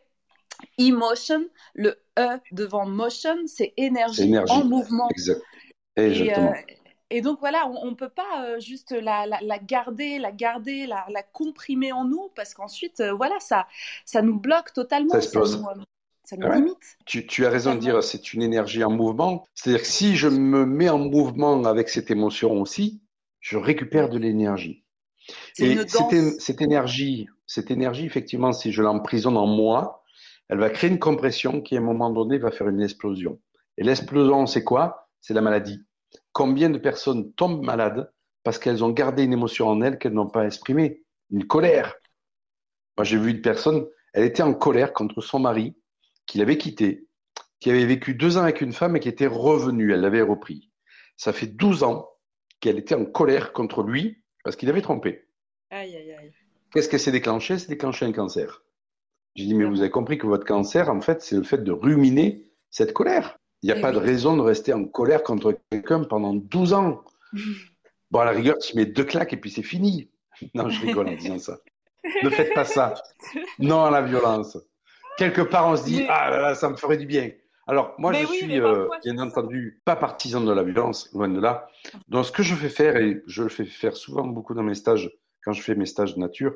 emotion, 0.76 1.42
le 1.74 2.02
E 2.18 2.38
devant 2.52 2.86
motion, 2.86 3.36
c'est 3.46 3.72
énergie, 3.78 4.24
énergie, 4.24 4.52
en 4.52 4.64
mouvement. 4.64 5.08
Exact. 5.10 5.40
Exactement. 5.96 6.54
Et 7.14 7.20
donc 7.20 7.40
voilà, 7.40 7.68
on 7.68 7.90
ne 7.90 7.94
peut 7.94 8.08
pas 8.08 8.46
euh, 8.46 8.58
juste 8.58 8.92
la, 8.92 9.26
garder, 9.58 10.18
la 10.18 10.32
garder, 10.32 10.86
la, 10.86 11.22
comprimer 11.32 11.92
en 11.92 12.06
nous, 12.06 12.30
parce 12.34 12.54
qu'ensuite, 12.54 13.00
euh, 13.00 13.12
voilà, 13.12 13.38
ça, 13.38 13.66
ça 14.06 14.22
nous 14.22 14.40
bloque 14.40 14.72
totalement. 14.72 15.10
Ça 15.10 15.18
explose. 15.18 15.62
Ça 16.24 16.36
nous, 16.38 16.50
limite. 16.50 16.96
Tu, 17.04 17.44
as 17.44 17.50
raison 17.50 17.74
de 17.74 17.80
dire, 17.80 18.02
c'est 18.02 18.32
une 18.32 18.42
énergie 18.42 18.82
en 18.82 18.90
mouvement. 18.90 19.44
C'est-à-dire 19.54 19.82
que 19.82 19.88
si 19.88 20.16
je 20.16 20.28
me 20.28 20.64
mets 20.64 20.88
en 20.88 20.98
mouvement 20.98 21.62
avec 21.64 21.90
cette 21.90 22.10
émotion 22.10 22.52
aussi, 22.62 23.02
je 23.40 23.58
récupère 23.58 24.08
de 24.08 24.18
l'énergie. 24.18 24.84
Et 25.58 25.76
cette, 25.86 26.40
cette, 26.40 26.62
énergie, 26.62 27.28
cette 27.46 27.70
énergie, 27.70 28.06
effectivement, 28.06 28.52
si 28.52 28.72
je 28.72 28.80
l'emprisonne 28.82 29.36
en 29.36 29.46
moi, 29.46 30.02
elle 30.48 30.58
va 30.58 30.70
créer 30.70 30.88
une 30.88 30.98
compression 30.98 31.60
qui, 31.60 31.76
à 31.76 31.80
un 31.80 31.82
moment 31.82 32.10
donné, 32.10 32.38
va 32.38 32.50
faire 32.50 32.68
une 32.68 32.80
explosion. 32.80 33.38
Et 33.76 33.84
l'explosion, 33.84 34.46
c'est 34.46 34.64
quoi? 34.64 35.10
C'est 35.22 35.34
la 35.34 35.40
maladie. 35.40 35.82
Combien 36.32 36.68
de 36.68 36.78
personnes 36.78 37.32
tombent 37.32 37.64
malades 37.64 38.12
parce 38.42 38.58
qu'elles 38.58 38.84
ont 38.84 38.90
gardé 38.90 39.22
une 39.22 39.32
émotion 39.32 39.68
en 39.68 39.80
elles 39.80 39.98
qu'elles 39.98 40.12
n'ont 40.12 40.28
pas 40.28 40.44
exprimée? 40.44 41.04
Une 41.30 41.46
colère. 41.46 41.94
Moi, 42.98 43.04
j'ai 43.04 43.16
vu 43.16 43.30
une 43.30 43.40
personne, 43.40 43.86
elle 44.12 44.24
était 44.24 44.42
en 44.42 44.52
colère 44.52 44.92
contre 44.92 45.22
son 45.22 45.38
mari, 45.38 45.76
qui 46.26 46.38
l'avait 46.38 46.58
quitté, 46.58 47.06
qui 47.60 47.70
avait 47.70 47.86
vécu 47.86 48.14
deux 48.14 48.36
ans 48.36 48.42
avec 48.42 48.60
une 48.60 48.72
femme 48.72 48.96
et 48.96 49.00
qui 49.00 49.08
était 49.08 49.28
revenue, 49.28 49.92
elle 49.92 50.00
l'avait 50.00 50.22
repris. 50.22 50.70
Ça 51.16 51.32
fait 51.32 51.46
12 51.46 51.84
ans 51.84 52.10
qu'elle 52.60 52.78
était 52.78 52.94
en 52.94 53.04
colère 53.04 53.52
contre 53.52 53.82
lui 53.82 54.22
parce 54.44 54.56
qu'il 54.56 54.68
avait 54.68 54.82
trompé. 54.82 55.28
Aïe, 55.70 55.96
aïe, 55.96 56.12
aïe. 56.12 56.32
Qu'est-ce 56.72 56.88
qu'elle 56.88 57.00
s'est 57.00 57.12
déclenché? 57.12 57.58
C'est 57.58 57.68
déclenché 57.68 58.04
un 58.04 58.12
cancer. 58.12 58.62
J'ai 59.36 59.46
dit, 59.46 59.54
mais 59.54 59.64
vous 59.64 59.80
avez 59.80 59.90
compris 59.90 60.18
que 60.18 60.26
votre 60.26 60.44
cancer, 60.44 60.90
en 60.90 61.00
fait, 61.00 61.22
c'est 61.22 61.36
le 61.36 61.44
fait 61.44 61.62
de 61.62 61.72
ruminer 61.72 62.44
cette 62.70 62.92
colère. 62.92 63.38
Il 63.62 63.72
n'y 63.72 63.78
a 63.78 63.80
pas 63.80 63.92
de 63.92 63.98
raison 63.98 64.36
de 64.36 64.42
rester 64.42 64.72
en 64.72 64.84
colère 64.84 65.22
contre 65.22 65.56
quelqu'un 65.70 66.04
pendant 66.04 66.34
12 66.34 66.72
ans. 66.74 67.02
Bon, 68.10 68.20
à 68.20 68.26
la 68.26 68.32
rigueur, 68.32 68.58
tu 68.58 68.76
mets 68.76 68.84
deux 68.84 69.04
claques 69.04 69.32
et 69.32 69.38
puis 69.38 69.50
c'est 69.50 69.62
fini. 69.62 70.10
Non, 70.54 70.68
je 70.68 70.84
rigole 70.84 71.08
en 71.08 71.14
disant 71.14 71.38
ça. 71.38 71.60
Ne 72.22 72.28
faites 72.28 72.52
pas 72.52 72.66
ça. 72.66 72.92
Non 73.58 73.84
à 73.84 73.90
la 73.90 74.02
violence. 74.02 74.58
Quelque 75.16 75.40
part, 75.40 75.68
on 75.68 75.76
se 75.76 75.84
dit, 75.84 76.04
ah 76.10 76.28
là 76.28 76.40
là, 76.42 76.54
ça 76.54 76.68
me 76.68 76.76
ferait 76.76 76.98
du 76.98 77.06
bien. 77.06 77.30
Alors, 77.66 77.94
moi, 77.96 78.12
je 78.12 78.26
suis, 78.26 78.60
euh, 78.60 78.88
bien 79.04 79.18
entendu, 79.18 79.80
pas 79.84 79.94
partisan 79.94 80.40
de 80.40 80.52
la 80.52 80.62
violence, 80.64 81.10
loin 81.12 81.28
de 81.28 81.40
là. 81.40 81.68
Donc, 82.08 82.26
ce 82.26 82.32
que 82.32 82.42
je 82.42 82.54
fais 82.54 82.68
faire, 82.68 82.96
et 82.96 83.22
je 83.26 83.44
le 83.44 83.48
fais 83.48 83.64
faire 83.64 83.96
souvent 83.96 84.26
beaucoup 84.26 84.52
dans 84.52 84.64
mes 84.64 84.74
stages, 84.74 85.10
quand 85.44 85.52
je 85.52 85.62
fais 85.62 85.74
mes 85.74 85.86
stages 85.86 86.14
de 86.14 86.20
nature, 86.20 86.54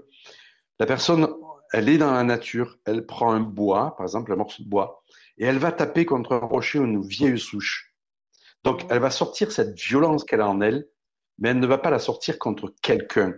la 0.80 0.86
personne, 0.86 1.28
elle 1.72 1.88
est 1.88 1.98
dans 1.98 2.12
la 2.12 2.24
nature, 2.24 2.76
elle 2.84 3.06
prend 3.06 3.32
un 3.32 3.40
bois, 3.40 3.94
par 3.96 4.04
exemple, 4.04 4.32
un 4.32 4.36
morceau 4.36 4.62
de 4.64 4.68
bois, 4.68 5.02
et 5.38 5.44
elle 5.44 5.58
va 5.58 5.72
taper 5.72 6.04
contre 6.06 6.32
un 6.32 6.38
rocher 6.38 6.78
ou 6.78 6.84
une 6.84 7.06
vieille 7.06 7.38
souche. 7.38 7.94
Donc, 8.64 8.84
elle 8.90 8.98
va 8.98 9.10
sortir 9.10 9.52
cette 9.52 9.78
violence 9.78 10.24
qu'elle 10.24 10.40
a 10.40 10.48
en 10.48 10.60
elle, 10.60 10.88
mais 11.38 11.50
elle 11.50 11.60
ne 11.60 11.66
va 11.66 11.78
pas 11.78 11.90
la 11.90 11.98
sortir 11.98 12.38
contre 12.38 12.74
quelqu'un. 12.82 13.34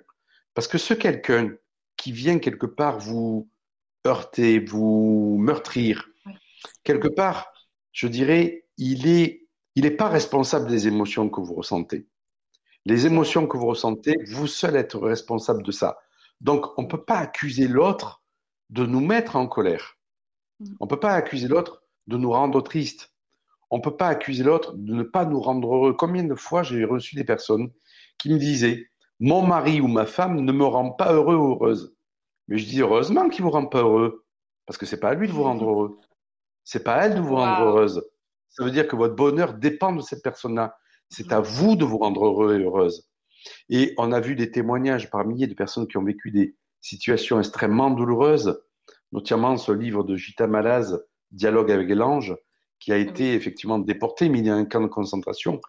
Parce 0.55 0.69
que 0.69 0.79
ce 0.79 0.95
quelqu'un 0.95 1.55
qui 1.97 2.13
vient 2.13 2.39
quelque 2.39 2.67
part 2.67 2.99
vous 2.99 3.51
heurter, 4.07 4.61
vous 4.61 5.37
meurtrir, 5.39 6.09
quelque 6.85 7.09
part, 7.09 7.53
je 7.93 8.07
dirais, 8.07 8.67
il 8.77 9.09
est, 9.09 9.47
il 9.75 9.83
n'est 9.83 9.91
pas 9.91 10.09
responsable 10.09 10.69
des 10.69 10.87
émotions 10.87 11.29
que 11.29 11.41
vous 11.41 11.55
ressentez. 11.55 12.07
Les 12.85 13.07
émotions 13.07 13.47
que 13.47 13.57
vous 13.57 13.67
ressentez, 13.67 14.17
vous 14.29 14.47
seul 14.47 14.77
êtes 14.77 14.95
responsable 14.95 15.63
de 15.63 15.73
ça. 15.73 15.99
Donc, 16.41 16.79
on 16.79 16.83
ne 16.83 16.89
peut 16.89 17.05
pas 17.05 17.19
accuser 17.19 17.69
l'autre 17.69 18.23
de 18.71 18.87
nous 18.87 19.05
mettre 19.05 19.37
en 19.37 19.47
colère. 19.47 19.99
Mm. 20.61 20.75
On 20.81 20.85
ne 20.85 20.89
peut 20.89 21.01
pas 21.01 21.13
accuser 21.13 21.49
l'autre 21.49 21.78
de 22.09 22.17
nous 22.17 22.33
rendre 22.33 22.61
tristes. 22.63 23.13
On 23.71 23.77
ne 23.77 23.83
peut 23.83 23.97
pas 23.97 24.09
accuser 24.09 24.43
l'autre 24.43 24.75
de 24.77 24.95
ne 24.95 25.03
pas 25.03 25.25
nous 25.27 25.41
rendre 25.41 25.73
heureux. 25.73 25.93
Combien 25.93 26.25
de 26.25 26.35
fois 26.35 26.63
j'ai 26.63 26.85
reçu 26.85 27.15
des 27.15 27.25
personnes 27.25 27.71
qui 28.19 28.33
me 28.33 28.39
disaient 28.39 28.89
Mon 29.21 29.47
mari 29.47 29.81
ou 29.81 29.89
ma 29.89 30.07
femme 30.07 30.41
ne 30.41 30.53
me 30.53 30.65
rend 30.65 30.91
pas 30.91 31.13
heureux 31.13 31.37
ou 31.37 31.53
heureuse. 31.53 31.95
Mais 32.49 32.57
je 32.57 32.67
dis 32.67 32.81
heureusement 32.81 33.29
qu'il 33.29 33.45
ne 33.45 33.51
vous 33.51 33.53
rend 33.53 33.67
pas 33.67 33.83
heureux, 33.83 34.25
parce 34.67 34.79
que 34.79 34.87
c'est 34.87 34.99
pas 34.99 35.11
à 35.11 35.15
lui 35.15 35.29
de 35.29 35.33
vous 35.33 35.43
rendre 35.43 35.69
heureux. 35.69 35.99
C'est 36.65 36.83
pas 36.83 36.95
à 36.95 37.07
elle 37.07 37.15
de 37.15 37.21
vous 37.21 37.37
rendre 37.37 37.63
heureuse. 37.63 38.03
Ça 38.49 38.65
veut 38.65 38.71
dire 38.71 38.89
que 38.89 38.97
votre 38.97 39.15
bonheur 39.15 39.53
dépend 39.55 39.95
de 39.95 40.01
cette 40.01 40.23
personne-là. 40.23 40.77
C'est 41.11 41.33
à 41.33 41.41
vous 41.41 41.77
de 41.77 41.85
vous 41.85 41.99
rendre 41.99 42.25
heureux 42.25 42.59
et 42.59 42.65
heureuse. 42.65 43.09
Et 43.69 43.95
on 43.99 44.13
a 44.13 44.21
vu 44.21 44.35
des 44.35 44.51
témoignages 44.51 45.11
par 45.11 45.27
milliers 45.27 45.47
de 45.47 45.55
personnes 45.55 45.87
qui 45.87 45.99
ont 45.99 46.05
vécu 46.05 46.31
des 46.31 46.57
situations 46.81 47.39
extrêmement 47.39 47.91
douloureuses, 47.91 48.63
notamment 49.13 49.57
ce 49.59 49.73
livre 49.73 50.05
de 50.05 50.17
Gita 50.17 50.47
Malaz, 50.47 50.99
dialogue 51.31 51.71
avec 51.71 51.89
l'ange, 51.91 52.37
qui 52.79 52.93
a 52.93 52.97
été 52.97 53.35
effectivement 53.35 53.79
déporté, 53.79 54.29
mis 54.29 54.43
dans 54.43 54.53
un 54.53 54.65
camp 54.65 54.81
de 54.81 54.87
concentration, 54.87 55.61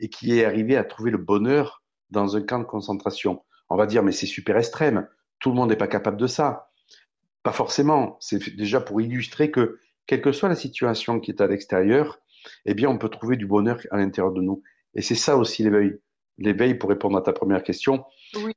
et 0.00 0.08
qui 0.08 0.38
est 0.38 0.44
arrivé 0.44 0.76
à 0.76 0.84
trouver 0.84 1.10
le 1.10 1.18
bonheur 1.18 1.82
dans 2.10 2.36
un 2.36 2.42
camp 2.42 2.58
de 2.58 2.64
concentration. 2.64 3.42
On 3.68 3.76
va 3.76 3.86
dire, 3.86 4.02
mais 4.02 4.12
c'est 4.12 4.26
super 4.26 4.56
extrême, 4.56 5.08
tout 5.38 5.50
le 5.50 5.56
monde 5.56 5.70
n'est 5.70 5.76
pas 5.76 5.88
capable 5.88 6.16
de 6.16 6.26
ça. 6.26 6.70
Pas 7.42 7.52
forcément, 7.52 8.16
c'est 8.20 8.56
déjà 8.56 8.80
pour 8.80 9.00
illustrer 9.00 9.50
que, 9.50 9.78
quelle 10.06 10.22
que 10.22 10.32
soit 10.32 10.48
la 10.48 10.56
situation 10.56 11.20
qui 11.20 11.30
est 11.30 11.40
à 11.40 11.46
l'extérieur, 11.46 12.18
eh 12.64 12.74
bien, 12.74 12.88
on 12.88 12.98
peut 12.98 13.08
trouver 13.08 13.36
du 13.36 13.46
bonheur 13.46 13.80
à 13.90 13.96
l'intérieur 13.96 14.32
de 14.32 14.40
nous. 14.40 14.62
Et 14.94 15.02
c'est 15.02 15.14
ça 15.14 15.36
aussi 15.36 15.62
l'éveil. 15.62 15.98
L'éveil, 16.38 16.74
pour 16.74 16.90
répondre 16.90 17.16
à 17.16 17.22
ta 17.22 17.32
première 17.32 17.62
question, 17.62 18.04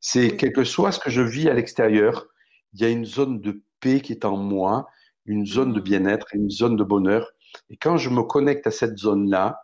c'est 0.01 0.35
quel 0.35 0.51
que 0.51 0.63
soit 0.63 0.91
ce 0.91 0.99
que 0.99 1.09
je 1.09 1.21
vis 1.21 1.49
à 1.49 1.53
l'extérieur, 1.53 2.27
il 2.73 2.81
y 2.81 2.85
a 2.85 2.89
une 2.89 3.05
zone 3.05 3.39
de 3.41 3.63
paix 3.79 4.01
qui 4.01 4.11
est 4.11 4.25
en 4.25 4.37
moi, 4.37 4.87
une 5.29 5.45
zone 5.45 5.73
de 5.73 5.79
bien-être, 5.79 6.27
une 6.33 6.49
zone 6.49 6.75
de 6.75 6.83
bonheur. 6.83 7.31
Et 7.69 7.77
quand 7.77 7.97
je 7.97 8.09
me 8.09 8.23
connecte 8.23 8.65
à 8.67 8.71
cette 8.71 8.97
zone-là, 8.97 9.61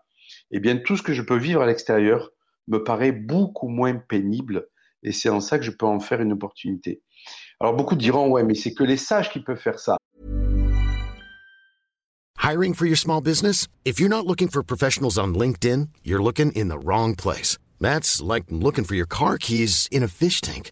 eh 0.52 0.60
bien, 0.60 0.78
tout 0.78 0.96
ce 0.96 1.02
que 1.02 1.14
je 1.14 1.22
peux 1.22 1.38
vivre 1.38 1.62
à 1.62 1.66
l'extérieur 1.66 2.32
me 2.68 2.84
paraît 2.84 3.12
beaucoup 3.12 3.68
moins 3.68 3.96
pénible. 3.96 4.68
Et 5.04 5.12
c'est 5.12 5.30
en 5.30 5.40
ça 5.40 5.58
que 5.58 5.66
je 5.66 5.72
peux 5.72 5.86
en 5.86 6.00
faire 6.00 6.22
une 6.22 6.34
opportunité. 6.34 7.02
Alors, 7.60 7.76
beaucoup 7.76 7.96
diront, 7.96 8.30
ouais, 8.30 8.44
mais 8.44 8.56
c'est 8.56 8.74
que 8.74 8.84
les 8.84 8.98
sages 8.98 9.32
qui 9.32 9.40
peuvent 9.40 9.60
faire 9.60 9.80
ça. 9.80 9.98
Hiring 12.44 12.76
for 12.76 12.86
your 12.86 12.98
small 12.98 13.22
business? 13.22 13.68
If 13.86 14.00
you're 14.00 14.10
not 14.10 14.28
looking 14.28 14.50
for 14.50 14.64
professionals 14.64 15.18
on 15.18 15.34
LinkedIn, 15.34 15.90
you're 16.04 16.22
looking 16.22 16.52
in 16.52 16.68
the 16.70 16.78
wrong 16.78 17.16
place. 17.16 17.58
That's 17.82 18.22
like 18.22 18.46
looking 18.52 18.84
for 18.86 18.96
your 18.96 19.08
car 19.08 19.38
keys 19.40 19.88
in 19.92 20.04
a 20.04 20.08
fish 20.08 20.42
tank. 20.42 20.72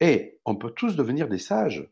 Et 0.00 0.40
on 0.44 0.56
peut 0.56 0.70
tous 0.70 0.96
devenir 0.96 1.28
des 1.28 1.38
sages. 1.38 1.90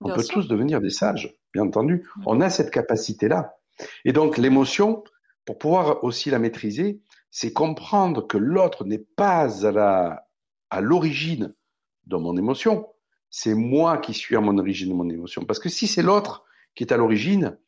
On 0.00 0.12
peut 0.12 0.24
tous 0.24 0.46
devenir 0.46 0.80
des 0.80 0.90
sages, 0.90 1.36
bien 1.52 1.64
entendu. 1.64 2.08
On 2.26 2.40
a 2.40 2.50
cette 2.50 2.70
capacité-là. 2.70 3.58
Et 4.04 4.12
donc 4.12 4.38
l'émotion, 4.38 5.02
pour 5.44 5.58
pouvoir 5.58 6.04
aussi 6.04 6.30
la 6.30 6.38
maîtriser, 6.38 7.00
c'est 7.30 7.52
comprendre 7.52 8.26
que 8.26 8.38
l'autre 8.38 8.84
n'est 8.84 9.04
pas 9.16 9.66
à 9.66 9.72
la, 9.72 10.28
à 10.70 10.80
l'origine 10.80 11.54
de 12.06 12.16
mon 12.16 12.36
émotion. 12.36 12.88
C'est 13.30 13.54
moi 13.54 13.98
qui 13.98 14.14
suis 14.14 14.36
à 14.36 14.40
mon 14.40 14.56
origine 14.58 14.88
de 14.88 14.94
mon 14.94 15.08
émotion. 15.08 15.44
Parce 15.44 15.58
que 15.58 15.68
si 15.68 15.86
c'est 15.86 16.02
l'autre 16.02 16.44
qui 16.74 16.84
est 16.84 16.92
à 16.92 16.96
l'origine, 16.96 17.58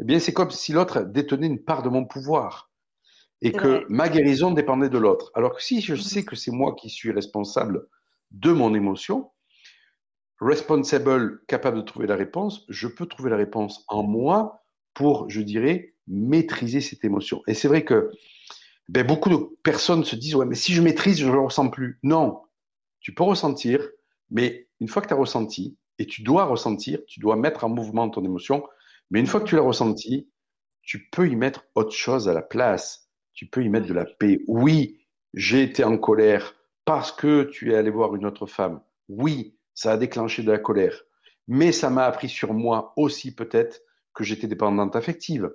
eh 0.00 0.04
bien, 0.04 0.18
c'est 0.20 0.32
comme 0.32 0.50
si 0.50 0.72
l'autre 0.72 1.00
détenait 1.00 1.46
une 1.46 1.62
part 1.62 1.82
de 1.82 1.88
mon 1.88 2.04
pouvoir 2.04 2.70
et 3.40 3.52
que 3.52 3.86
ma 3.88 4.08
guérison 4.08 4.50
dépendait 4.50 4.88
de 4.88 4.98
l'autre. 4.98 5.30
Alors 5.34 5.54
que 5.54 5.62
si 5.62 5.80
je 5.80 5.94
sais 5.94 6.24
que 6.24 6.34
c'est 6.36 6.50
moi 6.50 6.74
qui 6.74 6.90
suis 6.90 7.12
responsable 7.12 7.88
de 8.30 8.52
mon 8.52 8.74
émotion, 8.74 9.30
responsible, 10.40 11.40
capable 11.46 11.78
de 11.78 11.82
trouver 11.82 12.06
la 12.06 12.16
réponse, 12.16 12.64
je 12.68 12.86
peux 12.86 13.06
trouver 13.06 13.30
la 13.30 13.36
réponse 13.36 13.84
en 13.88 14.02
moi 14.02 14.64
pour, 14.94 15.28
je 15.30 15.40
dirais, 15.40 15.94
maîtriser 16.06 16.80
cette 16.80 17.04
émotion. 17.04 17.42
Et 17.46 17.54
c'est 17.54 17.68
vrai 17.68 17.84
que 17.84 18.10
ben, 18.88 19.06
beaucoup 19.06 19.28
de 19.28 19.36
personnes 19.62 20.04
se 20.04 20.16
disent, 20.16 20.34
ouais, 20.34 20.46
mais 20.46 20.54
si 20.54 20.72
je 20.72 20.82
maîtrise, 20.82 21.18
je 21.18 21.26
ne 21.26 21.36
ressens 21.36 21.68
plus. 21.70 21.98
Non, 22.02 22.42
tu 23.00 23.14
peux 23.14 23.24
ressentir, 23.24 23.86
mais 24.30 24.68
une 24.80 24.88
fois 24.88 25.02
que 25.02 25.08
tu 25.08 25.14
as 25.14 25.18
ressenti, 25.18 25.76
et 25.98 26.06
tu 26.06 26.22
dois 26.22 26.44
ressentir, 26.44 27.00
tu 27.06 27.20
dois 27.20 27.36
mettre 27.36 27.64
en 27.64 27.68
mouvement 27.68 28.08
ton 28.08 28.24
émotion, 28.24 28.64
mais 29.10 29.20
une 29.20 29.26
fois 29.26 29.40
que 29.40 29.46
tu 29.46 29.56
l'as 29.56 29.62
ressenti, 29.62 30.30
tu 30.82 31.08
peux 31.10 31.28
y 31.28 31.36
mettre 31.36 31.64
autre 31.74 31.92
chose 31.92 32.28
à 32.28 32.32
la 32.32 32.42
place. 32.42 33.10
Tu 33.34 33.46
peux 33.46 33.62
y 33.62 33.68
mettre 33.68 33.86
de 33.86 33.94
la 33.94 34.04
paix. 34.04 34.40
Oui, 34.46 35.00
j'ai 35.34 35.62
été 35.62 35.84
en 35.84 35.98
colère 35.98 36.54
parce 36.88 37.12
que 37.12 37.42
tu 37.42 37.70
es 37.70 37.76
allé 37.76 37.90
voir 37.90 38.14
une 38.16 38.24
autre 38.24 38.46
femme. 38.46 38.80
Oui, 39.10 39.54
ça 39.74 39.92
a 39.92 39.96
déclenché 39.98 40.42
de 40.42 40.50
la 40.50 40.58
colère. 40.58 41.02
Mais 41.46 41.70
ça 41.70 41.90
m'a 41.90 42.06
appris 42.06 42.30
sur 42.30 42.54
moi 42.54 42.94
aussi 42.96 43.34
peut-être 43.34 43.82
que 44.14 44.24
j'étais 44.24 44.46
dépendante 44.46 44.96
affective, 44.96 45.50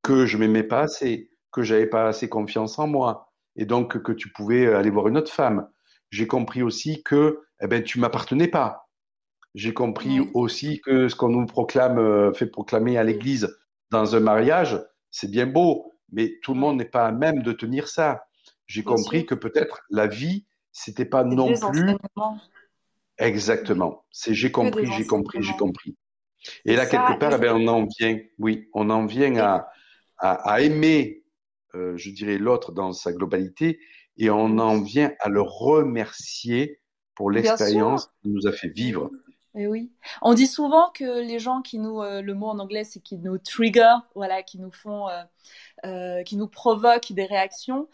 que 0.00 0.24
je 0.24 0.38
m'aimais 0.38 0.62
pas 0.62 0.80
assez, 0.80 1.30
que 1.52 1.62
j'avais 1.62 1.84
pas 1.84 2.08
assez 2.08 2.30
confiance 2.30 2.78
en 2.78 2.86
moi, 2.86 3.34
et 3.54 3.66
donc 3.66 4.00
que 4.02 4.12
tu 4.12 4.32
pouvais 4.32 4.72
aller 4.72 4.88
voir 4.88 5.08
une 5.08 5.18
autre 5.18 5.30
femme. 5.30 5.68
J'ai 6.10 6.26
compris 6.26 6.62
aussi 6.62 7.02
que 7.02 7.42
eh 7.60 7.66
ben, 7.66 7.82
tu 7.82 8.00
m'appartenais 8.00 8.48
pas. 8.48 8.88
J'ai 9.54 9.74
compris 9.74 10.20
aussi 10.32 10.80
que 10.80 11.08
ce 11.08 11.14
qu'on 11.14 11.28
nous 11.28 11.44
proclame, 11.44 11.98
euh, 11.98 12.32
fait 12.32 12.46
proclamer 12.46 12.96
à 12.96 13.04
l'Église 13.04 13.54
dans 13.90 14.16
un 14.16 14.20
mariage, 14.20 14.82
c'est 15.10 15.30
bien 15.30 15.46
beau, 15.46 15.92
mais 16.12 16.38
tout 16.42 16.54
le 16.54 16.60
monde 16.60 16.78
n'est 16.78 16.86
pas 16.86 17.08
à 17.08 17.12
même 17.12 17.42
de 17.42 17.52
tenir 17.52 17.88
ça. 17.88 18.24
J'ai 18.66 18.82
compris 18.82 19.26
que 19.26 19.34
peut-être 19.34 19.82
la 19.90 20.06
vie, 20.06 20.46
c'était 20.72 21.04
pas 21.04 21.24
non 21.24 21.52
plus. 21.52 21.96
Exactement. 23.18 24.04
C'est 24.10 24.34
j'ai 24.34 24.50
compris, 24.50 24.86
j'ai 24.96 25.06
compris, 25.06 25.42
j'ai 25.42 25.56
compris. 25.56 25.96
Et 26.64 26.74
là, 26.74 26.86
quelque 26.86 27.18
part, 27.18 27.34
eh 27.34 27.38
ben, 27.38 27.54
on 27.54 27.68
en 27.68 27.86
vient, 27.98 28.18
oui, 28.38 28.68
on 28.72 28.90
en 28.90 29.06
vient 29.06 29.36
à, 29.36 29.70
à, 30.18 30.60
aimer, 30.60 31.24
euh, 31.74 31.96
je 31.96 32.10
dirais, 32.10 32.38
l'autre 32.38 32.72
dans 32.72 32.92
sa 32.92 33.12
globalité, 33.12 33.78
et 34.16 34.30
on 34.30 34.58
en 34.58 34.80
vient 34.80 35.12
à 35.20 35.28
le 35.28 35.40
remercier 35.40 36.80
pour 37.14 37.30
l'expérience 37.30 38.10
qu'il 38.22 38.32
nous 38.32 38.46
a 38.46 38.52
fait 38.52 38.68
vivre. 38.68 39.10
Et 39.54 39.66
oui. 39.66 39.92
On 40.22 40.32
dit 40.32 40.46
souvent 40.46 40.90
que 40.94 41.20
les 41.20 41.38
gens 41.38 41.60
qui 41.60 41.78
nous, 41.78 42.00
euh, 42.00 42.22
le 42.22 42.34
mot 42.34 42.46
en 42.46 42.58
anglais, 42.58 42.84
c'est 42.84 43.00
qui 43.00 43.18
nous 43.18 43.36
trigger, 43.36 43.96
voilà, 44.14 44.42
qui 44.42 44.58
nous 44.58 44.72
font, 44.72 45.08
euh, 45.10 45.22
euh, 45.84 46.22
qui 46.22 46.36
nous 46.36 46.48
provoquent 46.48 47.12
des 47.12 47.24
réactions, 47.24 47.88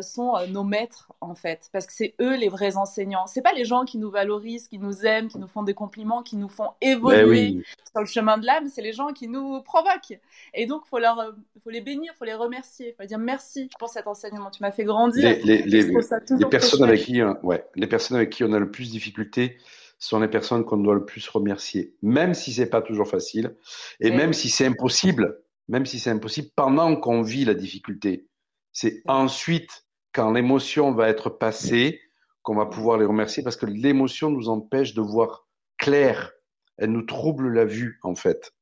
sont 0.00 0.34
nos 0.48 0.64
maîtres 0.64 1.12
en 1.20 1.34
fait, 1.34 1.68
parce 1.72 1.86
que 1.86 1.92
c'est 1.92 2.14
eux 2.20 2.36
les 2.36 2.48
vrais 2.48 2.76
enseignants. 2.76 3.26
C'est 3.26 3.42
pas 3.42 3.52
les 3.52 3.64
gens 3.64 3.84
qui 3.84 3.98
nous 3.98 4.10
valorisent, 4.10 4.68
qui 4.68 4.78
nous 4.78 5.06
aiment, 5.06 5.28
qui 5.28 5.38
nous 5.38 5.46
font 5.46 5.62
des 5.62 5.74
compliments, 5.74 6.22
qui 6.22 6.36
nous 6.36 6.48
font 6.48 6.70
ben 6.80 6.90
évoluer 6.90 7.62
sur 7.90 8.00
le 8.00 8.06
chemin 8.06 8.38
de 8.38 8.46
l'âme. 8.46 8.68
C'est 8.68 8.82
les 8.82 8.92
gens 8.92 9.12
qui 9.12 9.28
nous 9.28 9.62
provoquent. 9.62 10.18
Et 10.54 10.66
donc, 10.66 10.84
faut 10.86 10.98
leur, 10.98 11.34
faut 11.62 11.70
les 11.70 11.80
bénir, 11.80 12.12
faut 12.18 12.24
les 12.24 12.34
remercier, 12.34 12.94
faut 12.98 13.06
dire 13.06 13.18
merci 13.18 13.70
pour 13.78 13.88
cet 13.88 14.06
enseignement. 14.08 14.50
Tu 14.50 14.62
m'as 14.62 14.72
fait 14.72 14.84
grandir. 14.84 15.38
Les, 15.44 15.62
les, 15.62 15.82
les 15.82 16.46
personnes 16.46 16.82
avec 16.82 17.02
qui, 17.02 17.22
ouais, 17.22 17.64
les 17.76 17.86
personnes 17.86 18.16
avec 18.16 18.30
qui 18.30 18.42
on 18.42 18.52
a 18.52 18.58
le 18.58 18.70
plus 18.70 18.88
de 18.88 18.92
difficultés 18.92 19.58
sont 19.98 20.20
les 20.20 20.28
personnes 20.28 20.64
qu'on 20.64 20.76
doit 20.76 20.94
le 20.94 21.04
plus 21.04 21.28
remercier, 21.28 21.94
même 22.02 22.34
si 22.34 22.52
c'est 22.52 22.70
pas 22.70 22.82
toujours 22.82 23.08
facile, 23.08 23.56
et 24.00 24.10
même 24.10 24.32
si 24.32 24.48
c'est 24.48 24.66
impossible, 24.66 25.40
même 25.68 25.86
si 25.86 25.98
c'est 25.98 26.10
impossible 26.10 26.48
pendant 26.56 26.96
qu'on 26.96 27.22
vit 27.22 27.44
la 27.44 27.54
difficulté. 27.54 28.26
C'est 28.72 29.02
ensuite, 29.06 29.86
quand 30.12 30.32
l'émotion 30.32 30.92
va 30.92 31.08
être 31.08 31.30
passée, 31.30 32.00
qu'on 32.42 32.56
va 32.56 32.66
pouvoir 32.66 32.98
les 32.98 33.04
remercier 33.04 33.42
parce 33.42 33.56
que 33.56 33.66
l'émotion 33.66 34.30
nous 34.30 34.48
empêche 34.48 34.94
de 34.94 35.02
voir 35.02 35.46
clair. 35.76 36.32
Elle 36.78 36.92
nous 36.92 37.02
trouble 37.02 37.52
la 37.52 37.64
vue, 37.64 37.98
en 38.02 38.14
fait. 38.14 38.52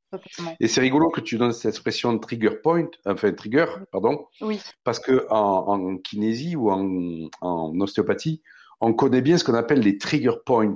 Et 0.60 0.68
c'est 0.68 0.80
rigolo 0.80 1.10
que 1.10 1.20
tu 1.20 1.36
donnes 1.36 1.52
cette 1.52 1.68
expression 1.68 2.18
trigger 2.18 2.56
point, 2.62 2.88
enfin 3.04 3.32
trigger, 3.32 3.66
pardon. 3.92 4.26
Oui. 4.40 4.60
Parce 4.84 4.98
que 4.98 5.26
en, 5.30 5.98
kinésie 5.98 6.56
ou 6.56 6.70
en, 6.70 7.28
en 7.40 7.78
ostéopathie, 7.80 8.42
on 8.80 8.94
connaît 8.94 9.20
bien 9.20 9.36
ce 9.36 9.44
qu'on 9.44 9.54
appelle 9.54 9.80
les 9.80 9.98
trigger 9.98 10.36
points. 10.44 10.74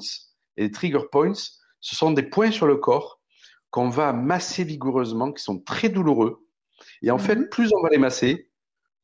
Et 0.56 0.64
les 0.64 0.70
trigger 0.70 1.02
points, 1.10 1.32
ce 1.80 1.96
sont 1.96 2.10
des 2.10 2.22
points 2.22 2.50
sur 2.50 2.66
le 2.66 2.76
corps 2.76 3.19
qu'on 3.70 3.88
va 3.88 4.12
masser 4.12 4.64
vigoureusement, 4.64 5.32
qui 5.32 5.42
sont 5.42 5.60
très 5.60 5.88
douloureux. 5.88 6.46
Et 7.02 7.10
en 7.10 7.18
fait, 7.18 7.36
mhm. 7.36 7.48
plus 7.48 7.70
on 7.74 7.82
va 7.82 7.88
les 7.90 7.98
masser, 7.98 8.50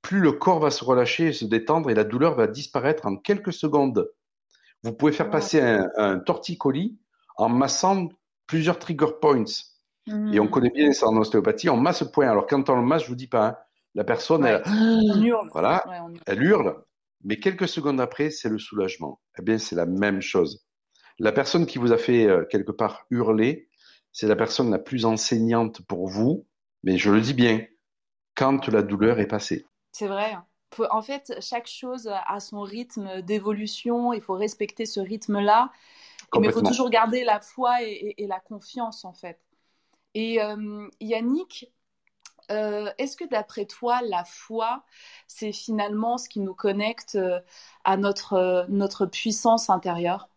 plus 0.03 0.21
le 0.21 0.33
corps 0.33 0.61
va 0.61 0.71
se 0.71 0.85
relâcher 0.85 1.29
et 1.29 1.33
se 1.33 1.45
détendre 1.45 1.91
et 1.91 1.95
la 1.95 2.05
douleur 2.05 2.35
va 2.35 2.47
disparaître 2.47 3.07
en 3.07 3.17
quelques 3.17 3.53
secondes. 3.53 4.11
Vous 4.83 4.93
pouvez 4.93 5.13
faire 5.13 5.31
passer 5.31 5.61
un, 5.61 6.19
torticolis 6.21 6.99
en 7.37 7.49
massant 7.49 8.09
plusieurs 8.47 8.79
trigger 8.79 9.09
points. 9.21 9.45
Et 10.09 10.39
on 10.39 10.45
mhm. 10.45 10.51
connaît 10.51 10.71
bien 10.71 10.93
ça 10.93 11.09
en 11.09 11.17
ostéopathie, 11.17 11.69
on 11.69 11.77
masse 11.77 11.99
ce 11.99 12.05
point. 12.05 12.29
Alors 12.29 12.47
quand 12.47 12.71
on 12.71 12.77
le 12.77 12.87
masse, 12.87 13.03
je 13.03 13.09
vous 13.09 13.17
dis 13.17 13.27
pas, 13.27 13.47
hein, 13.47 13.57
la 13.97 14.05
personne, 14.05 14.45
elle, 14.45 14.63
hurle. 15.25 15.49
Voilà, 15.53 15.83
elle 16.27 16.43
hurle. 16.43 16.77
Mais 17.25 17.39
quelques 17.39 17.67
secondes 17.67 18.01
après, 18.01 18.31
c'est 18.31 18.49
le 18.49 18.59
soulagement. 18.59 19.21
Eh 19.39 19.43
bien, 19.43 19.59
c'est 19.59 19.75
la 19.75 19.87
même 19.87 20.21
chose. 20.21 20.65
La 21.19 21.33
personne 21.33 21.67
qui 21.67 21.79
vous 21.79 21.93
a 21.93 21.99
fait 21.99 22.27
euh, 22.27 22.45
quelque 22.45 22.73
part 22.73 23.07
hurler, 23.11 23.66
c'est 24.17 24.29
la 24.29 24.35
personne 24.35 24.71
la 24.71 24.79
plus 24.79 25.05
enseignante 25.05 25.83
pour 25.83 26.09
vous, 26.09 26.47
mais 26.83 26.97
je 26.97 27.11
le 27.11 27.21
dis 27.21 27.35
bien, 27.35 27.67
quand 28.35 28.67
la 28.69 28.81
douleur 28.81 29.21
est 29.21 29.27
passée. 29.27 29.67
C'est 29.93 30.07
vrai. 30.07 30.39
en 30.89 31.03
fait, 31.03 31.35
chaque 31.43 31.67
chose 31.67 32.11
a 32.11 32.41
son 32.41 32.63
rythme 32.63 33.21
d'évolution, 33.21 34.15
il 34.15 34.23
faut 34.23 34.33
respecter 34.33 34.87
ce 34.87 35.01
rythme-là, 35.01 35.71
mais 36.41 36.47
il 36.47 36.53
faut 36.53 36.63
toujours 36.63 36.89
garder 36.89 37.25
la 37.25 37.41
foi 37.41 37.83
et, 37.83 38.27
la 38.27 38.41
confiance, 38.41 39.05
en 39.05 39.13
fait. 39.13 39.39
Et 40.15 40.41
euh, 40.41 40.89
Yannick, 40.99 41.71
euh, 42.51 42.91
est-ce 42.97 43.19
que 43.19 43.29
d'après 43.29 43.67
toi, 43.67 44.01
la 44.01 44.25
foi, 44.25 44.87
c'est 45.27 45.53
finalement 45.53 46.17
ce 46.17 46.31
qui 46.31 46.41
nous 46.41 46.55
connecte 46.55 47.19
à 47.85 47.97
notre, 47.99 48.65
notre 48.71 49.05
puissance 49.05 49.69
intérieure? 49.69 50.31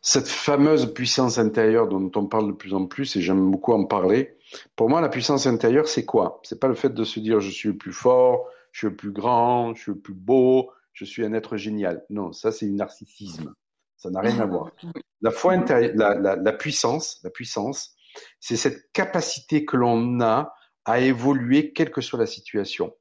Cette 0.00 0.28
fameuse 0.28 0.92
puissance 0.92 1.38
intérieure 1.38 1.88
dont 1.88 2.10
on 2.14 2.26
parle 2.26 2.48
de 2.48 2.52
plus 2.52 2.74
en 2.74 2.86
plus, 2.86 3.16
et 3.16 3.20
j'aime 3.20 3.50
beaucoup 3.50 3.72
en 3.72 3.84
parler, 3.84 4.38
pour 4.76 4.88
moi, 4.88 5.00
la 5.00 5.08
puissance 5.08 5.46
intérieure, 5.46 5.88
c'est 5.88 6.04
quoi? 6.04 6.40
C'est 6.42 6.58
pas 6.58 6.68
le 6.68 6.74
fait 6.74 6.90
de 6.90 7.04
se 7.04 7.20
dire 7.20 7.40
je 7.40 7.50
suis 7.50 7.68
le 7.68 7.76
plus 7.76 7.92
fort, 7.92 8.46
je 8.72 8.80
suis 8.80 8.88
le 8.88 8.96
plus 8.96 9.12
grand, 9.12 9.74
je 9.74 9.82
suis 9.82 9.92
le 9.92 9.98
plus 9.98 10.14
beau, 10.14 10.70
je 10.92 11.04
suis 11.04 11.24
un 11.24 11.32
être 11.32 11.56
génial. 11.56 12.04
Non, 12.10 12.32
ça 12.32 12.52
c'est 12.52 12.66
un 12.66 12.72
narcissisme. 12.72 13.54
Ça 13.96 14.10
n'a 14.10 14.20
rien 14.20 14.40
à 14.40 14.46
voir. 14.46 14.70
La 15.22 15.30
foi 15.30 15.52
intérieure, 15.52 15.92
la, 15.96 16.52
puissance, 16.54 17.20
la 17.22 17.28
puissance, 17.28 17.94
c'est 18.38 18.56
cette 18.56 18.90
capacité 18.92 19.66
que 19.66 19.76
l'on 19.76 20.18
a 20.22 20.54
à 20.86 21.00
évoluer 21.00 21.74
quelle 21.74 21.90
que 21.90 22.00
soit 22.00 22.18
la 22.18 22.24
situation. 22.24 22.96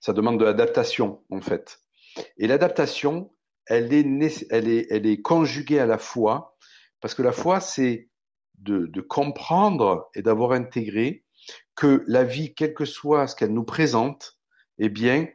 Ça 0.00 0.14
demande 0.14 0.40
de 0.40 0.46
l'adaptation, 0.46 1.22
en 1.30 1.42
fait. 1.42 1.82
Et 2.38 2.46
l'adaptation, 2.46 3.30
elle 3.68 3.92
est, 3.92 4.46
elle 4.50 4.68
est, 4.68 4.86
elle 4.90 5.06
est 5.06 5.20
conjuguée 5.20 5.78
à 5.78 5.86
la 5.86 5.98
foi, 5.98 6.56
parce 7.00 7.14
que 7.14 7.22
la 7.22 7.32
foi, 7.32 7.60
c'est 7.60 8.08
de, 8.58 8.86
de 8.86 9.00
comprendre 9.00 10.08
et 10.14 10.22
d'avoir 10.22 10.52
intégré 10.52 11.24
que 11.76 12.02
la 12.06 12.24
vie, 12.24 12.54
quel 12.54 12.74
que 12.74 12.84
soit 12.84 13.26
ce 13.26 13.36
qu'elle 13.36 13.52
nous 13.52 13.64
présente, 13.64 14.38
eh 14.78 14.88
bien, 14.88 15.28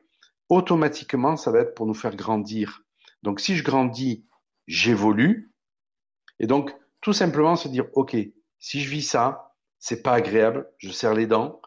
automatiquement, 0.50 1.38
ça 1.38 1.52
va 1.52 1.60
être 1.60 1.76
pour 1.76 1.86
nous 1.86 1.94
faire 1.94 2.16
grandir. 2.16 2.82
Donc, 3.22 3.40
si 3.40 3.56
je 3.56 3.64
grandis, 3.64 4.26
j'évolue. 4.68 5.54
Et 6.40 6.48
donc, 6.48 6.76
tout 7.02 7.14
simplement 7.14 7.56
se 7.56 7.68
dire, 7.68 7.86
OK, 7.94 8.16
si 8.60 8.82
je 8.82 8.90
vis 8.90 9.04
ça, 9.04 9.56
c'est 9.80 10.02
pas 10.02 10.14
agréable, 10.14 10.70
je 10.78 10.92
serre 10.92 11.14
les 11.14 11.28
dents, 11.28 11.62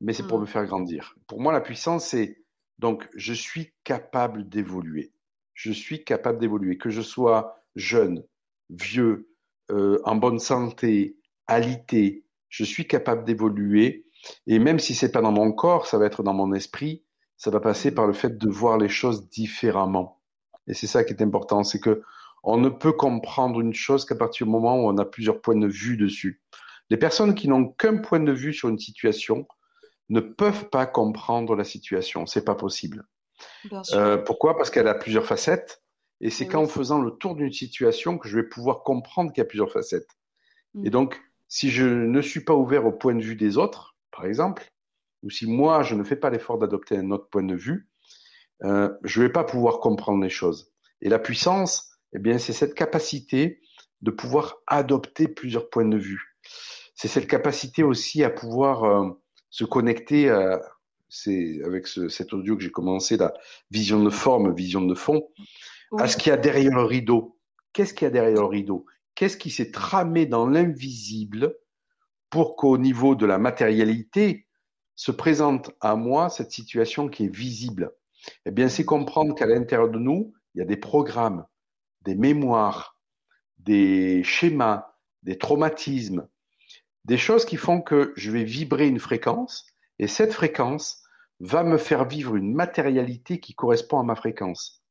mais 0.00 0.12
c'est 0.12 0.26
pour 0.26 0.38
mmh. 0.38 0.42
me 0.42 0.46
faire 0.46 0.66
grandir. 0.66 1.14
Pour 1.26 1.40
moi, 1.40 1.52
la 1.52 1.60
puissance, 1.60 2.06
c'est 2.06 2.42
donc, 2.78 3.08
je 3.14 3.32
suis 3.32 3.72
capable 3.84 4.48
d'évoluer 4.48 5.12
je 5.54 5.72
suis 5.72 6.04
capable 6.04 6.38
d'évoluer. 6.38 6.78
Que 6.78 6.90
je 6.90 7.02
sois 7.02 7.56
jeune, 7.76 8.24
vieux, 8.70 9.28
euh, 9.70 10.00
en 10.04 10.16
bonne 10.16 10.38
santé, 10.38 11.16
alité, 11.46 12.24
je 12.48 12.64
suis 12.64 12.86
capable 12.86 13.24
d'évoluer. 13.24 14.06
Et 14.46 14.58
même 14.58 14.78
si 14.78 14.94
c'est 14.94 15.12
pas 15.12 15.22
dans 15.22 15.32
mon 15.32 15.52
corps, 15.52 15.86
ça 15.86 15.98
va 15.98 16.06
être 16.06 16.22
dans 16.22 16.34
mon 16.34 16.52
esprit. 16.52 17.04
Ça 17.36 17.50
va 17.50 17.60
passer 17.60 17.92
par 17.92 18.06
le 18.06 18.12
fait 18.12 18.38
de 18.38 18.48
voir 18.48 18.78
les 18.78 18.88
choses 18.88 19.28
différemment. 19.28 20.20
Et 20.68 20.74
c'est 20.74 20.86
ça 20.86 21.02
qui 21.02 21.12
est 21.12 21.22
important, 21.22 21.64
c'est 21.64 21.80
que 21.80 22.02
on 22.44 22.58
ne 22.58 22.68
peut 22.68 22.92
comprendre 22.92 23.60
une 23.60 23.74
chose 23.74 24.04
qu'à 24.04 24.16
partir 24.16 24.46
du 24.46 24.52
moment 24.52 24.76
où 24.76 24.88
on 24.88 24.98
a 24.98 25.04
plusieurs 25.04 25.40
points 25.40 25.56
de 25.56 25.66
vue 25.66 25.96
dessus. 25.96 26.40
Les 26.90 26.96
personnes 26.96 27.34
qui 27.34 27.48
n'ont 27.48 27.68
qu'un 27.68 27.98
point 27.98 28.20
de 28.20 28.32
vue 28.32 28.52
sur 28.52 28.68
une 28.68 28.78
situation 28.78 29.46
ne 30.08 30.20
peuvent 30.20 30.68
pas 30.68 30.86
comprendre 30.86 31.56
la 31.56 31.64
situation. 31.64 32.26
C'est 32.26 32.44
pas 32.44 32.54
possible. 32.54 33.06
Euh, 33.92 34.18
pourquoi? 34.18 34.56
Parce 34.56 34.70
qu'elle 34.70 34.88
a 34.88 34.94
plusieurs 34.94 35.26
facettes. 35.26 35.82
Et 36.20 36.30
c'est 36.30 36.44
eh 36.44 36.48
qu'en 36.48 36.66
faisant 36.66 37.00
le 37.00 37.10
tour 37.10 37.34
d'une 37.34 37.52
situation 37.52 38.16
que 38.16 38.28
je 38.28 38.36
vais 38.36 38.48
pouvoir 38.48 38.82
comprendre 38.84 39.32
qu'il 39.32 39.40
y 39.40 39.46
a 39.46 39.48
plusieurs 39.48 39.72
facettes. 39.72 40.08
Et 40.84 40.88
mm. 40.88 40.90
donc, 40.90 41.20
si 41.48 41.70
je 41.70 41.84
ne 41.84 42.22
suis 42.22 42.44
pas 42.44 42.54
ouvert 42.54 42.86
au 42.86 42.92
point 42.92 43.14
de 43.14 43.22
vue 43.22 43.36
des 43.36 43.58
autres, 43.58 43.96
par 44.12 44.24
exemple, 44.24 44.72
ou 45.22 45.30
si 45.30 45.46
moi, 45.46 45.82
je 45.82 45.94
ne 45.94 46.04
fais 46.04 46.16
pas 46.16 46.30
l'effort 46.30 46.58
d'adopter 46.58 46.96
un 46.96 47.10
autre 47.10 47.28
point 47.28 47.42
de 47.42 47.54
vue, 47.54 47.88
euh, 48.64 48.90
je 49.02 49.20
ne 49.20 49.26
vais 49.26 49.32
pas 49.32 49.44
pouvoir 49.44 49.80
comprendre 49.80 50.22
les 50.22 50.30
choses. 50.30 50.72
Et 51.00 51.08
la 51.08 51.18
puissance, 51.18 51.98
eh 52.12 52.18
bien, 52.18 52.38
c'est 52.38 52.52
cette 52.52 52.74
capacité 52.74 53.60
de 54.02 54.10
pouvoir 54.10 54.58
adopter 54.66 55.28
plusieurs 55.28 55.70
points 55.70 55.84
de 55.88 55.96
vue. 55.96 56.36
C'est 56.94 57.08
cette 57.08 57.26
capacité 57.26 57.82
aussi 57.82 58.22
à 58.22 58.30
pouvoir 58.30 58.84
euh, 58.84 59.10
se 59.50 59.64
connecter 59.64 60.30
à, 60.30 60.60
c'est 61.12 61.60
avec 61.62 61.86
ce, 61.86 62.08
cet 62.08 62.32
audio 62.32 62.56
que 62.56 62.62
j'ai 62.62 62.70
commencé, 62.70 63.18
la 63.18 63.34
vision 63.70 64.02
de 64.02 64.08
forme, 64.08 64.54
vision 64.54 64.80
de 64.80 64.94
fond, 64.94 65.28
à 65.98 66.08
ce 66.08 66.16
qu'il 66.16 66.30
y 66.30 66.32
a 66.32 66.38
derrière 66.38 66.74
le 66.74 66.84
rideau. 66.84 67.38
Qu'est-ce 67.74 67.92
qu'il 67.92 68.06
y 68.06 68.08
a 68.08 68.10
derrière 68.10 68.40
le 68.40 68.46
rideau? 68.46 68.86
Qu'est-ce 69.14 69.36
qui 69.36 69.50
s'est 69.50 69.70
tramé 69.70 70.24
dans 70.24 70.46
l'invisible 70.46 71.54
pour 72.30 72.56
qu'au 72.56 72.78
niveau 72.78 73.14
de 73.14 73.26
la 73.26 73.36
matérialité 73.36 74.46
se 74.96 75.12
présente 75.12 75.70
à 75.82 75.96
moi 75.96 76.30
cette 76.30 76.50
situation 76.50 77.10
qui 77.10 77.26
est 77.26 77.34
visible? 77.34 77.92
Eh 78.46 78.50
bien, 78.50 78.68
c'est 78.68 78.86
comprendre 78.86 79.34
qu'à 79.34 79.46
l'intérieur 79.46 79.90
de 79.90 79.98
nous, 79.98 80.32
il 80.54 80.60
y 80.60 80.62
a 80.62 80.66
des 80.66 80.78
programmes, 80.78 81.44
des 82.00 82.14
mémoires, 82.14 82.98
des 83.58 84.24
schémas, 84.24 84.94
des 85.24 85.36
traumatismes, 85.36 86.26
des 87.04 87.18
choses 87.18 87.44
qui 87.44 87.58
font 87.58 87.82
que 87.82 88.14
je 88.16 88.30
vais 88.30 88.44
vibrer 88.44 88.88
une 88.88 88.98
fréquence 88.98 89.66
et 89.98 90.06
cette 90.06 90.32
fréquence 90.32 91.01
va 91.42 91.64
me 91.64 91.76
faire 91.76 92.06
vivre 92.06 92.36
une 92.36 92.54
matérialité 92.54 93.40
qui 93.40 93.54
correspond 93.54 93.98
à 93.98 94.04
ma 94.04 94.14
fréquence. 94.14 94.82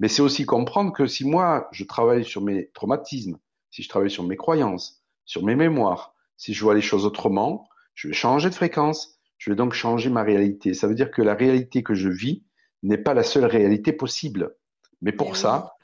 Mais 0.00 0.08
c'est 0.08 0.20
aussi 0.20 0.44
comprendre 0.44 0.92
que 0.92 1.06
si 1.06 1.24
moi, 1.24 1.68
je 1.70 1.84
travaille 1.84 2.24
sur 2.24 2.42
mes 2.42 2.70
traumatismes, 2.74 3.38
si 3.70 3.84
je 3.84 3.88
travaille 3.88 4.10
sur 4.10 4.24
mes 4.24 4.36
croyances, 4.36 5.04
sur 5.24 5.44
mes 5.44 5.54
mémoires, 5.54 6.14
si 6.36 6.54
je 6.54 6.64
vois 6.64 6.74
les 6.74 6.80
choses 6.80 7.06
autrement, 7.06 7.68
je 7.94 8.08
vais 8.08 8.14
changer 8.14 8.50
de 8.50 8.54
fréquence, 8.54 9.20
je 9.38 9.50
vais 9.50 9.56
donc 9.56 9.74
changer 9.74 10.10
ma 10.10 10.24
réalité. 10.24 10.74
Ça 10.74 10.88
veut 10.88 10.96
dire 10.96 11.12
que 11.12 11.22
la 11.22 11.34
réalité 11.34 11.84
que 11.84 11.94
je 11.94 12.08
vis 12.08 12.44
n'est 12.82 12.98
pas 12.98 13.14
la 13.14 13.22
seule 13.22 13.44
réalité 13.44 13.92
possible. 13.92 14.56
Mais 15.02 15.12
pour 15.12 15.36
ça, 15.36 15.76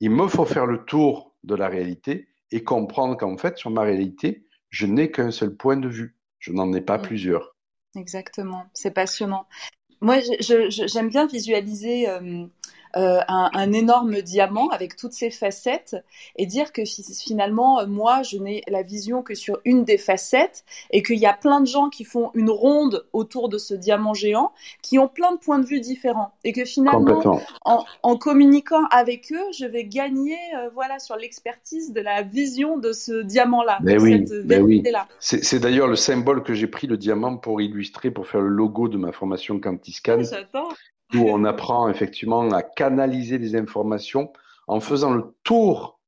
il 0.00 0.10
me 0.10 0.26
faut 0.26 0.46
faire 0.46 0.64
le 0.64 0.84
tour 0.84 1.36
de 1.44 1.54
la 1.54 1.68
réalité 1.68 2.28
et 2.50 2.64
comprendre 2.64 3.16
qu'en 3.18 3.36
fait, 3.36 3.58
sur 3.58 3.70
ma 3.70 3.82
réalité, 3.82 4.46
je 4.70 4.86
n'ai 4.86 5.10
qu'un 5.10 5.30
seul 5.30 5.54
point 5.54 5.76
de 5.76 5.88
vue. 5.88 6.16
Je 6.38 6.52
n'en 6.52 6.72
ai 6.72 6.80
pas 6.80 6.98
plusieurs. 6.98 7.55
Exactement, 7.96 8.66
c'est 8.74 8.90
passionnant. 8.90 9.46
Moi, 10.00 10.18
j'aime 10.40 11.08
bien 11.10 11.26
visualiser 11.26 12.08
euh, 12.08 12.46
euh, 12.96 13.20
un, 13.28 13.72
énorme 13.72 14.22
diamant 14.22 14.68
avec 14.68 14.96
toutes 14.96 15.12
ses 15.12 15.30
facettes 15.30 15.96
et 16.36 16.46
dire 16.46 16.72
que 16.72 16.82
finalement, 16.84 17.80
euh, 17.80 17.86
moi, 17.86 18.22
je 18.22 18.38
n'ai 18.38 18.62
la 18.68 18.82
vision 18.82 19.22
que 19.22 19.34
sur 19.34 19.58
une 19.66 19.84
des 19.84 19.98
facettes 19.98 20.64
et 20.90 21.02
qu'il 21.02 21.18
y 21.18 21.26
a 21.26 21.34
plein 21.34 21.60
de 21.60 21.66
gens 21.66 21.90
qui 21.90 22.04
font 22.04 22.30
une 22.32 22.48
ronde 22.48 23.06
autour 23.12 23.50
de 23.50 23.58
ce 23.58 23.74
diamant 23.74 24.14
géant 24.14 24.52
qui 24.82 24.98
ont 24.98 25.08
plein 25.08 25.32
de 25.32 25.38
points 25.38 25.58
de 25.58 25.66
vue 25.66 25.80
différents 25.80 26.32
et 26.44 26.52
que 26.52 26.64
finalement, 26.64 27.42
en, 27.64 28.16
communiquant 28.16 28.84
avec 28.90 29.30
eux, 29.30 29.52
je 29.52 29.66
vais 29.66 29.84
gagner 29.84 30.38
euh, 30.56 30.70
voilà, 30.72 30.98
sur 30.98 31.16
l'expertise 31.16 31.92
de 31.92 32.00
la 32.00 32.22
vision 32.22 32.78
de 32.78 32.92
ce 32.92 33.22
diamant-là, 33.22 33.78
de 33.82 33.98
oui, 33.98 34.24
cette 34.26 34.62
oui. 34.62 34.82
là 34.90 35.06
C'est 35.20 35.58
d'ailleurs 35.58 35.88
le 35.88 35.96
symbole 35.96 36.42
que 36.42 36.54
j'ai 36.54 36.66
pris, 36.66 36.86
le 36.86 36.96
diamant, 36.96 37.36
pour 37.36 37.60
illustrer, 37.60 38.10
pour 38.10 38.26
faire 38.26 38.40
le 38.40 38.48
logo 38.48 38.88
de 38.88 38.96
ma 38.96 39.12
formation 39.12 39.60
Quantiscan. 39.60 40.22
J'adore 40.22 40.72
où 41.14 41.30
on 41.30 41.44
apprend 41.44 41.88
effectivement 41.88 42.50
à 42.50 42.62
canaliser 42.62 43.38
les 43.38 43.56
informations 43.56 44.32
en 44.66 44.80
faisant 44.80 45.12
le 45.12 45.24
tour, 45.44 46.00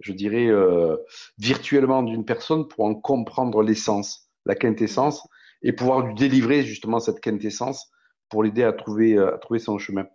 je 0.00 0.12
dirais, 0.12 0.46
euh, 0.46 0.96
virtuellement 1.38 2.02
d'une 2.02 2.24
personne 2.24 2.66
pour 2.66 2.84
en 2.84 2.94
comprendre 2.94 3.62
l'essence, 3.62 4.30
la 4.46 4.54
quintessence, 4.54 5.26
et 5.62 5.72
pouvoir 5.72 6.06
lui 6.06 6.14
délivrer 6.14 6.62
justement 6.62 7.00
cette 7.00 7.20
quintessence 7.20 7.90
pour 8.28 8.42
l'aider 8.42 8.62
à 8.62 8.72
trouver, 8.72 9.14
euh, 9.14 9.34
à 9.34 9.38
trouver 9.38 9.58
son 9.58 9.78
chemin. 9.78 10.06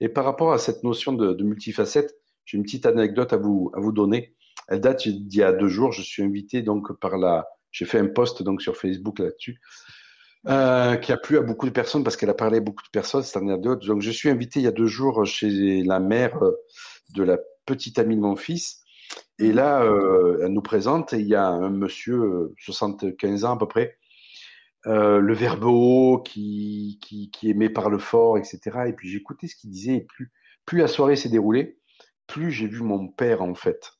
Et 0.00 0.08
par 0.08 0.24
rapport 0.24 0.52
à 0.52 0.58
cette 0.58 0.84
notion 0.84 1.12
de, 1.12 1.32
de 1.32 1.44
multifacette, 1.44 2.14
j'ai 2.44 2.56
une 2.56 2.64
petite 2.64 2.86
anecdote 2.86 3.32
à 3.32 3.36
vous, 3.36 3.70
à 3.74 3.80
vous 3.80 3.92
donner. 3.92 4.34
Elle 4.68 4.80
date 4.80 5.06
d'il 5.06 5.38
y 5.38 5.42
a 5.42 5.52
deux 5.52 5.68
jours. 5.68 5.92
Je 5.92 6.02
suis 6.02 6.22
invité 6.22 6.62
donc 6.62 6.92
par 6.98 7.18
la, 7.18 7.46
j'ai 7.70 7.84
fait 7.84 7.98
un 7.98 8.06
post 8.06 8.42
donc 8.42 8.62
sur 8.62 8.76
Facebook 8.76 9.18
là-dessus 9.18 9.60
euh, 10.48 10.96
qui 10.96 11.12
a 11.12 11.16
plu 11.16 11.38
à 11.38 11.42
beaucoup 11.42 11.66
de 11.66 11.72
personnes 11.72 12.04
parce 12.04 12.16
qu'elle 12.16 12.30
a 12.30 12.34
parlé 12.34 12.58
à 12.58 12.60
beaucoup 12.60 12.82
de 12.82 12.90
personnes, 12.90 13.22
cette 13.22 13.36
anecdote. 13.36 13.84
Donc, 13.86 14.02
je 14.02 14.10
suis 14.10 14.28
invité 14.28 14.60
il 14.60 14.64
y 14.64 14.68
a 14.68 14.72
deux 14.72 14.86
jours 14.86 15.24
chez 15.24 15.82
la 15.84 16.00
mère 16.00 16.42
euh, 16.42 16.56
de 17.14 17.22
la 17.22 17.38
petite 17.66 17.98
amie 17.98 18.16
de 18.16 18.20
mon 18.20 18.36
fils. 18.36 18.82
Et 19.38 19.48
mhm. 19.48 19.54
là, 19.54 19.82
euh, 19.82 20.40
elle 20.42 20.52
nous 20.52 20.62
présente, 20.62 21.12
et 21.12 21.20
il 21.20 21.26
y 21.26 21.34
a 21.34 21.46
un 21.46 21.70
monsieur, 21.70 22.52
75 22.58 23.44
ans 23.44 23.54
à 23.54 23.58
peu 23.58 23.68
près, 23.68 23.98
euh, 24.86 25.20
le 25.20 25.34
verbe 25.34 25.64
haut 25.64 26.18
qui, 26.18 26.98
qui, 27.00 27.30
qui 27.30 27.50
aimait 27.50 27.70
par 27.70 27.88
le 27.88 27.98
fort, 27.98 28.36
etc. 28.36 28.60
Et 28.88 28.92
puis 28.92 29.08
j'écoutais 29.08 29.46
ce 29.46 29.54
qu'il 29.54 29.70
disait, 29.70 29.96
et 29.96 30.00
plus, 30.00 30.32
plus 30.66 30.78
la 30.78 30.88
soirée 30.88 31.14
s'est 31.14 31.28
déroulée, 31.28 31.78
plus 32.26 32.50
j'ai 32.50 32.66
vu 32.66 32.82
mon 32.82 33.08
père, 33.08 33.42
en 33.42 33.54
fait. 33.54 33.92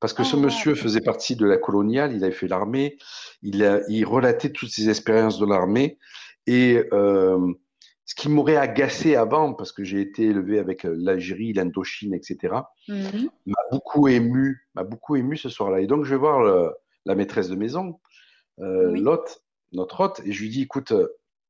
Parce 0.00 0.12
que 0.12 0.24
ce 0.24 0.36
ah, 0.36 0.40
monsieur 0.40 0.74
faisait 0.74 1.00
partie 1.00 1.36
de 1.36 1.46
la 1.46 1.56
coloniale, 1.56 2.14
il 2.14 2.24
avait 2.24 2.32
fait 2.32 2.48
l'armée, 2.48 2.98
il, 3.42 3.82
il 3.88 4.04
relatait 4.04 4.50
toutes 4.50 4.70
ses 4.70 4.88
expériences 4.88 5.38
de 5.38 5.46
l'armée. 5.46 5.98
Et 6.46 6.82
euh, 6.92 7.52
ce 8.04 8.14
qui 8.14 8.28
m'aurait 8.28 8.56
agacé 8.56 9.14
avant, 9.14 9.54
parce 9.54 9.72
que 9.72 9.84
j'ai 9.84 10.00
été 10.00 10.24
élevé 10.24 10.58
avec 10.58 10.84
euh, 10.84 10.94
l'Algérie, 10.98 11.52
l'Indochine, 11.52 12.14
etc., 12.14 12.54
mmh 12.88 13.26
m'a 13.46 13.62
beaucoup 13.70 14.08
ému, 14.08 14.68
m'a 14.74 14.84
beaucoup 14.84 15.16
ému 15.16 15.36
ce 15.36 15.48
soir-là. 15.48 15.80
Et 15.80 15.86
donc 15.86 16.04
je 16.04 16.10
vais 16.10 16.18
voir 16.18 16.72
la 17.04 17.14
maîtresse 17.14 17.48
de 17.48 17.56
maison, 17.56 18.00
euh, 18.60 18.96
l'hôte, 18.96 19.42
notre 19.72 20.00
hôte, 20.00 20.20
et 20.24 20.32
je 20.32 20.42
lui 20.42 20.50
dis, 20.50 20.62
écoute, 20.62 20.92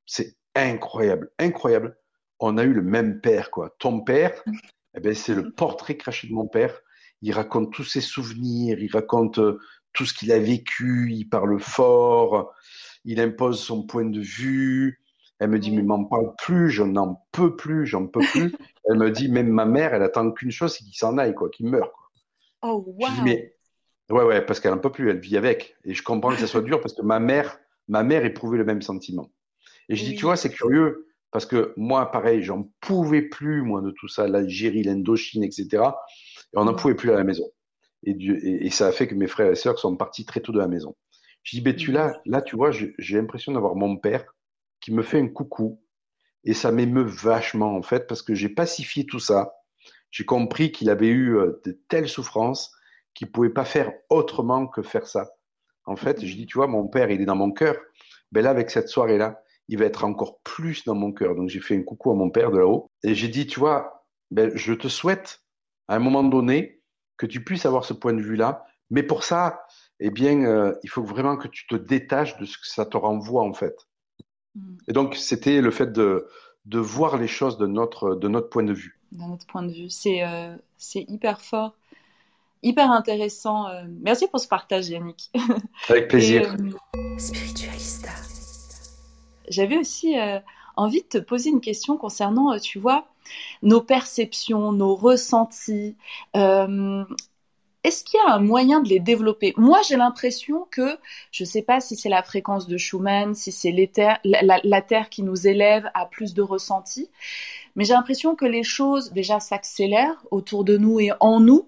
c'est 0.06 0.36
incroyable, 0.54 1.30
incroyable. 1.38 1.96
On 2.38 2.58
a 2.58 2.64
eu 2.64 2.72
le 2.72 2.82
même 2.82 3.20
père, 3.20 3.50
quoi. 3.50 3.74
Ton 3.78 4.00
père, 4.00 4.32
eh 4.94 5.00
ben, 5.00 5.14
c'est 5.14 5.34
le 5.34 5.52
portrait 5.52 5.96
craché 5.96 6.28
de 6.28 6.32
mon 6.32 6.46
père 6.46 6.80
il 7.22 7.32
raconte 7.32 7.72
tous 7.72 7.84
ses 7.84 8.00
souvenirs, 8.00 8.78
il 8.80 8.90
raconte 8.90 9.38
euh, 9.38 9.58
tout 9.92 10.04
ce 10.04 10.14
qu'il 10.14 10.32
a 10.32 10.38
vécu, 10.38 11.12
il 11.12 11.28
parle 11.28 11.58
fort, 11.60 12.52
il 13.04 13.20
impose 13.20 13.60
son 13.60 13.84
point 13.84 14.04
de 14.04 14.20
vue. 14.20 15.00
Elle 15.38 15.50
me 15.50 15.58
dit, 15.58 15.70
mais 15.70 15.82
m'en 15.82 16.04
parle 16.04 16.34
plus, 16.38 16.70
je 16.70 16.82
n'en 16.82 17.24
peux 17.32 17.56
plus, 17.56 17.86
j'en 17.86 18.06
peux 18.06 18.20
plus. 18.32 18.54
elle 18.84 18.98
me 18.98 19.10
dit, 19.10 19.28
même 19.28 19.48
ma 19.48 19.64
mère, 19.64 19.94
elle 19.94 20.02
attend 20.02 20.30
qu'une 20.30 20.52
chose, 20.52 20.74
c'est 20.74 20.84
qu'il 20.84 20.94
s'en 20.94 21.18
aille, 21.18 21.34
quoi, 21.34 21.48
qu'il 21.50 21.66
meure. 21.66 21.92
Quoi. 21.92 22.10
Oh, 22.62 22.84
wow. 22.86 23.08
Je 23.08 23.14
dis, 23.14 23.22
mais, 23.22 23.54
ouais, 24.10 24.24
ouais, 24.24 24.44
parce 24.44 24.60
qu'elle 24.60 24.72
n'en 24.72 24.78
peut 24.78 24.92
plus, 24.92 25.10
elle 25.10 25.18
vit 25.18 25.36
avec. 25.36 25.76
Et 25.84 25.94
je 25.94 26.02
comprends 26.02 26.30
que 26.30 26.38
ça 26.38 26.46
soit 26.46 26.62
dur 26.62 26.80
parce 26.80 26.94
que 26.94 27.02
ma 27.02 27.18
mère, 27.18 27.58
ma 27.88 28.02
mère 28.02 28.24
éprouvait 28.24 28.58
le 28.58 28.64
même 28.64 28.82
sentiment. 28.82 29.32
Et 29.88 29.96
je 29.96 30.04
dis, 30.04 30.14
tu 30.14 30.24
vois, 30.24 30.36
c'est 30.36 30.50
curieux, 30.50 31.08
parce 31.32 31.46
que 31.46 31.72
moi, 31.76 32.10
pareil, 32.10 32.42
j'en 32.42 32.70
pouvais 32.80 33.22
plus, 33.22 33.62
moi, 33.62 33.80
de 33.80 33.90
tout 33.90 34.08
ça, 34.08 34.28
l'Algérie, 34.28 34.84
l'Indochine, 34.84 35.42
etc. 35.42 35.82
Et 36.55 36.59
on 36.59 36.64
n'en 36.64 36.74
pouvait 36.74 36.94
plus 36.94 37.11
à 37.11 37.14
la 37.14 37.24
maison. 37.24 37.50
Et, 38.05 38.12
et, 38.12 38.70
ça 38.70 38.88
a 38.88 38.92
fait 38.92 39.07
que 39.07 39.14
mes 39.14 39.28
frères 39.28 39.50
et 39.50 39.55
sœurs 39.55 39.78
sont 39.78 39.96
partis 39.96 40.24
très 40.24 40.40
tôt 40.40 40.53
de 40.53 40.59
la 40.59 40.66
maison. 40.66 40.96
Je 41.44 41.57
dis, 41.57 41.62
ben, 41.62 41.74
tu, 41.74 41.92
là, 41.92 42.20
là, 42.26 42.42
tu 42.42 42.57
vois, 42.57 42.70
j'ai 42.72 43.16
l'impression 43.16 43.53
d'avoir 43.53 43.74
mon 43.74 43.96
père 43.96 44.24
qui 44.80 44.92
me 44.92 45.03
fait 45.03 45.20
un 45.20 45.28
coucou. 45.28 45.80
Et 46.44 46.55
ça 46.55 46.72
m'émeut 46.72 47.05
vachement, 47.05 47.76
en 47.76 47.82
fait, 47.82 48.07
parce 48.09 48.22
que 48.22 48.34
j'ai 48.34 48.48
pacifié 48.48 49.07
tout 49.07 49.20
ça. 49.20 49.55
J'ai 50.11 50.24
compris 50.24 50.72
qu'il 50.72 50.90
avait 50.90 51.09
eu 51.09 51.36
euh, 51.36 51.61
de 51.64 51.80
telles 51.88 52.09
souffrances 52.09 52.72
qu'il 53.14 53.28
ne 53.28 53.32
pouvait 53.32 53.50
pas 53.50 53.64
faire 53.64 53.92
autrement 54.11 54.66
que 54.66 54.82
faire 54.82 55.07
ça. 55.07 55.30
En 55.84 55.96
fait, 55.96 56.24
je 56.24 56.34
dis, 56.34 56.46
tu 56.46 56.59
vois, 56.59 56.66
mon 56.66 56.88
père, 56.88 57.11
il 57.11 57.20
est 57.20 57.26
dans 57.26 57.36
mon 57.36 57.53
cœur. 57.53 57.76
Ben 58.32 58.42
là, 58.42 58.50
avec 58.50 58.70
cette 58.70 58.88
soirée-là, 58.88 59.42
il 59.68 59.78
va 59.78 59.84
être 59.84 60.05
encore 60.05 60.40
plus 60.40 60.84
dans 60.84 60.94
mon 60.94 61.12
cœur. 61.12 61.34
Donc, 61.34 61.48
j'ai 61.48 61.61
fait 61.61 61.76
un 61.76 61.82
coucou 61.82 62.11
à 62.11 62.14
mon 62.14 62.30
père 62.30 62.50
de 62.50 62.59
là-haut. 62.59 62.90
Et 63.05 63.14
j'ai 63.14 63.28
dit, 63.28 63.46
tu 63.46 63.61
vois, 63.61 64.07
ben, 64.30 64.50
je 64.55 64.74
te 64.74 64.88
souhaite 64.88 65.41
à 65.89 65.97
un 65.97 65.99
moment 65.99 66.22
donné 66.22 66.83
que 67.16 67.26
tu 67.26 67.45
puisses 67.45 67.66
avoir 67.66 67.85
ce 67.85 67.93
point 67.93 68.12
de 68.12 68.20
vue-là. 68.20 68.64
Mais 68.91 69.03
pour 69.03 69.24
ça, 69.24 69.64
eh 70.01 70.11
bien, 70.11 70.45
euh, 70.45 70.74
il 70.83 70.91
faut 70.91 71.03
vraiment 71.03 71.37
que 71.37 71.49
tu 71.49 71.66
te 71.66 71.76
détaches 71.76 72.37
de 72.39 72.45
ce 72.45 72.59
que 72.59 72.66
ça 72.66 72.85
te 72.85 72.97
renvoie 72.97 73.43
en 73.43 73.55
fait. 73.55 73.76
Mm. 74.55 74.76
Et 74.89 74.93
donc, 74.93 75.14
c'était 75.14 75.61
le 75.61 75.70
fait 75.70 75.93
de, 75.93 76.28
de 76.66 76.78
voir 76.78 77.16
les 77.16 77.28
choses 77.28 77.57
de 77.59 77.66
notre, 77.66 78.14
de 78.16 78.28
notre 78.28 78.49
point 78.49 78.64
de 78.64 78.72
vue. 78.72 79.01
De 79.12 79.22
notre 79.22 79.47
point 79.47 79.62
de 79.62 79.72
vue. 79.72 79.89
C'est 79.89 80.22
euh, 80.24 80.57
hyper 80.95 81.41
fort, 81.41 81.74
hyper 82.62 82.91
intéressant. 82.91 83.68
Euh. 83.68 83.85
Merci 84.03 84.26
pour 84.26 84.41
ce 84.41 84.49
partage, 84.49 84.89
Yannick. 84.89 85.30
Avec 85.89 86.09
plaisir. 86.09 86.57
Spiritualista. 87.18 88.11
J'avais 89.49 89.76
aussi 89.76 90.16
envie 90.76 91.03
de 91.03 91.09
te 91.09 91.18
poser 91.18 91.51
une 91.51 91.61
question 91.61 91.99
concernant, 91.99 92.59
tu 92.59 92.78
vois, 92.78 93.11
nos 93.62 93.80
perceptions, 93.80 94.72
nos 94.72 94.95
ressentis. 94.95 95.97
Euh, 96.37 97.05
est-ce 97.85 98.05
qu'il 98.05 98.20
y 98.24 98.30
a 98.30 98.35
un 98.35 98.39
moyen 98.39 98.80
de 98.80 98.89
les 98.89 99.01
développer? 99.01 99.55
Moi, 99.57 99.80
j'ai 99.89 99.97
l'impression 99.97 100.68
que, 100.70 100.99
je 101.33 101.43
ne 101.43 101.49
sais 101.49 101.62
pas 101.62 101.80
si 101.80 101.97
c'est 101.97 102.09
la 102.09 102.22
fréquence 102.22 102.68
de 102.68 102.76
Schumann, 102.76 103.35
si 103.35 103.51
c'est 103.51 103.74
la, 104.24 104.61
la, 104.62 104.83
Terre 104.83 105.09
qui 105.11 105.24
nous 105.24 105.49
élève 105.49 105.91
à 105.95 106.07
plus 106.07 106.33
de 106.33 106.43
ressenti, 106.43 107.11
mais 107.74 107.85
j'ai 107.85 107.95
l'impression 107.95 108.37
que 108.37 108.45
les 108.45 108.62
choses 108.62 109.12
déjà 109.12 109.41
s'accélèrent 109.41 110.24
autour 110.30 110.62
de 110.64 110.76
nous 110.76 111.01
et 111.01 111.11
en 111.18 111.41
nous, 111.41 111.66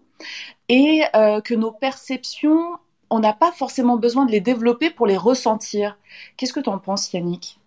et 0.68 1.02
euh, 1.16 1.40
que 1.40 1.54
nos 1.54 1.72
perceptions, 1.72 2.78
on 3.10 3.18
n'a 3.18 3.32
pas 3.32 3.50
forcément 3.50 3.96
besoin 3.96 4.24
de 4.24 4.30
les 4.30 4.40
développer 4.40 4.90
pour 4.90 5.08
les 5.08 5.16
ressentir. 5.16 5.98
Qu'est-ce 6.36 6.52
que 6.52 6.60
tu 6.60 6.70
en 6.70 6.78
penses, 6.78 7.12
Yannick? 7.12 7.58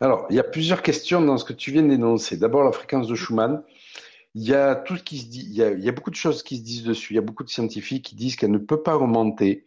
Alors, 0.00 0.26
il 0.30 0.36
y 0.36 0.40
a 0.40 0.44
plusieurs 0.44 0.82
questions 0.82 1.20
dans 1.20 1.38
ce 1.38 1.44
que 1.44 1.52
tu 1.52 1.72
viens 1.72 1.82
d'énoncer. 1.82 2.36
D'abord, 2.36 2.64
la 2.64 2.72
fréquence 2.72 3.08
de 3.08 3.14
Schumann. 3.14 3.62
Il 4.34 4.46
y 4.46 4.54
a 4.54 4.74
tout 4.74 4.96
ce 4.96 5.02
qui 5.02 5.18
se 5.18 5.26
dit, 5.26 5.46
il 5.48 5.54
y, 5.54 5.88
a, 5.88 5.92
beaucoup 5.92 6.10
de 6.10 6.16
choses 6.16 6.42
qui 6.42 6.58
se 6.58 6.62
disent 6.62 6.82
dessus. 6.82 7.14
Il 7.14 7.16
y 7.16 7.18
a 7.18 7.22
beaucoup 7.22 7.42
de 7.42 7.48
scientifiques 7.48 8.04
qui 8.04 8.16
disent 8.16 8.36
qu'elle 8.36 8.50
ne 8.50 8.58
peut 8.58 8.82
pas 8.82 8.94
remonter 8.94 9.64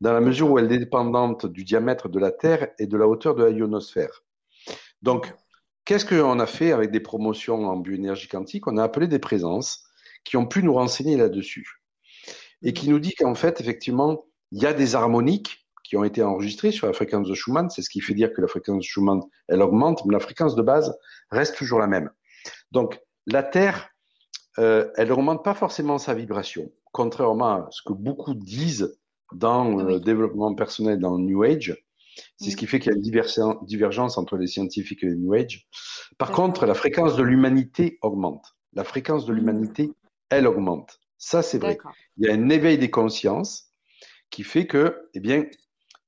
dans 0.00 0.14
la 0.14 0.20
mesure 0.20 0.50
où 0.50 0.58
elle 0.58 0.72
est 0.72 0.78
dépendante 0.78 1.44
du 1.44 1.64
diamètre 1.64 2.08
de 2.08 2.18
la 2.18 2.30
Terre 2.30 2.68
et 2.78 2.86
de 2.86 2.96
la 2.96 3.06
hauteur 3.06 3.34
de 3.34 3.44
la 3.44 3.50
ionosphère. 3.50 4.24
Donc, 5.02 5.34
qu'est-ce 5.84 6.06
qu'on 6.06 6.40
a 6.40 6.46
fait 6.46 6.72
avec 6.72 6.90
des 6.90 7.00
promotions 7.00 7.66
en 7.66 7.76
bioénergie 7.76 8.28
quantique? 8.28 8.66
On 8.66 8.78
a 8.78 8.84
appelé 8.84 9.06
des 9.06 9.18
présences 9.18 9.84
qui 10.24 10.38
ont 10.38 10.46
pu 10.46 10.62
nous 10.62 10.72
renseigner 10.72 11.18
là-dessus 11.18 11.82
et 12.62 12.72
qui 12.72 12.88
nous 12.88 12.98
dit 12.98 13.14
qu'en 13.14 13.34
fait, 13.34 13.60
effectivement, 13.60 14.24
il 14.50 14.62
y 14.62 14.66
a 14.66 14.72
des 14.72 14.94
harmoniques 14.94 15.65
qui 15.86 15.96
ont 15.96 16.04
été 16.04 16.22
enregistrées 16.22 16.72
sur 16.72 16.86
la 16.86 16.92
fréquence 16.92 17.28
de 17.28 17.34
Schumann. 17.34 17.70
C'est 17.70 17.82
ce 17.82 17.90
qui 17.90 18.00
fait 18.00 18.14
dire 18.14 18.32
que 18.32 18.40
la 18.40 18.48
fréquence 18.48 18.78
de 18.78 18.82
Schumann, 18.82 19.20
elle 19.48 19.62
augmente, 19.62 20.04
mais 20.04 20.12
la 20.12 20.20
fréquence 20.20 20.54
de 20.54 20.62
base 20.62 20.96
reste 21.30 21.56
toujours 21.56 21.78
la 21.78 21.86
même. 21.86 22.10
Donc, 22.72 23.00
la 23.26 23.42
Terre, 23.42 23.90
euh, 24.58 24.90
elle 24.96 25.08
n'augmente 25.08 25.44
pas 25.44 25.54
forcément 25.54 25.98
sa 25.98 26.14
vibration, 26.14 26.70
contrairement 26.92 27.46
à 27.46 27.68
ce 27.70 27.82
que 27.82 27.92
beaucoup 27.92 28.34
disent 28.34 28.98
dans 29.32 29.76
le 29.76 30.00
développement 30.00 30.54
personnel, 30.54 30.98
dans 30.98 31.16
le 31.16 31.22
New 31.22 31.42
Age. 31.42 31.76
C'est 32.38 32.50
ce 32.50 32.56
qui 32.56 32.66
fait 32.66 32.78
qu'il 32.78 32.92
y 32.92 32.94
a 32.94 32.96
une 32.96 33.66
divergence 33.66 34.16
entre 34.16 34.36
les 34.36 34.46
scientifiques 34.46 35.02
et 35.02 35.06
les 35.06 35.16
New 35.16 35.34
Age. 35.34 35.68
Par 36.16 36.30
contre, 36.30 36.64
la 36.64 36.74
fréquence 36.74 37.16
de 37.16 37.22
l'humanité 37.22 37.98
augmente. 38.00 38.56
La 38.72 38.84
fréquence 38.84 39.26
de 39.26 39.32
l'humanité, 39.32 39.90
elle 40.30 40.46
augmente. 40.46 40.98
Ça, 41.18 41.42
c'est 41.42 41.58
vrai. 41.58 41.78
Il 42.16 42.26
y 42.26 42.30
a 42.30 42.34
un 42.34 42.48
éveil 42.48 42.78
des 42.78 42.90
consciences 42.90 43.70
qui 44.30 44.42
fait 44.42 44.66
que, 44.66 45.08
eh 45.14 45.20
bien, 45.20 45.44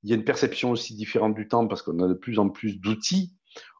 il 0.03 0.09
y 0.09 0.13
a 0.13 0.15
une 0.15 0.23
perception 0.23 0.71
aussi 0.71 0.95
différente 0.95 1.35
du 1.35 1.47
temps 1.47 1.67
parce 1.67 1.81
qu'on 1.81 1.99
a 1.99 2.07
de 2.07 2.13
plus 2.13 2.39
en 2.39 2.49
plus 2.49 2.79
d'outils. 2.79 3.33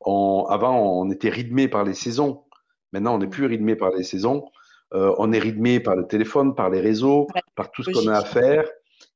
avant, 0.05 1.01
on 1.01 1.09
était 1.11 1.29
rythmé 1.29 1.67
par 1.67 1.83
les 1.83 1.93
saisons. 1.93 2.43
Maintenant, 2.91 3.15
on 3.15 3.19
n'est 3.19 3.27
plus 3.27 3.45
rythmé 3.45 3.75
par 3.75 3.91
les 3.91 4.03
saisons. 4.03 4.49
Euh, 4.93 5.13
on 5.19 5.31
est 5.31 5.39
rythmé 5.39 5.79
par 5.79 5.95
le 5.95 6.07
téléphone, 6.07 6.55
par 6.55 6.69
les 6.69 6.81
réseaux, 6.81 7.27
par 7.55 7.71
tout 7.71 7.83
ce 7.83 7.91
qu'on 7.91 8.07
a 8.07 8.17
à 8.17 8.25
faire, 8.25 8.67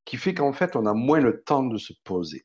qui 0.06 0.18
fait 0.18 0.34
qu'en 0.34 0.54
fait, 0.54 0.76
on 0.76 0.86
a 0.86 0.94
moins 0.94 1.20
le 1.20 1.42
temps 1.42 1.64
de 1.64 1.78
se 1.78 1.94
poser. 2.04 2.44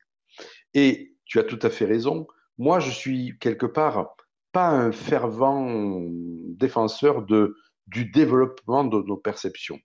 Et 0.74 1.14
tu 1.26 1.38
as 1.38 1.44
tout 1.44 1.58
à 1.62 1.70
fait 1.70 1.84
raison. 1.84 2.26
Moi, 2.56 2.80
je 2.80 2.90
suis 2.90 3.38
quelque 3.38 3.66
part 3.66 4.16
pas 4.52 4.70
un 4.70 4.92
fervent 4.92 6.02
défenseur 6.48 7.22
de, 7.22 7.54
du 7.86 8.06
développement 8.06 8.84
de 8.84 9.02
nos 9.02 9.16
perceptions. 9.16 9.78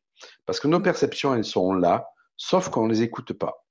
Parce 0.46 0.60
que 0.60 0.70
nos 0.70 0.80
perceptions, 0.80 1.36
elles 1.36 1.44
sont 1.44 1.74
là, 1.74 2.08
sauf 2.38 2.70
qu'on 2.70 2.88
ne 2.88 2.94
les 2.94 3.02
écoute 3.02 3.34
pas. 3.34 3.66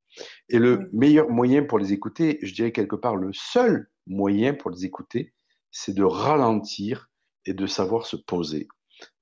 Et 0.48 0.58
le 0.58 0.90
meilleur 0.92 1.28
moyen 1.30 1.62
pour 1.62 1.78
les 1.78 1.92
écouter, 1.92 2.38
je 2.42 2.54
dirais 2.54 2.72
quelque 2.72 2.96
part 2.96 3.16
le 3.16 3.32
seul 3.32 3.88
moyen 4.06 4.54
pour 4.54 4.70
les 4.70 4.84
écouter, 4.84 5.32
c'est 5.70 5.94
de 5.94 6.04
ralentir 6.04 7.10
et 7.46 7.54
de 7.54 7.66
savoir 7.66 8.06
se 8.06 8.16
poser. 8.16 8.68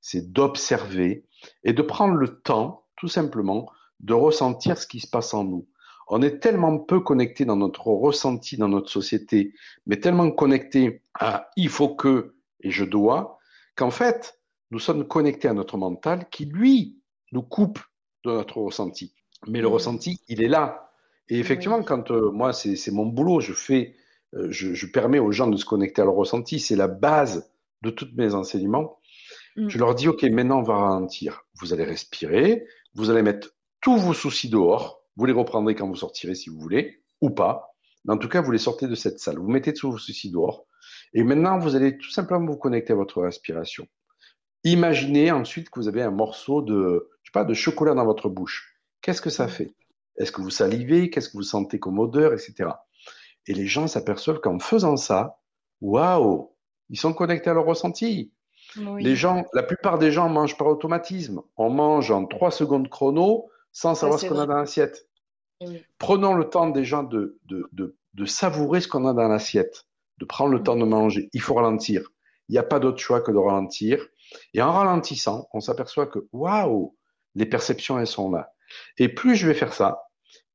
C'est 0.01 0.32
d'observer 0.32 1.24
et 1.64 1.72
de 1.72 1.82
prendre 1.82 2.14
le 2.14 2.41
temps, 2.41 2.86
tout 2.97 3.09
simplement, 3.09 3.70
de 4.01 4.14
ressentir 4.14 4.78
ce 4.78 4.86
qui 4.86 5.01
se 5.01 5.09
passe 5.09 5.34
en 5.34 5.45
nous. 5.45 5.68
On 6.09 6.22
est 6.22 6.41
tellement 6.41 6.78
peu 6.78 7.01
connecté 7.01 7.45
dans 7.45 7.57
notre 7.57 7.86
ressenti, 7.86 8.57
dans 8.57 8.68
notre 8.68 8.91
société, 8.91 9.55
mais 9.86 10.01
tellement 10.01 10.30
connecté 10.32 11.03
à 11.14 11.51
il 11.57 11.68
faut 11.68 11.95
que 11.95 12.34
et 12.62 12.70
je 12.70 12.84
dois, 12.84 13.38
qu'en 13.76 13.91
fait, 13.91 14.41
nous 14.70 14.78
sommes 14.78 15.07
connectés 15.07 15.49
à 15.49 15.55
notre 15.55 15.76
mental 15.76 16.28
qui, 16.30 16.45
lui, 16.45 17.01
nous 17.32 17.43
coupe 17.43 17.80
de 18.24 18.32
notre 18.32 18.59
ressenti. 18.59 19.14
Mais 19.47 19.61
le 19.61 19.68
ressenti, 19.68 20.20
il 20.28 20.43
est 20.43 20.49
là. 20.49 20.93
Et 21.28 21.38
effectivement, 21.38 21.82
quand 21.82 22.11
euh, 22.11 22.30
moi, 22.30 22.53
c'est 22.53 22.91
mon 22.91 23.07
boulot, 23.07 23.41
je 23.41 23.53
fais, 23.53 23.95
euh, 24.34 24.49
je, 24.51 24.74
je, 24.74 24.86
permets 24.86 25.18
aux 25.18 25.32
gens 25.32 25.47
de 25.47 25.57
se 25.57 25.64
connecter 25.64 26.03
à 26.03 26.05
leur 26.05 26.14
ressenti, 26.14 26.59
c'est 26.59 26.76
la 26.76 26.88
base 26.88 27.51
de 27.82 27.91
tous 27.91 28.09
mes 28.16 28.34
enseignements. 28.34 28.99
Mm. 29.57 29.68
Je 29.68 29.78
leur 29.78 29.95
dis, 29.95 30.09
OK, 30.09 30.22
maintenant, 30.24 30.59
on 30.59 30.62
va 30.62 30.76
ralentir. 30.76 31.43
Vous 31.61 31.72
allez 31.72 31.84
respirer, 31.84 32.66
vous 32.95 33.11
allez 33.11 33.22
mettre 33.22 33.55
tous 33.80 33.97
vos 33.97 34.12
soucis 34.12 34.49
dehors, 34.49 35.03
vous 35.16 35.26
les 35.26 35.32
reprendrez 35.32 35.74
quand 35.74 35.86
vous 35.86 35.97
sortirez 35.97 36.34
si 36.34 36.51
vous 36.51 36.61
voulez, 36.61 37.03
ou 37.20 37.30
pas. 37.30 37.74
Mais 38.05 38.14
en 38.14 38.18
tout 38.18 38.28
cas, 38.28 38.41
vous 38.41 38.51
les 38.51 38.59
sortez 38.59 38.86
de 38.86 38.95
cette 38.95 39.20
salle. 39.20 39.38
Vous 39.38 39.49
mettez 39.49 39.72
tous 39.72 39.91
vos 39.91 39.99
soucis 39.99 40.30
dehors. 40.30 40.66
Et 41.12 41.22
maintenant, 41.22 41.59
vous 41.59 41.76
allez 41.76 41.99
tout 41.99 42.11
simplement 42.11 42.45
vous 42.47 42.57
connecter 42.57 42.93
à 42.93 42.97
votre 42.97 43.22
respiration. 43.22 43.86
Imaginez 44.64 45.30
ensuite 45.30 45.70
que 45.70 45.80
vous 45.80 45.88
avez 45.88 46.03
un 46.03 46.11
morceau 46.11 46.62
de, 46.62 47.11
je 47.22 47.30
sais 47.30 47.32
pas, 47.32 47.45
de 47.45 47.55
chocolat 47.55 47.95
dans 47.95 48.05
votre 48.05 48.28
bouche. 48.28 48.69
Qu'est-ce 49.03 49.22
que 49.22 49.30
ça 49.30 49.48
fait? 49.48 49.74
Est-ce 50.16 50.32
que 50.32 50.42
vous 50.42 50.51
salivez? 50.51 51.11
Qu'est-ce 51.11 51.28
que 51.30 51.36
vous 51.36 51.42
sentez 51.42 51.78
comme 51.78 51.98
odeur, 51.98 52.32
etc. 52.32 52.70
Et 53.46 53.55
les 53.55 53.66
gens 53.66 53.86
s'aperçoivent 53.86 54.40
qu'en 54.40 54.59
faisant 54.59 54.96
ça, 54.96 55.38
waouh, 55.80 56.53
ils 56.90 56.98
sont 56.98 57.14
connectés 57.14 57.51
à 57.51 57.55
leur 57.55 57.64
ressenti. 57.64 58.32
Les 58.98 59.16
gens, 59.16 59.44
la 59.53 59.62
plupart 59.62 59.98
des 59.98 60.12
gens 60.12 60.28
mangent 60.28 60.57
par 60.57 60.68
automatisme. 60.68 61.40
On 61.57 61.70
mange 61.70 62.11
en 62.11 62.26
trois 62.26 62.51
secondes 62.51 62.88
chrono 62.88 63.48
sans 63.72 63.94
savoir 63.94 64.18
ce 64.20 64.26
qu'on 64.26 64.38
a 64.38 64.46
dans 64.46 64.57
l'assiette. 64.57 65.09
Prenons 65.98 66.34
le 66.34 66.48
temps 66.48 66.68
des 66.68 66.84
gens 66.84 67.03
de, 67.03 67.38
de, 67.46 67.68
de, 67.72 67.96
de 68.14 68.24
savourer 68.24 68.80
ce 68.80 68.88
qu'on 68.88 69.07
a 69.07 69.12
dans 69.12 69.28
l'assiette, 69.28 69.86
de 70.18 70.24
prendre 70.24 70.53
le 70.53 70.62
temps 70.62 70.76
de 70.76 70.84
manger. 70.84 71.30
Il 71.32 71.40
faut 71.40 71.55
ralentir. 71.55 72.03
Il 72.48 72.53
n'y 72.53 72.59
a 72.59 72.62
pas 72.62 72.80
d'autre 72.80 72.98
choix 72.98 73.20
que 73.20 73.30
de 73.32 73.38
ralentir. 73.38 74.07
Et 74.55 74.62
en 74.62 74.72
ralentissant, 74.72 75.48
on 75.53 75.61
s'aperçoit 75.61 76.07
que, 76.07 76.20
waouh, 76.32 76.96
les 77.34 77.46
perceptions, 77.46 77.98
elles 77.98 78.07
sont 78.07 78.30
là. 78.30 78.53
Et 78.98 79.08
plus 79.08 79.36
je 79.36 79.46
vais 79.46 79.54
faire 79.54 79.72
ça, 79.72 80.02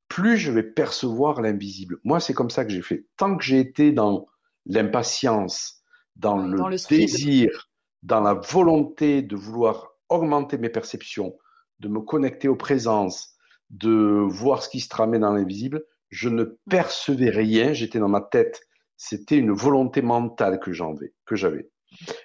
plus 0.07 0.37
je 0.37 0.51
vais 0.51 0.63
percevoir 0.63 1.41
l'invisible. 1.41 1.97
Moi, 2.03 2.19
c'est 2.19 2.33
comme 2.33 2.49
ça 2.49 2.65
que 2.65 2.71
j'ai 2.71 2.81
fait. 2.81 3.05
Tant 3.17 3.35
que 3.35 3.43
j'ai 3.43 3.59
été 3.59 3.91
dans 3.91 4.27
l'impatience, 4.65 5.83
dans, 6.15 6.37
le, 6.37 6.57
désir, 6.89 7.69
dans 8.03 8.21
la 8.21 8.33
volonté 8.33 9.21
de 9.21 9.35
vouloir 9.35 9.91
augmenter 10.09 10.57
mes 10.57 10.69
perceptions, 10.69 11.37
de 11.79 11.87
me 11.87 11.99
connecter 12.01 12.47
aux 12.47 12.55
présences, 12.55 13.35
de 13.69 14.25
voir 14.29 14.63
ce 14.63 14.69
qui 14.69 14.79
se 14.79 14.89
tramait 14.89 15.19
dans 15.19 15.33
l'invisible, 15.33 15.83
je 16.09 16.29
ne 16.29 16.43
percevais 16.69 17.29
rien, 17.29 17.73
j'étais 17.73 17.99
dans 17.99 18.07
ma 18.07 18.21
tête. 18.21 18.61
C'était 18.95 19.37
une 19.37 19.51
volonté 19.51 20.01
mentale 20.01 20.59
que 20.59 20.71
j'avais. 20.71 21.69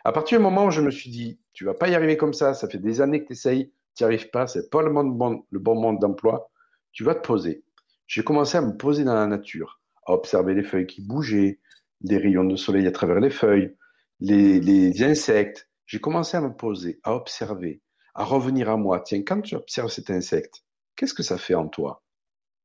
À 0.05 0.13
partir 0.13 0.39
du 0.39 0.45
moment 0.45 0.67
où 0.67 0.71
je 0.71 0.81
me 0.81 0.91
suis 0.91 1.11
dit, 1.11 1.41
tu 1.53 1.65
vas 1.65 1.75
pas 1.75 1.89
y 1.89 1.95
arriver 1.95 2.17
comme 2.17 2.33
ça, 2.33 2.55
ça 2.55 2.69
fait 2.69 2.79
des 2.79 3.01
années 3.01 3.23
que 3.23 3.29
tu 3.29 3.33
essayes, 3.33 3.73
tu 3.95 4.05
n'y 4.05 4.07
arrives 4.07 4.31
pas, 4.31 4.47
c'est 4.47 4.71
pas 4.71 4.83
le 4.83 4.91
bon, 4.91 5.45
le 5.51 5.59
bon 5.59 5.81
monde 5.81 5.99
d'emploi, 5.99 6.51
tu 6.93 7.05
vas 7.05 7.15
te 7.15 7.27
poser. 7.27 7.65
J'ai 8.07 8.25
commencé 8.25 8.59
à 8.59 8.63
me 8.63 8.77
poser 8.77 9.05
dans 9.05 9.15
la 9.15 9.27
nature, 9.27 9.81
à 10.07 10.13
observer 10.13 10.55
les 10.55 10.63
feuilles 10.65 10.87
qui 10.87 11.03
bougeaient, 11.03 11.61
les 12.03 12.19
rayons 12.19 12.45
de 12.45 12.57
soleil 12.57 12.87
à 12.87 12.93
travers 12.93 13.21
les 13.21 13.31
feuilles, 13.31 13.77
les, 14.21 14.61
les 14.61 15.03
insectes. 15.03 15.69
J'ai 15.87 16.01
commencé 16.01 16.37
à 16.37 16.41
me 16.41 16.55
poser, 16.55 17.01
à 17.05 17.15
observer, 17.15 17.83
à 18.15 18.25
revenir 18.25 18.71
à 18.71 18.77
moi. 18.77 19.01
Tiens, 19.01 19.23
quand 19.23 19.41
tu 19.43 19.55
observes 19.55 19.91
cet 19.91 20.11
insecte, 20.11 20.65
qu'est-ce 20.97 21.15
que 21.15 21.23
ça 21.23 21.39
fait 21.39 21.55
en 21.55 21.69
toi? 21.69 22.03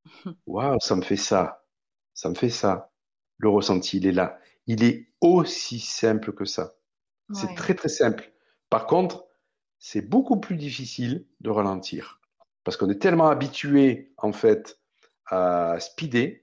Waouh, 0.47 0.79
ça 0.79 0.95
me 0.95 1.01
fait 1.01 1.17
ça, 1.17 1.63
ça 2.13 2.29
me 2.29 2.35
fait 2.35 2.49
ça. 2.49 2.91
Le 3.37 3.49
ressenti, 3.49 3.97
il 3.97 4.07
est 4.07 4.11
là. 4.11 4.39
Il 4.67 4.83
est 4.83 5.09
aussi 5.21 5.79
simple 5.79 6.33
que 6.33 6.45
ça. 6.45 6.73
C'est 7.33 7.55
très 7.55 7.73
très 7.73 7.89
simple. 7.89 8.31
Par 8.69 8.85
contre, 8.87 9.25
c'est 9.79 10.01
beaucoup 10.01 10.39
plus 10.39 10.55
difficile 10.55 11.25
de 11.41 11.49
ralentir 11.49 12.19
parce 12.65 12.75
qu'on 12.75 12.89
est 12.89 12.99
tellement 13.01 13.27
habitué 13.27 14.11
en 14.17 14.33
fait 14.33 14.79
à 15.27 15.79
speeder 15.79 16.41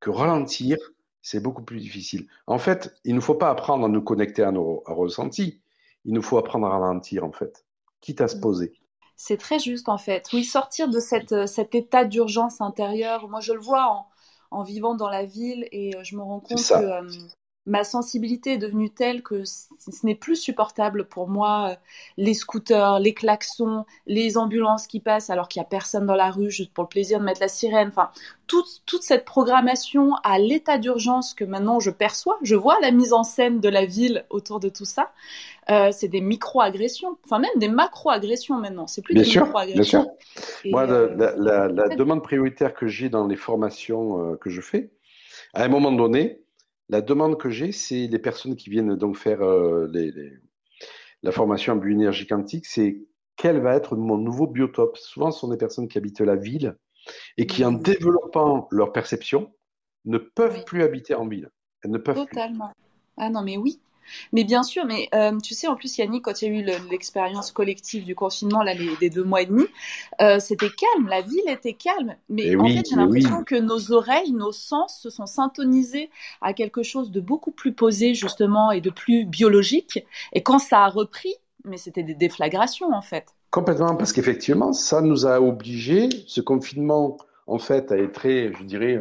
que 0.00 0.08
ralentir, 0.08 0.78
c'est 1.20 1.40
beaucoup 1.40 1.62
plus 1.62 1.80
difficile. 1.80 2.28
En 2.46 2.58
fait, 2.58 2.94
il 3.04 3.14
ne 3.14 3.20
faut 3.20 3.34
pas 3.34 3.50
apprendre 3.50 3.84
à 3.84 3.88
nous 3.88 4.00
connecter 4.00 4.42
à 4.44 4.52
nos 4.52 4.82
ressentis. 4.86 5.60
Il 6.04 6.14
nous 6.14 6.22
faut 6.22 6.38
apprendre 6.38 6.66
à 6.68 6.70
ralentir 6.70 7.24
en 7.24 7.32
fait, 7.32 7.66
quitte 8.00 8.20
à 8.20 8.28
se 8.28 8.36
mmh. 8.36 8.40
poser. 8.40 8.72
C'est 9.16 9.36
très 9.36 9.58
juste 9.58 9.88
en 9.88 9.98
fait. 9.98 10.28
Oui, 10.32 10.44
sortir 10.44 10.88
de 10.88 11.00
cette, 11.00 11.32
euh, 11.32 11.46
cet 11.46 11.74
état 11.74 12.04
d'urgence 12.04 12.60
intérieure. 12.60 13.28
Moi, 13.28 13.40
je 13.40 13.52
le 13.52 13.58
vois 13.58 13.90
en, 13.90 14.06
en, 14.52 14.62
vivant 14.62 14.94
dans 14.94 15.10
la 15.10 15.24
ville 15.24 15.66
et 15.72 15.96
euh, 15.96 16.04
je 16.04 16.16
me 16.16 16.22
rends 16.22 16.38
compte 16.38 16.58
que 16.58 16.74
euh, 16.74 17.10
ma 17.68 17.84
sensibilité 17.84 18.54
est 18.54 18.58
devenue 18.58 18.90
telle 18.90 19.22
que 19.22 19.44
ce 19.44 19.68
n'est 20.04 20.14
plus 20.14 20.36
supportable 20.36 21.06
pour 21.06 21.28
moi. 21.28 21.70
Euh, 21.70 21.76
les 22.16 22.34
scooters, 22.34 22.98
les 22.98 23.14
klaxons, 23.14 23.84
les 24.06 24.38
ambulances 24.38 24.86
qui 24.86 25.00
passent 25.00 25.30
alors 25.30 25.48
qu'il 25.48 25.60
n'y 25.60 25.66
a 25.66 25.68
personne 25.68 26.06
dans 26.06 26.14
la 26.14 26.30
rue 26.30 26.50
juste 26.50 26.72
pour 26.72 26.84
le 26.84 26.88
plaisir 26.88 27.20
de 27.20 27.24
mettre 27.24 27.40
la 27.40 27.48
sirène. 27.48 27.88
Enfin, 27.88 28.10
toute, 28.46 28.82
toute 28.86 29.02
cette 29.02 29.24
programmation 29.24 30.14
à 30.24 30.38
l'état 30.38 30.78
d'urgence 30.78 31.34
que 31.34 31.44
maintenant 31.44 31.80
je 31.80 31.90
perçois, 31.90 32.38
je 32.42 32.56
vois 32.56 32.78
la 32.80 32.90
mise 32.90 33.12
en 33.12 33.22
scène 33.22 33.60
de 33.60 33.68
la 33.68 33.84
ville 33.84 34.24
autour 34.30 34.58
de 34.58 34.68
tout 34.68 34.86
ça. 34.86 35.12
euh, 35.70 35.90
c'est 35.92 36.08
des 36.08 36.22
micro-agressions, 36.22 37.18
enfin 37.24 37.38
même 37.38 37.50
des 37.56 37.68
macro-agressions 37.68 38.56
maintenant. 38.58 38.86
C'est 38.86 39.02
plus 39.02 39.14
bien 39.14 39.22
des 39.22 39.28
sûr, 39.28 39.44
micro-agressions. 39.44 40.02
Bien 40.02 40.12
sûr. 40.62 40.70
Moi, 40.70 40.90
euh, 40.90 41.14
la, 41.16 41.36
la, 41.36 41.68
la, 41.68 41.94
demande 41.94 42.22
prioritaire 42.22 42.72
que 42.72 42.86
j'ai 42.86 43.10
dans 43.10 43.26
les 43.26 43.36
formations 43.36 44.32
euh, 44.32 44.36
que 44.36 44.48
je 44.48 44.62
fais, 44.62 44.90
à 45.52 45.64
un 45.64 45.68
moment 45.68 45.92
donné, 45.92 46.40
la 46.88 47.00
demande 47.00 47.38
que 47.38 47.50
j'ai, 47.50 47.72
c'est 47.72 48.06
les 48.06 48.18
personnes 48.18 48.56
qui 48.56 48.70
viennent 48.70 48.96
donc 48.96 49.16
faire 49.16 49.42
euh, 49.42 49.88
les, 49.92 50.10
les, 50.10 50.32
la 51.22 51.32
formation 51.32 51.74
en 51.74 51.76
bioénergie 51.76 52.26
quantique, 52.26 52.66
c'est 52.66 53.02
quel 53.36 53.60
va 53.60 53.74
être 53.74 53.96
mon 53.96 54.18
nouveau 54.18 54.46
biotope. 54.46 54.96
Souvent, 54.96 55.30
ce 55.30 55.40
sont 55.40 55.48
des 55.48 55.56
personnes 55.56 55.88
qui 55.88 55.98
habitent 55.98 56.20
la 56.20 56.36
ville 56.36 56.76
et 57.36 57.46
qui, 57.46 57.64
en 57.64 57.72
développant 57.72 58.68
leur 58.70 58.92
perception, 58.92 59.52
ne 60.04 60.18
peuvent 60.18 60.56
oui. 60.56 60.64
plus 60.66 60.82
habiter 60.82 61.14
en 61.14 61.26
ville. 61.26 61.50
Elles 61.82 61.90
ne 61.90 61.98
peuvent 61.98 62.16
Totalement. 62.16 62.68
Plus. 62.68 62.84
Ah 63.18 63.30
non, 63.30 63.42
mais 63.42 63.56
oui. 63.56 63.80
Mais 64.32 64.44
bien 64.44 64.62
sûr, 64.62 64.84
mais 64.84 65.08
euh, 65.14 65.38
tu 65.38 65.54
sais, 65.54 65.66
en 65.66 65.76
plus, 65.76 65.98
Yannick, 65.98 66.24
quand 66.24 66.42
il 66.42 66.52
y 66.52 66.56
a 66.56 66.60
eu 66.60 66.88
l'expérience 66.90 67.52
collective 67.52 68.04
du 68.04 68.14
confinement, 68.14 68.62
là, 68.62 68.74
les, 68.74 68.96
des 68.96 69.10
deux 69.10 69.24
mois 69.24 69.42
et 69.42 69.46
demi, 69.46 69.64
euh, 70.20 70.38
c'était 70.38 70.70
calme, 70.70 71.08
la 71.08 71.22
ville 71.22 71.48
était 71.48 71.74
calme. 71.74 72.16
Mais 72.28 72.46
et 72.46 72.56
en 72.56 72.64
oui, 72.64 72.76
fait, 72.76 72.86
j'ai 72.90 72.96
l'impression 72.96 73.38
oui. 73.38 73.44
que 73.44 73.56
nos 73.56 73.92
oreilles, 73.92 74.32
nos 74.32 74.52
sens 74.52 75.00
se 75.00 75.10
sont 75.10 75.26
syntonisés 75.26 76.10
à 76.40 76.52
quelque 76.52 76.82
chose 76.82 77.10
de 77.10 77.20
beaucoup 77.20 77.50
plus 77.50 77.72
posé, 77.72 78.14
justement, 78.14 78.70
et 78.70 78.80
de 78.80 78.90
plus 78.90 79.24
biologique. 79.24 80.04
Et 80.32 80.42
quand 80.42 80.58
ça 80.58 80.84
a 80.84 80.88
repris, 80.88 81.34
mais 81.64 81.76
c'était 81.76 82.02
des 82.02 82.14
déflagrations, 82.14 82.92
en 82.92 83.02
fait. 83.02 83.26
Complètement, 83.50 83.96
parce 83.96 84.12
qu'effectivement, 84.12 84.72
ça 84.72 85.00
nous 85.00 85.26
a 85.26 85.40
obligés, 85.40 86.08
ce 86.26 86.40
confinement, 86.40 87.16
en 87.46 87.58
fait, 87.58 87.92
a 87.92 87.96
été 87.96 88.12
très, 88.12 88.52
je 88.52 88.64
dirais, 88.64 89.00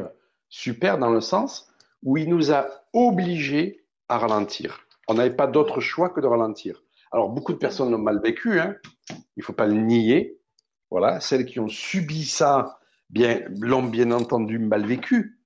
super 0.49 0.97
dans 0.97 1.09
le 1.09 1.21
sens 1.21 1.67
où 2.03 2.17
il 2.17 2.29
nous 2.29 2.51
a 2.51 2.67
obligés 2.93 3.83
à 4.07 4.17
ralentir. 4.17 4.86
On 5.07 5.15
n'avait 5.15 5.35
pas 5.35 5.47
d'autre 5.47 5.79
choix 5.79 6.09
que 6.09 6.21
de 6.21 6.27
ralentir. 6.27 6.83
Alors, 7.11 7.29
beaucoup 7.29 7.53
de 7.53 7.57
personnes 7.57 7.91
l'ont 7.91 7.97
mal 7.97 8.21
vécu, 8.21 8.59
hein. 8.59 8.75
il 9.09 9.39
ne 9.39 9.43
faut 9.43 9.53
pas 9.53 9.67
le 9.67 9.75
nier. 9.75 10.39
Voilà, 10.89 11.19
celles 11.19 11.45
qui 11.45 11.59
ont 11.59 11.67
subi 11.67 12.25
ça 12.25 12.79
bien, 13.09 13.41
l'ont 13.61 13.83
bien 13.83 14.11
entendu 14.11 14.59
mal 14.59 14.85
vécu. 14.85 15.39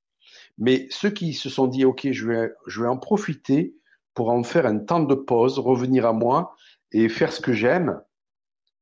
Mais 0.57 0.87
ceux 0.89 1.09
qui 1.09 1.33
se 1.33 1.49
sont 1.49 1.67
dit, 1.67 1.85
OK, 1.85 2.07
je 2.11 2.27
vais, 2.27 2.51
je 2.67 2.81
vais 2.81 2.87
en 2.87 2.97
profiter 2.97 3.75
pour 4.13 4.29
en 4.29 4.43
faire 4.43 4.65
un 4.65 4.79
temps 4.79 4.99
de 4.99 5.15
pause, 5.15 5.59
revenir 5.59 6.05
à 6.05 6.13
moi 6.13 6.55
et 6.91 7.07
faire 7.09 7.31
ce 7.31 7.39
que 7.39 7.53
j'aime, 7.53 8.01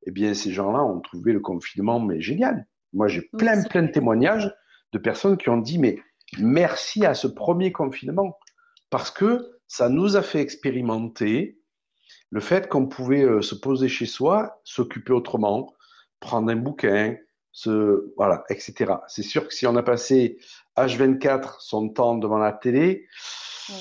eh 0.05 0.11
bien, 0.11 0.34
ces 0.34 0.51
gens-là 0.51 0.84
ont 0.84 0.99
trouvé 1.01 1.34
le 1.34 1.39
confinement 1.39 1.99
mais 1.99 2.21
génial. 2.21 2.67
Moi, 2.93 3.07
j'ai 3.07 3.21
plein, 3.38 3.61
plein 3.63 3.84
de 3.84 3.91
témoignages 3.91 4.53
de 4.91 4.97
personnes 4.97 5.38
qui 5.38 5.49
ont 5.49 5.57
dit, 5.57 5.77
mais 5.77 5.99
merci 6.39 7.05
à 7.05 7.13
ce 7.13 7.27
premier 7.27 7.71
confinement 7.71 8.38
parce 8.89 9.11
que 9.11 9.59
ça 9.70 9.88
nous 9.88 10.17
a 10.17 10.22
fait 10.22 10.41
expérimenter 10.41 11.57
le 12.32 12.41
fait 12.41 12.67
qu'on 12.67 12.88
pouvait 12.88 13.24
euh, 13.24 13.41
se 13.41 13.55
poser 13.55 13.88
chez 13.88 14.07
soi, 14.07 14.59
s'occuper 14.63 15.13
autrement, 15.13 15.74
prendre 16.20 16.51
un 16.51 16.55
bouquin, 16.55 17.15
se, 17.51 18.11
voilà, 18.17 18.43
etc. 18.49 18.93
C'est 19.07 19.24
sûr 19.24 19.47
que 19.47 19.53
si 19.53 19.65
on 19.67 19.76
a 19.76 19.84
passé 19.84 20.39
H24 20.76 21.57
son 21.59 21.89
temps 21.89 22.17
devant 22.17 22.39
la 22.39 22.51
télé, 22.51 23.07
oui. 23.70 23.76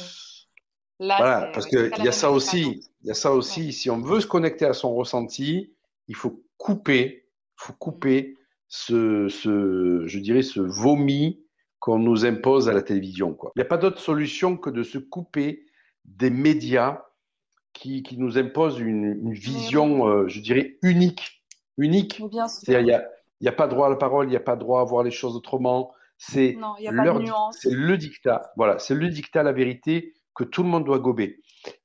Là, 1.01 1.17
voilà, 1.17 1.51
parce 1.55 1.67
qu'il 1.67 1.93
y 2.03 2.09
a 2.09 2.13
ça 2.13 2.33
aussi, 2.33 2.81
il 3.03 3.07
y 3.07 3.11
a 3.13 3.15
ça 3.15 3.33
aussi. 3.33 3.73
Si 3.73 3.89
on 3.89 4.01
veut 4.01 4.21
se 4.21 4.27
connecter 4.27 4.65
à 4.65 4.73
son 4.73 4.97
ressenti, 4.97 5.73
il 6.09 6.17
faut 6.17 6.43
couper, 6.57 7.29
faut 7.55 7.73
couper 7.73 8.37
ce, 8.67 9.29
ce, 9.29 10.03
je 10.07 10.19
dirais, 10.19 10.43
ce 10.43 10.59
vomi 10.59 11.41
qu'on 11.79 12.01
nous 12.01 12.27
impose 12.27 12.69
à 12.69 12.73
la 12.73 12.83
télévision. 12.83 13.33
Quoi. 13.33 13.53
Il 13.55 13.61
n'y 13.61 13.63
a 13.63 13.69
pas 13.69 13.77
d'autre 13.77 14.01
solution 14.01 14.57
que 14.57 14.71
de 14.71 14.83
se 14.83 14.99
couper 14.99 15.68
des 16.17 16.31
médias 16.31 17.03
qui, 17.73 18.03
qui 18.03 18.19
nous 18.19 18.39
imposent 18.39 18.81
une, 18.81 19.05
une 19.05 19.33
vision, 19.33 20.09
euh, 20.09 20.29
je 20.29 20.41
dirais, 20.41 20.79
unique. 20.83 21.45
Unique. 21.77 22.19
Il 22.19 22.29
n'y 22.83 22.93
a, 22.93 23.05
y 23.41 23.49
a, 23.49 23.53
pas 23.53 23.69
droit 23.69 23.87
à 23.87 23.91
la 23.91 23.97
parole, 23.97 24.27
il 24.27 24.31
n'y 24.31 24.37
a 24.37 24.41
pas 24.41 24.57
droit 24.57 24.81
à 24.81 24.85
voir 24.85 25.05
les 25.05 25.11
choses 25.11 25.37
autrement. 25.37 25.93
C'est 26.17 26.57
leur, 26.91 27.21
c'est 27.53 27.71
le 27.71 27.97
dictat. 27.97 28.53
Voilà, 28.57 28.79
c'est 28.81 28.95
le 28.95 29.09
dictat, 29.09 29.45
la 29.45 29.53
vérité 29.53 30.15
que 30.35 30.43
tout 30.43 30.65
le 30.65 30.69
monde 30.69 30.85
doit 30.85 30.99
gober. 30.99 31.41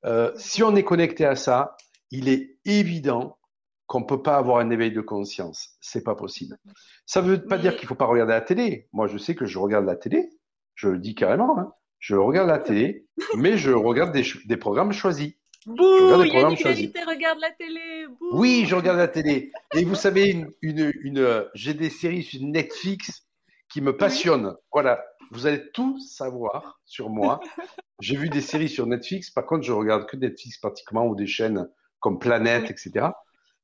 Euh, 0.05 0.31
si 0.35 0.63
on 0.63 0.75
est 0.75 0.83
connecté 0.83 1.25
à 1.25 1.35
ça, 1.35 1.75
il 2.09 2.27
est 2.29 2.57
évident 2.65 3.37
qu'on 3.85 3.99
ne 3.99 4.05
peut 4.05 4.23
pas 4.23 4.37
avoir 4.37 4.57
un 4.57 4.71
éveil 4.71 4.91
de 4.91 5.01
conscience. 5.01 5.75
C'est 5.81 6.03
pas 6.03 6.15
possible. 6.15 6.57
Ça 7.05 7.21
ne 7.21 7.27
veut 7.27 7.45
pas 7.45 7.57
Mais... 7.57 7.61
dire 7.61 7.75
qu'il 7.75 7.85
ne 7.85 7.89
faut 7.89 7.95
pas 7.95 8.05
regarder 8.05 8.33
la 8.33 8.41
télé. 8.41 8.87
Moi, 8.93 9.07
je 9.07 9.17
sais 9.19 9.35
que 9.35 9.45
je 9.45 9.59
regarde 9.59 9.85
la 9.85 9.95
télé. 9.95 10.31
Je 10.73 10.89
le 10.89 10.97
dis 10.97 11.13
carrément. 11.13 11.59
Hein. 11.59 11.73
Je 12.03 12.17
regarde 12.17 12.49
la 12.49 12.59
télé, 12.59 13.07
mais 13.37 13.57
je 13.57 13.71
regarde 13.71 14.11
des, 14.11 14.25
des 14.43 14.57
programmes 14.57 14.91
choisis. 14.91 15.35
Bouh, 15.65 15.77
je 15.77 16.03
regarde 16.03 16.23
des 16.23 16.29
programmes 16.31 16.57
choisis. 16.57 16.91
regarde 17.07 17.39
la 17.39 17.51
télé. 17.51 18.07
Bouh. 18.19 18.29
Oui, 18.33 18.65
je 18.67 18.75
regarde 18.75 18.97
la 18.97 19.07
télé. 19.07 19.53
Et 19.73 19.85
vous 19.85 19.95
savez, 19.95 20.29
une, 20.29 20.51
une, 20.61 20.91
une 20.99 21.45
j'ai 21.53 21.73
des 21.73 21.89
séries 21.89 22.23
sur 22.23 22.41
Netflix 22.41 23.25
qui 23.69 23.79
me 23.79 23.95
passionnent. 23.95 24.47
Oui. 24.47 24.67
Voilà, 24.73 25.01
vous 25.31 25.47
allez 25.47 25.71
tout 25.71 25.97
savoir 26.01 26.81
sur 26.83 27.09
moi. 27.09 27.39
J'ai 28.01 28.17
vu 28.17 28.27
des 28.27 28.41
séries 28.41 28.67
sur 28.67 28.85
Netflix. 28.85 29.29
Par 29.29 29.45
contre, 29.45 29.63
je 29.63 29.71
regarde 29.71 30.05
que 30.05 30.17
Netflix 30.17 30.57
pratiquement 30.57 31.07
ou 31.07 31.15
des 31.15 31.27
chaînes 31.27 31.69
comme 32.01 32.19
Planète, 32.19 32.63
oui. 32.63 32.71
etc. 32.71 33.11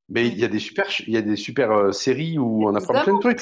Mais 0.08 0.28
il 0.28 0.40
y 0.40 0.46
a 0.46 0.48
des 0.48 0.60
super, 0.60 0.86
il 1.06 1.14
y 1.14 1.18
a 1.18 1.22
des 1.22 1.36
super 1.36 1.72
euh, 1.72 1.92
séries 1.92 2.40
où 2.40 2.70
on 2.70 2.74
apprend 2.74 3.04
plein 3.04 3.16
de 3.16 3.20
trucs. 3.20 3.42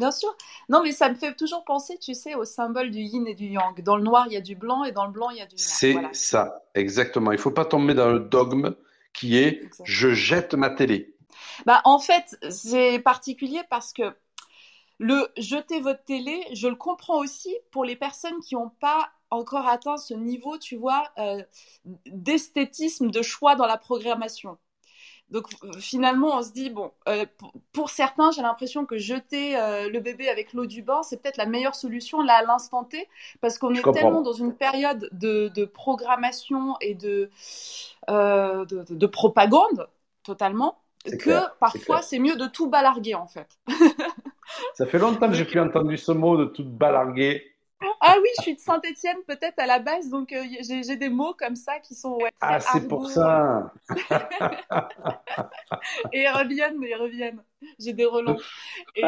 Bien 0.00 0.10
sûr. 0.10 0.34
Non, 0.70 0.82
mais 0.82 0.92
ça 0.92 1.10
me 1.10 1.14
fait 1.14 1.34
toujours 1.34 1.62
penser, 1.62 1.98
tu 1.98 2.14
sais, 2.14 2.34
au 2.34 2.46
symbole 2.46 2.90
du 2.90 3.00
yin 3.00 3.26
et 3.26 3.34
du 3.34 3.48
yang. 3.48 3.82
Dans 3.82 3.96
le 3.96 4.02
noir, 4.02 4.24
il 4.28 4.32
y 4.32 4.36
a 4.36 4.40
du 4.40 4.56
blanc 4.56 4.82
et 4.84 4.92
dans 4.92 5.04
le 5.04 5.12
blanc, 5.12 5.28
il 5.28 5.36
y 5.36 5.42
a 5.42 5.46
du 5.46 5.56
noir. 5.56 5.66
C'est 5.66 5.92
voilà. 5.92 6.08
ça, 6.12 6.64
exactement. 6.74 7.32
Il 7.32 7.36
ne 7.36 7.40
faut 7.40 7.50
pas 7.50 7.66
tomber 7.66 7.92
dans 7.92 8.08
le 8.08 8.18
dogme 8.18 8.74
qui 9.12 9.36
est 9.36 9.48
exactement. 9.48 9.84
je 9.84 10.08
jette 10.14 10.54
ma 10.54 10.70
télé. 10.70 11.14
Bah, 11.66 11.82
en 11.84 11.98
fait, 11.98 12.38
c'est 12.48 12.98
particulier 13.00 13.60
parce 13.68 13.92
que 13.92 14.16
le 14.96 15.28
jeter 15.36 15.80
votre 15.80 16.02
télé, 16.04 16.46
je 16.54 16.68
le 16.68 16.76
comprends 16.76 17.18
aussi 17.18 17.54
pour 17.70 17.84
les 17.84 17.96
personnes 17.96 18.40
qui 18.40 18.54
n'ont 18.54 18.70
pas 18.80 19.10
encore 19.28 19.68
atteint 19.68 19.98
ce 19.98 20.14
niveau, 20.14 20.56
tu 20.56 20.76
vois, 20.76 21.10
euh, 21.18 21.42
d'esthétisme, 22.06 23.10
de 23.10 23.20
choix 23.20 23.54
dans 23.54 23.66
la 23.66 23.76
programmation. 23.76 24.56
Donc 25.30 25.46
finalement, 25.78 26.38
on 26.38 26.42
se 26.42 26.52
dit, 26.52 26.70
bon, 26.70 26.90
euh, 27.08 27.24
pour, 27.38 27.52
pour, 27.72 27.90
certains, 27.90 28.32
j'ai 28.32 28.42
l'impression 28.42 28.84
que 28.84 28.98
jeter 28.98 29.56
euh, 29.56 29.88
le 29.88 30.00
bébé 30.00 30.28
avec 30.28 30.52
l'eau 30.52 30.66
du 30.66 30.82
bain, 30.82 31.02
c'est 31.02 31.22
peut-être 31.22 31.36
la 31.36 31.46
meilleure 31.46 31.76
solution 31.76 32.20
là 32.20 32.38
à 32.38 32.42
l'instant 32.42 32.84
T, 32.84 33.08
parce 33.40 33.58
qu'on 33.58 33.72
est 33.72 33.80
comprends. 33.80 34.00
tellement 34.00 34.20
dans 34.22 34.32
une 34.32 34.54
période 34.54 35.08
de, 35.12 35.48
de 35.48 35.64
programmation 35.64 36.76
et 36.80 36.94
de, 36.94 37.30
euh, 38.10 38.64
de, 38.64 38.84
de, 38.88 39.06
propagande, 39.06 39.88
totalement, 40.24 40.78
que 41.04 41.16
clair, 41.16 41.54
parfois 41.60 42.02
c'est 42.02 42.18
mieux 42.18 42.36
de 42.36 42.46
tout 42.46 42.68
balarguer 42.68 43.14
en 43.14 43.28
fait. 43.28 43.58
Ça 44.74 44.84
fait 44.84 44.98
longtemps 44.98 45.28
que 45.28 45.34
j'ai 45.34 45.44
plus 45.44 45.60
entendu 45.60 45.96
ce 45.96 46.10
mot 46.10 46.36
de 46.36 46.46
tout 46.46 46.64
balarguer. 46.64 47.54
Ah 48.00 48.16
oui, 48.20 48.28
je 48.38 48.42
suis 48.42 48.54
de 48.54 48.60
Saint-Etienne 48.60 49.18
peut-être 49.26 49.58
à 49.58 49.66
la 49.66 49.78
base, 49.78 50.08
donc 50.10 50.32
euh, 50.32 50.44
j'ai 50.60 50.96
des 50.96 51.08
mots 51.08 51.34
comme 51.34 51.56
ça 51.56 51.78
qui 51.80 51.94
sont. 51.94 52.14
Ouais, 52.16 52.30
ah, 52.40 52.60
c'est 52.60 52.86
pour 52.86 53.08
ça. 53.08 53.72
et 56.12 56.22
ils 56.22 56.28
reviennent, 56.28 56.82
ils 56.82 56.94
reviennent. 56.94 57.42
J'ai 57.78 57.92
des 57.92 58.04
relents. 58.04 58.36
Et... 58.96 59.02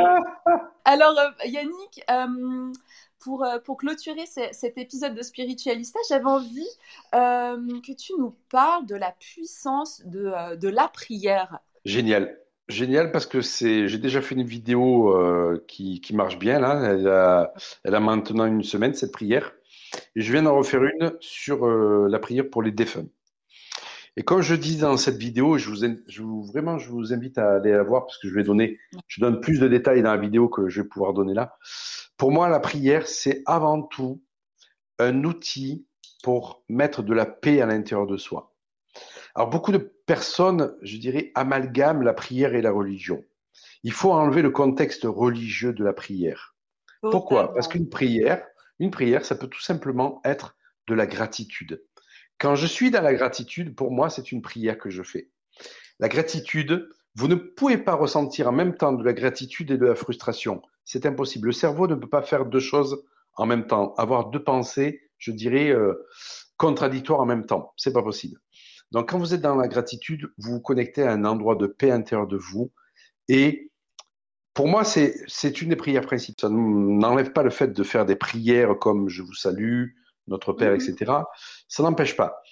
Alors, 0.85 1.19
euh, 1.19 1.31
Yannick, 1.45 2.05
euh, 2.11 2.73
pour, 3.19 3.47
pour 3.65 3.77
clôturer 3.77 4.27
cet 4.27 4.79
épisode 4.79 5.15
de 5.15 5.23
Spiritualista, 5.23 5.99
j'avais 6.09 6.25
envie 6.25 6.69
que 7.13 7.93
tu 7.93 8.13
nous 8.19 8.35
parles 8.51 8.87
de 8.87 8.97
la 8.97 9.13
puissance 9.13 10.03
de, 10.05 10.57
de 10.57 10.69
la 10.69 10.89
prière. 10.89 11.61
Génial. 11.85 12.42
Génial 12.69 13.11
parce 13.11 13.27
que 13.27 13.41
c'est, 13.41 13.89
j'ai 13.89 13.99
déjà 13.99 14.23
fait 14.23 14.35
une 14.35 14.45
vidéo 14.45 15.17
euh, 15.17 15.65
qui, 15.69 16.01
qui 16.01 16.15
marche 16.15 16.39
bien 16.39 16.61
là. 16.61 16.81
Elle 16.93 17.09
a, 17.09 17.53
elle 17.85 17.95
a 17.95 18.01
maintenant 18.01 18.47
une 18.47 18.63
semaine 18.63 18.95
cette 18.95 19.13
prière 19.13 19.53
et 20.15 20.21
je 20.21 20.33
viens 20.33 20.45
d'en 20.45 20.57
refaire 20.57 20.83
une 20.83 21.13
sur 21.21 21.67
euh, 21.67 22.09
la 22.09 22.19
prière 22.19 22.49
pour 22.49 22.63
les 22.63 22.71
défunts. 22.71 23.07
Et 24.17 24.23
comme 24.23 24.43
je 24.43 24.55
dis 24.55 24.77
dans 24.77 24.97
cette 24.97 25.17
vidéo, 25.17 25.57
je 25.57 25.71
vous, 25.71 25.87
je 26.07 26.23
vous, 26.23 26.45
vraiment, 26.45 26.79
je 26.79 26.91
vous 26.91 27.13
invite 27.15 27.39
à 27.39 27.55
aller 27.55 27.73
la 27.73 27.83
voir 27.83 28.05
parce 28.05 28.19
que 28.19 28.29
je 28.29 28.35
vais 28.35 28.43
donner, 28.43 28.79
je 29.07 29.21
donne 29.21 29.41
plus 29.41 29.59
de 29.59 29.69
détails 29.69 30.03
dans 30.03 30.13
la 30.13 30.21
vidéo 30.21 30.49
que 30.49 30.69
je 30.69 30.83
vais 30.83 30.89
pouvoir 30.89 31.15
donner 31.15 31.33
là. 31.33 31.57
Pour 32.19 32.31
moi, 32.31 32.49
la 32.49 32.61
prière, 32.61 33.07
c'est 33.09 33.43
avant 33.47 33.83
tout 33.83 34.23
un 34.99 35.25
outil 35.25 35.87
pour 36.23 36.63
mettre 36.69 37.03
de 37.03 37.15
la 37.15 37.25
paix 37.25 37.63
à 37.63 37.67
l'intérieur 37.67 38.07
de 38.07 38.19
soi. 38.19 38.55
Alors 39.35 39.49
beaucoup 39.49 39.73
de 39.73 39.79
personnes, 40.13 40.77
je 40.83 40.99
dirais, 40.99 41.33
amalgament 41.35 42.03
la 42.03 42.13
prière 42.13 42.55
et 42.55 42.61
la 42.61 42.71
religion. 42.71 43.25
Il 43.83 43.93
faut 43.93 44.13
enlever 44.13 44.43
le 44.43 44.51
contexte 44.51 45.05
religieux 45.05 45.73
de 45.73 45.83
la 45.83 45.95
prière. 45.95 46.55
Totalement. 47.01 47.11
Pourquoi? 47.13 47.55
Parce 47.55 47.67
qu'une 47.67 47.89
prière, 47.89 48.45
une 48.79 48.91
prière, 48.91 49.25
ça 49.25 49.37
peut 49.37 49.47
tout 49.47 49.63
simplement 49.63 50.21
être 50.27 50.55
de 50.87 50.93
la 50.93 51.07
gratitude. 51.07 51.83
Quand 52.37 52.57
je 52.57 52.67
suis 52.67 52.91
dans 52.91 53.01
la 53.01 53.15
gratitude, 53.15 53.75
pour 53.75 53.91
moi, 53.91 54.11
c'est 54.11 54.33
une 54.33 54.43
prière 54.43 54.77
que 54.77 54.91
je 54.91 55.03
fais. 55.03 55.31
La 55.99 56.11
gratitude, 56.11 56.91
vous 57.15 57.29
ne 57.29 57.37
pouvez 57.37 57.79
pas 57.79 57.95
ressentir 57.95 58.49
en 58.49 58.53
même 58.53 58.77
temps 58.77 58.93
de 58.93 59.03
la 59.03 59.15
gratitude 59.15 59.71
et 59.71 59.79
de 59.79 59.87
la 59.87 59.95
frustration. 59.95 60.61
C'est 60.85 61.07
impossible. 61.07 61.47
Le 61.47 61.53
cerveau 61.53 61.87
ne 61.87 61.95
peut 61.95 62.11
pas 62.11 62.21
faire 62.21 62.45
deux 62.45 62.61
choses 62.61 63.03
en 63.37 63.47
même 63.47 63.67
temps, 63.67 63.95
avoir 63.95 64.29
deux 64.29 64.45
pensées, 64.45 65.01
je 65.17 65.33
dirais, 65.33 65.71
euh, 65.71 66.07
contradictoires 66.59 67.21
en 67.21 67.27
même 67.27 67.47
temps. 67.47 67.73
C'est 67.79 67.95
pas 67.95 68.03
possible. 68.03 68.39
Donc, 68.93 69.09
quand 69.09 69.19
vous 69.19 69.33
êtes 69.33 69.41
dans 69.41 69.57
la 69.57 69.69
gratitude, 69.69 70.31
vous 70.37 70.53
vous 70.53 70.61
connectez 70.61 71.03
à 71.03 71.13
un 71.13 71.25
endroit 71.25 71.57
de 71.57 71.67
paix 71.67 71.91
intérieure 71.91 72.29
de 72.29 72.37
vous. 72.37 72.71
Et 73.29 73.71
pour 74.53 74.69
moi, 74.69 74.85
c'est 74.85 75.63
une 75.63 75.71
des 75.71 75.77
prières 75.77 76.05
principales. 76.05 76.51
Ça 76.51 76.55
n'enlève 76.55 77.33
pas 77.33 77.43
le 77.43 77.51
fait 77.51 77.73
de 77.73 77.83
faire 77.83 78.05
des 78.05 78.17
prières 78.17 78.79
comme 78.79 79.09
je 79.09 79.23
vous 79.23 79.33
salue, 79.33 79.87
notre 80.27 80.53
Père, 80.53 80.75
etc. 80.75 80.95
Mhm. 81.09 81.25
Ça 81.69 81.83
n'empêche 81.83 82.17
pas. 82.17 82.43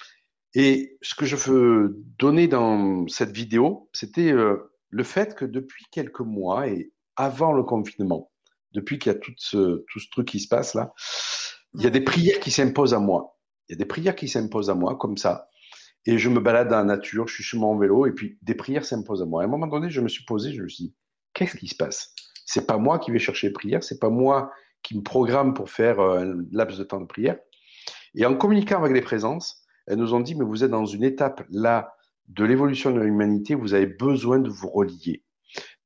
Et 0.55 0.97
ce 1.03 1.15
que 1.15 1.27
je 1.27 1.37
veux 1.37 2.03
donner 2.19 2.49
dans 2.49 3.07
cette 3.09 3.31
vidéo, 3.31 3.89
c'était 3.93 4.33
euh, 4.33 4.73
le 4.89 5.05
fait 5.05 5.35
que 5.35 5.45
depuis 5.45 5.85
quelques 5.93 6.21
mois 6.21 6.69
et 6.69 6.91
avant 7.17 7.53
le 7.53 7.63
confinement, 7.63 8.31
depuis 8.73 8.99
qu'il 8.99 9.13
y 9.13 9.15
a 9.15 9.19
tout 9.19 9.33
ce, 9.37 9.85
tout 9.93 10.01
ce 10.01 10.09
truc 10.11 10.27
qui 10.27 10.41
se 10.41 10.49
passe 10.49 10.75
là, 10.75 10.93
il 11.75 11.83
y 11.83 11.87
a 11.87 11.91
des 11.91 12.01
prières 12.01 12.41
qui 12.41 12.51
s'imposent 12.51 12.95
à 12.95 12.99
moi. 12.99 13.39
Il 13.69 13.73
y 13.73 13.75
a 13.75 13.79
des 13.79 13.85
prières 13.85 14.17
qui 14.17 14.27
s'imposent 14.27 14.71
à 14.71 14.75
moi 14.75 14.97
comme 14.97 15.17
ça. 15.19 15.50
Et 16.07 16.19
je 16.19 16.29
me 16.29 16.41
balade 16.41 16.69
dans 16.69 16.79
la 16.79 16.85
nature, 16.85 17.29
je 17.29 17.35
suis 17.35 17.45
sur 17.45 17.59
mon 17.59 17.77
vélo, 17.77 18.07
et 18.07 18.13
puis 18.13 18.39
des 18.43 18.55
prières 18.55 18.85
s'imposent 18.85 19.23
à 19.23 19.27
moi. 19.27 19.43
À 19.43 19.45
un 19.45 19.49
moment 19.49 19.67
donné, 19.67 19.91
je 19.91 20.01
me 20.01 20.09
suis 20.09 20.25
posé, 20.25 20.53
je 20.53 20.63
me 20.63 20.69
suis 20.69 20.85
dit, 20.85 20.95
qu'est-ce 21.35 21.57
qui 21.57 21.69
se 21.69 21.77
passe? 21.77 22.15
C'est 22.47 22.67
pas 22.67 22.79
moi 22.79 22.99
qui 22.99 23.11
vais 23.11 23.19
chercher 23.19 23.49
les 23.49 23.53
prières, 23.53 23.85
c'est 23.85 23.99
pas 23.99 24.09
moi 24.09 24.51
qui 24.83 24.97
me 24.97 25.03
programme 25.03 25.55
pour 25.55 25.71
faire 25.71 26.01
euh, 26.01 26.21
un 26.21 26.45
laps 26.53 26.79
de 26.79 26.85
temps 26.85 27.01
de 27.01 27.07
prière. 27.07 27.39
Et 28.15 28.25
en 28.25 28.35
communiquant 28.35 28.79
avec 28.79 28.93
les 28.93 29.03
présences, 29.03 29.63
elles 29.87 29.99
nous 29.99 30.15
ont 30.15 30.21
dit, 30.21 30.35
mais 30.35 30.45
vous 30.45 30.65
êtes 30.65 30.71
dans 30.71 30.87
une 30.87 31.05
étape 31.05 31.45
là 31.51 31.95
de 32.29 32.45
l'évolution 32.45 32.93
de 32.93 33.01
l'humanité, 33.01 33.55
vous 33.55 33.75
avez 33.75 33.87
besoin 33.87 34.39
de 34.39 34.49
vous 34.49 34.69
relier. 34.69 35.25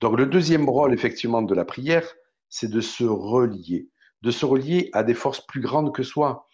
Donc 0.00 0.18
le 0.18 0.26
deuxième 0.26 0.68
rôle, 0.68 0.92
effectivement, 0.92 1.42
de 1.42 1.54
la 1.54 1.64
prière, 1.64 2.06
c'est 2.48 2.70
de 2.70 2.80
se 2.80 3.04
relier, 3.04 3.88
de 4.22 4.30
se 4.30 4.44
relier 4.44 4.90
à 4.92 5.02
des 5.02 5.14
forces 5.14 5.44
plus 5.46 5.60
grandes 5.60 5.94
que 5.94 6.02
soi. 6.02 6.46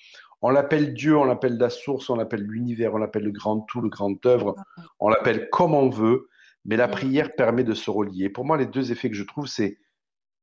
On 0.43 0.51
l'appelle 0.51 0.95
Dieu, 0.95 1.17
on 1.17 1.25
l'appelle 1.25 1.59
la 1.59 1.71
source, 1.71 2.09
on 2.11 2.17
l'appelle 2.17 2.43
l'univers, 2.43 2.95
on 2.95 2.99
l'appelle 2.99 3.25
le 3.25 3.31
grand 3.31 3.61
tout, 3.61 3.81
le 3.81 3.89
grand 3.89 4.25
œuvre, 4.27 4.55
on 4.99 5.09
l'appelle 5.09 5.51
comme 5.51 5.75
on 5.75 5.91
veut, 5.91 6.29
mais 6.65 6.77
la 6.77 6.89
prière 6.89 7.35
permet 7.35 7.65
de 7.65 7.75
se 7.75 7.91
relier. 7.91 8.31
Pour 8.31 8.45
moi, 8.45 8.57
les 8.57 8.67
deux 8.67 8.93
effets 8.93 9.11
que 9.11 9.17
je 9.17 9.25
trouve, 9.25 9.47
c'est 9.47 9.79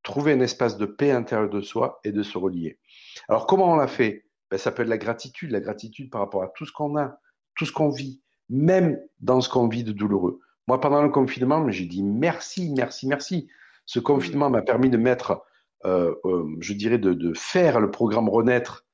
trouver 0.04 0.34
un 0.34 0.40
espace 0.40 0.78
de 0.78 0.86
paix 0.86 1.12
intérieur 1.12 1.50
de 1.50 1.62
soi 1.62 2.00
et 2.04 2.12
de 2.12 2.24
se 2.24 2.38
relier. 2.38 2.80
Alors, 3.28 3.46
comment 3.48 3.74
on 3.74 3.76
l'a 3.76 3.88
fait? 3.88 4.26
Ben, 4.50 4.58
Ça 4.58 4.72
peut 4.72 4.84
être 4.84 4.90
la 4.90 4.98
gratitude, 4.98 5.52
la 5.52 5.60
gratitude 5.60 6.10
par 6.10 6.22
rapport 6.22 6.44
à 6.44 6.48
tout 6.50 6.66
ce 6.66 6.72
qu'on 6.72 6.98
a, 6.98 7.20
tout 7.56 7.66
ce 7.66 7.72
qu'on 7.72 7.90
vit, 7.90 8.22
même 8.50 9.00
dans 9.20 9.42
ce 9.42 9.50
qu'on 9.50 9.68
vit 9.68 9.84
de 9.84 9.92
douloureux. 9.92 10.40
Moi, 10.68 10.80
pendant 10.80 11.02
le 11.02 11.10
confinement, 11.10 11.70
j'ai 11.70 11.86
dit 11.86 12.04
merci, 12.04 12.74
merci, 12.76 13.08
merci. 13.08 13.50
Ce 13.86 14.00
confinement 14.00 14.50
m'a 14.50 14.62
permis 14.62 14.90
de 14.90 14.98
mettre, 14.98 15.44
euh, 15.86 16.16
euh, 16.26 16.46
je 16.60 16.74
dirais, 16.74 16.98
de, 16.98 17.14
de, 17.14 17.34
faire 17.34 17.80
le 17.80 17.90
programme 17.90 18.30
Renaître 18.30 18.87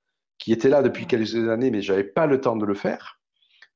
qui 0.44 0.52
était 0.52 0.68
là 0.68 0.82
depuis 0.82 1.08
quelques 1.08 1.36
années, 1.36 1.72
mais 1.72 1.82
j'avais 1.82 2.04
pas 2.04 2.26
le 2.26 2.42
temps 2.42 2.58
de 2.58 2.66
le 2.66 2.74
faire. 2.74 3.22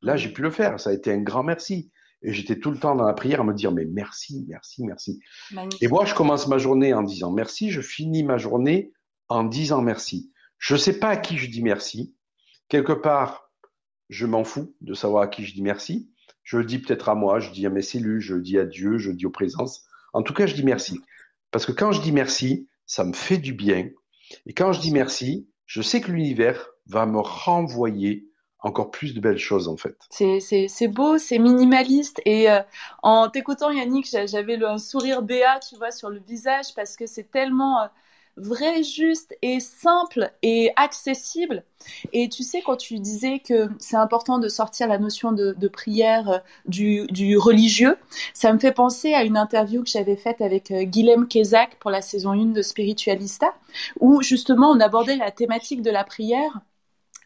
Là, 0.01 0.17
j'ai 0.17 0.27
pu 0.27 0.41
le 0.41 0.51
faire. 0.51 0.81
Ça 0.81 0.89
a 0.89 0.93
été 0.93 1.13
un 1.13 1.21
grand 1.21 1.41
merci. 1.41 1.93
Et 2.21 2.33
j'étais 2.33 2.59
tout 2.59 2.71
le 2.71 2.77
temps 2.77 2.93
dans 2.93 3.05
la 3.05 3.13
prière 3.13 3.39
à 3.39 3.43
me 3.45 3.53
dire, 3.53 3.71
mais 3.71 3.85
merci, 3.85 4.43
merci, 4.49 4.83
merci. 4.83 5.21
Et 5.79 5.87
moi, 5.87 6.03
je 6.03 6.13
commence 6.13 6.45
ma 6.49 6.57
journée 6.57 6.93
en 6.93 7.03
disant 7.03 7.31
merci. 7.31 7.71
Je 7.71 7.79
finis 7.79 8.23
ma 8.23 8.37
journée 8.37 8.91
en 9.29 9.45
disant 9.45 9.81
merci. 9.81 10.33
Je 10.57 10.73
ne 10.73 10.79
sais 10.79 10.99
pas 10.99 11.07
à 11.07 11.15
qui 11.15 11.37
je 11.37 11.49
dis 11.49 11.63
merci. 11.63 12.13
Quelque 12.67 12.91
part, 12.91 13.49
je 14.09 14.25
m'en 14.25 14.43
fous 14.43 14.75
de 14.81 14.93
savoir 14.93 15.23
à 15.23 15.27
qui 15.29 15.45
je 15.45 15.53
dis 15.53 15.61
merci. 15.61 16.11
Je 16.43 16.57
le 16.57 16.65
dis 16.65 16.79
peut-être 16.79 17.07
à 17.07 17.15
moi, 17.15 17.39
je 17.39 17.51
dis 17.51 17.65
à 17.65 17.69
mes 17.69 17.81
cellules, 17.81 18.19
je 18.19 18.35
le 18.35 18.41
dis 18.41 18.57
à 18.57 18.65
Dieu, 18.65 18.97
je 18.97 19.11
le 19.11 19.15
dis 19.15 19.25
aux 19.25 19.31
présences. 19.31 19.85
En 20.11 20.21
tout 20.21 20.33
cas, 20.33 20.47
je 20.47 20.55
dis 20.55 20.65
merci. 20.65 20.99
Parce 21.51 21.65
que 21.65 21.71
quand 21.71 21.93
je 21.93 22.01
dis 22.01 22.11
merci, 22.11 22.67
ça 22.85 23.05
me 23.05 23.13
fait 23.13 23.37
du 23.37 23.53
bien. 23.53 23.89
Et 24.45 24.53
quand 24.53 24.73
je 24.73 24.81
dis 24.81 24.91
merci, 24.91 25.47
je 25.67 25.81
sais 25.81 26.01
que 26.01 26.11
l'univers 26.11 26.69
va 26.87 27.05
me 27.05 27.19
renvoyer 27.19 28.27
encore 28.59 28.89
plus 28.89 29.13
de 29.13 29.19
belles 29.19 29.37
choses 29.37 29.67
en 29.67 29.77
fait. 29.77 29.97
C'est 30.09 30.87
beau, 30.87 31.17
c'est 31.19 31.37
minimaliste 31.37 32.21
et 32.25 32.49
euh, 32.49 32.61
en 33.03 33.29
t'écoutant 33.29 33.69
Yannick, 33.69 34.07
j'avais 34.27 34.63
un 34.63 34.79
sourire 34.79 35.21
béat, 35.21 35.59
tu 35.59 35.75
vois, 35.75 35.91
sur 35.91 36.09
le 36.09 36.19
visage 36.19 36.73
parce 36.75 36.95
que 36.95 37.05
c'est 37.05 37.29
tellement 37.29 37.81
euh, 37.81 37.87
vrai, 38.37 38.83
juste 38.83 39.35
et 39.41 39.59
simple 39.59 40.31
et 40.41 40.71
accessible. 40.75 41.63
Et 42.13 42.29
tu 42.29 42.43
sais, 42.43 42.61
quand 42.61 42.77
tu 42.77 42.99
disais 42.99 43.39
que 43.39 43.69
c'est 43.79 43.97
important 43.97 44.39
de 44.39 44.47
sortir 44.47 44.87
la 44.87 44.97
notion 44.97 45.31
de, 45.31 45.67
prière 45.67 46.29
euh, 46.29 46.39
du, 46.65 47.37
religieux, 47.37 47.97
ça 48.33 48.53
me 48.53 48.59
fait 48.59 48.71
penser 48.71 49.13
à 49.13 49.23
une 49.23 49.37
interview 49.37 49.83
que 49.83 49.89
j'avais 49.89 50.15
faite 50.15 50.41
avec 50.41 50.71
euh, 50.71 50.83
Guilhem 50.83 51.27
Kezak 51.27 51.77
pour 51.79 51.91
la 51.91 52.01
saison 52.01 52.31
1 52.31 52.47
de 52.47 52.61
Spiritualista, 52.61 53.53
où 53.99 54.21
justement 54.21 54.69
on 54.71 54.79
abordait 54.79 55.17
la 55.17 55.31
thématique 55.31 55.81
de 55.81 55.91
la 55.91 56.03
prière. 56.03 56.61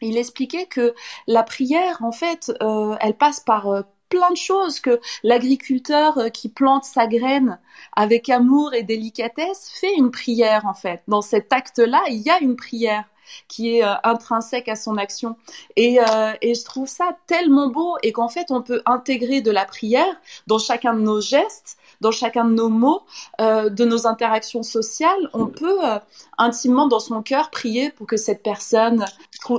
Il 0.00 0.16
expliquait 0.16 0.66
que 0.66 0.94
la 1.28 1.44
prière, 1.44 1.98
en 2.02 2.10
fait, 2.10 2.52
euh, 2.60 2.96
elle 3.00 3.14
passe 3.14 3.38
par 3.38 3.84
plein 4.12 4.30
de 4.30 4.36
choses 4.36 4.78
que 4.78 5.00
l'agriculteur 5.22 6.18
euh, 6.18 6.28
qui 6.28 6.50
plante 6.50 6.84
sa 6.84 7.06
graine 7.06 7.58
avec 7.96 8.28
amour 8.28 8.74
et 8.74 8.82
délicatesse 8.82 9.70
fait 9.80 9.94
une 9.94 10.10
prière 10.10 10.66
en 10.66 10.74
fait. 10.74 11.02
Dans 11.08 11.22
cet 11.22 11.50
acte-là, 11.50 12.02
il 12.08 12.20
y 12.20 12.28
a 12.28 12.38
une 12.40 12.54
prière 12.54 13.04
qui 13.48 13.78
est 13.78 13.84
euh, 13.84 13.94
intrinsèque 14.04 14.68
à 14.68 14.76
son 14.76 14.98
action. 14.98 15.36
Et, 15.76 15.98
euh, 15.98 16.32
et, 16.42 16.54
je 16.54 16.64
trouve 16.64 16.88
ça 16.88 17.16
tellement 17.26 17.68
beau 17.68 17.96
et 18.02 18.12
qu'en 18.12 18.28
fait, 18.28 18.50
on 18.50 18.60
peut 18.60 18.82
intégrer 18.84 19.40
de 19.40 19.50
la 19.50 19.64
prière 19.64 20.20
dans 20.46 20.58
chacun 20.58 20.92
de 20.92 21.00
nos 21.00 21.22
gestes, 21.22 21.78
dans 22.02 22.10
chacun 22.10 22.44
de 22.44 22.52
nos 22.52 22.68
mots, 22.68 23.02
euh, 23.40 23.70
de 23.70 23.84
nos 23.84 24.06
interactions 24.06 24.62
sociales, 24.62 25.30
on 25.32 25.46
peut 25.46 25.78
euh, 25.84 25.98
intimement 26.36 26.88
dans 26.88 26.98
son 26.98 27.22
cœur 27.22 27.50
prier 27.50 27.90
pour 27.90 28.06
que 28.06 28.16
cette 28.16 28.42
personne 28.42 29.06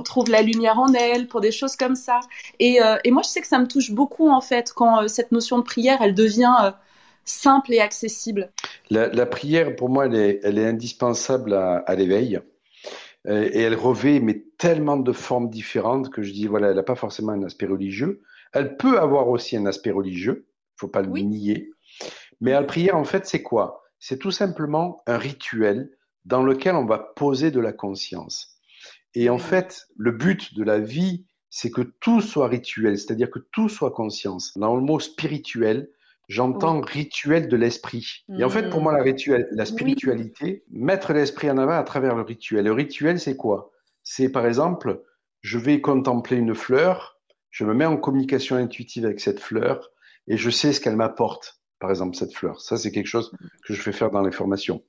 trouve 0.04 0.30
la 0.30 0.42
lumière 0.42 0.78
en 0.78 0.92
elle, 0.92 1.26
pour 1.26 1.40
des 1.40 1.50
choses 1.50 1.74
comme 1.74 1.96
ça. 1.96 2.20
Et, 2.60 2.82
euh, 2.82 2.96
et, 3.02 3.10
moi, 3.10 3.22
je 3.24 3.30
sais 3.30 3.40
que 3.40 3.46
ça 3.46 3.58
me 3.58 3.66
touche 3.66 3.90
beaucoup 3.90 4.28
en 4.28 4.40
fait 4.40 4.72
quand 4.72 5.08
cette 5.08 5.32
notion 5.32 5.58
de 5.58 5.64
prière, 5.64 5.98
elle 6.02 6.14
devient 6.14 6.72
simple 7.24 7.72
et 7.72 7.80
accessible. 7.80 8.52
La, 8.90 9.26
prière, 9.26 9.74
pour 9.74 9.88
moi, 9.88 10.06
elle 10.06 10.14
est, 10.14 10.40
elle 10.44 10.58
est 10.58 10.66
indispensable 10.66 11.54
à, 11.54 11.76
à 11.78 11.94
l'éveil. 11.94 12.40
Et 13.26 13.62
elle 13.62 13.74
revêt 13.74 14.20
mais 14.20 14.44
tellement 14.58 14.98
de 14.98 15.12
formes 15.12 15.48
différentes 15.48 16.10
que 16.10 16.22
je 16.22 16.30
dis 16.30 16.46
voilà, 16.46 16.68
elle 16.68 16.76
n'a 16.76 16.82
pas 16.82 16.94
forcément 16.94 17.32
un 17.32 17.42
aspect 17.42 17.64
religieux. 17.64 18.20
Elle 18.52 18.76
peut 18.76 19.00
avoir 19.00 19.28
aussi 19.28 19.56
un 19.56 19.64
aspect 19.64 19.90
religieux, 19.90 20.44
il 20.46 20.80
faut 20.80 20.88
pas 20.88 21.00
le 21.00 21.08
nier. 21.08 21.73
Mais 22.44 22.50
la 22.50 22.62
prière, 22.62 22.98
en 22.98 23.04
fait, 23.04 23.24
c'est 23.24 23.42
quoi? 23.42 23.84
C'est 23.98 24.18
tout 24.18 24.30
simplement 24.30 25.02
un 25.06 25.16
rituel 25.16 25.88
dans 26.26 26.42
lequel 26.42 26.74
on 26.74 26.84
va 26.84 26.98
poser 26.98 27.50
de 27.50 27.58
la 27.58 27.72
conscience. 27.72 28.58
Et 29.14 29.30
en 29.30 29.38
fait, 29.38 29.86
le 29.96 30.12
but 30.12 30.54
de 30.54 30.62
la 30.62 30.78
vie, 30.78 31.24
c'est 31.48 31.70
que 31.70 31.80
tout 31.80 32.20
soit 32.20 32.48
rituel, 32.48 32.98
c'est-à-dire 32.98 33.30
que 33.30 33.38
tout 33.38 33.70
soit 33.70 33.92
conscience. 33.92 34.52
Dans 34.58 34.76
le 34.76 34.82
mot 34.82 35.00
spirituel, 35.00 35.88
j'entends 36.28 36.82
rituel 36.82 37.48
de 37.48 37.56
l'esprit. 37.56 38.26
Et 38.38 38.44
en 38.44 38.50
fait, 38.50 38.68
pour 38.68 38.82
moi, 38.82 38.92
la, 38.92 39.02
rituel, 39.02 39.48
la 39.52 39.64
spiritualité, 39.64 40.64
mettre 40.70 41.14
l'esprit 41.14 41.50
en 41.50 41.56
avant 41.56 41.78
à 41.78 41.82
travers 41.82 42.14
le 42.14 42.20
rituel. 42.20 42.66
Le 42.66 42.72
rituel, 42.72 43.18
c'est 43.18 43.36
quoi? 43.36 43.72
C'est 44.02 44.28
par 44.28 44.44
exemple, 44.44 45.02
je 45.40 45.56
vais 45.56 45.80
contempler 45.80 46.36
une 46.36 46.54
fleur, 46.54 47.18
je 47.50 47.64
me 47.64 47.72
mets 47.72 47.86
en 47.86 47.96
communication 47.96 48.56
intuitive 48.56 49.06
avec 49.06 49.20
cette 49.20 49.40
fleur 49.40 49.92
et 50.28 50.36
je 50.36 50.50
sais 50.50 50.74
ce 50.74 50.80
qu'elle 50.82 50.96
m'apporte 50.96 51.63
par 51.84 51.90
exemple 51.90 52.16
cette 52.16 52.32
fleur. 52.32 52.62
Ça, 52.62 52.78
c'est 52.78 52.90
quelque 52.90 53.08
chose 53.08 53.30
que 53.66 53.74
je 53.74 53.82
fais 53.82 53.92
faire 53.92 54.10
dans 54.10 54.22
les 54.22 54.32
formations. 54.32 54.82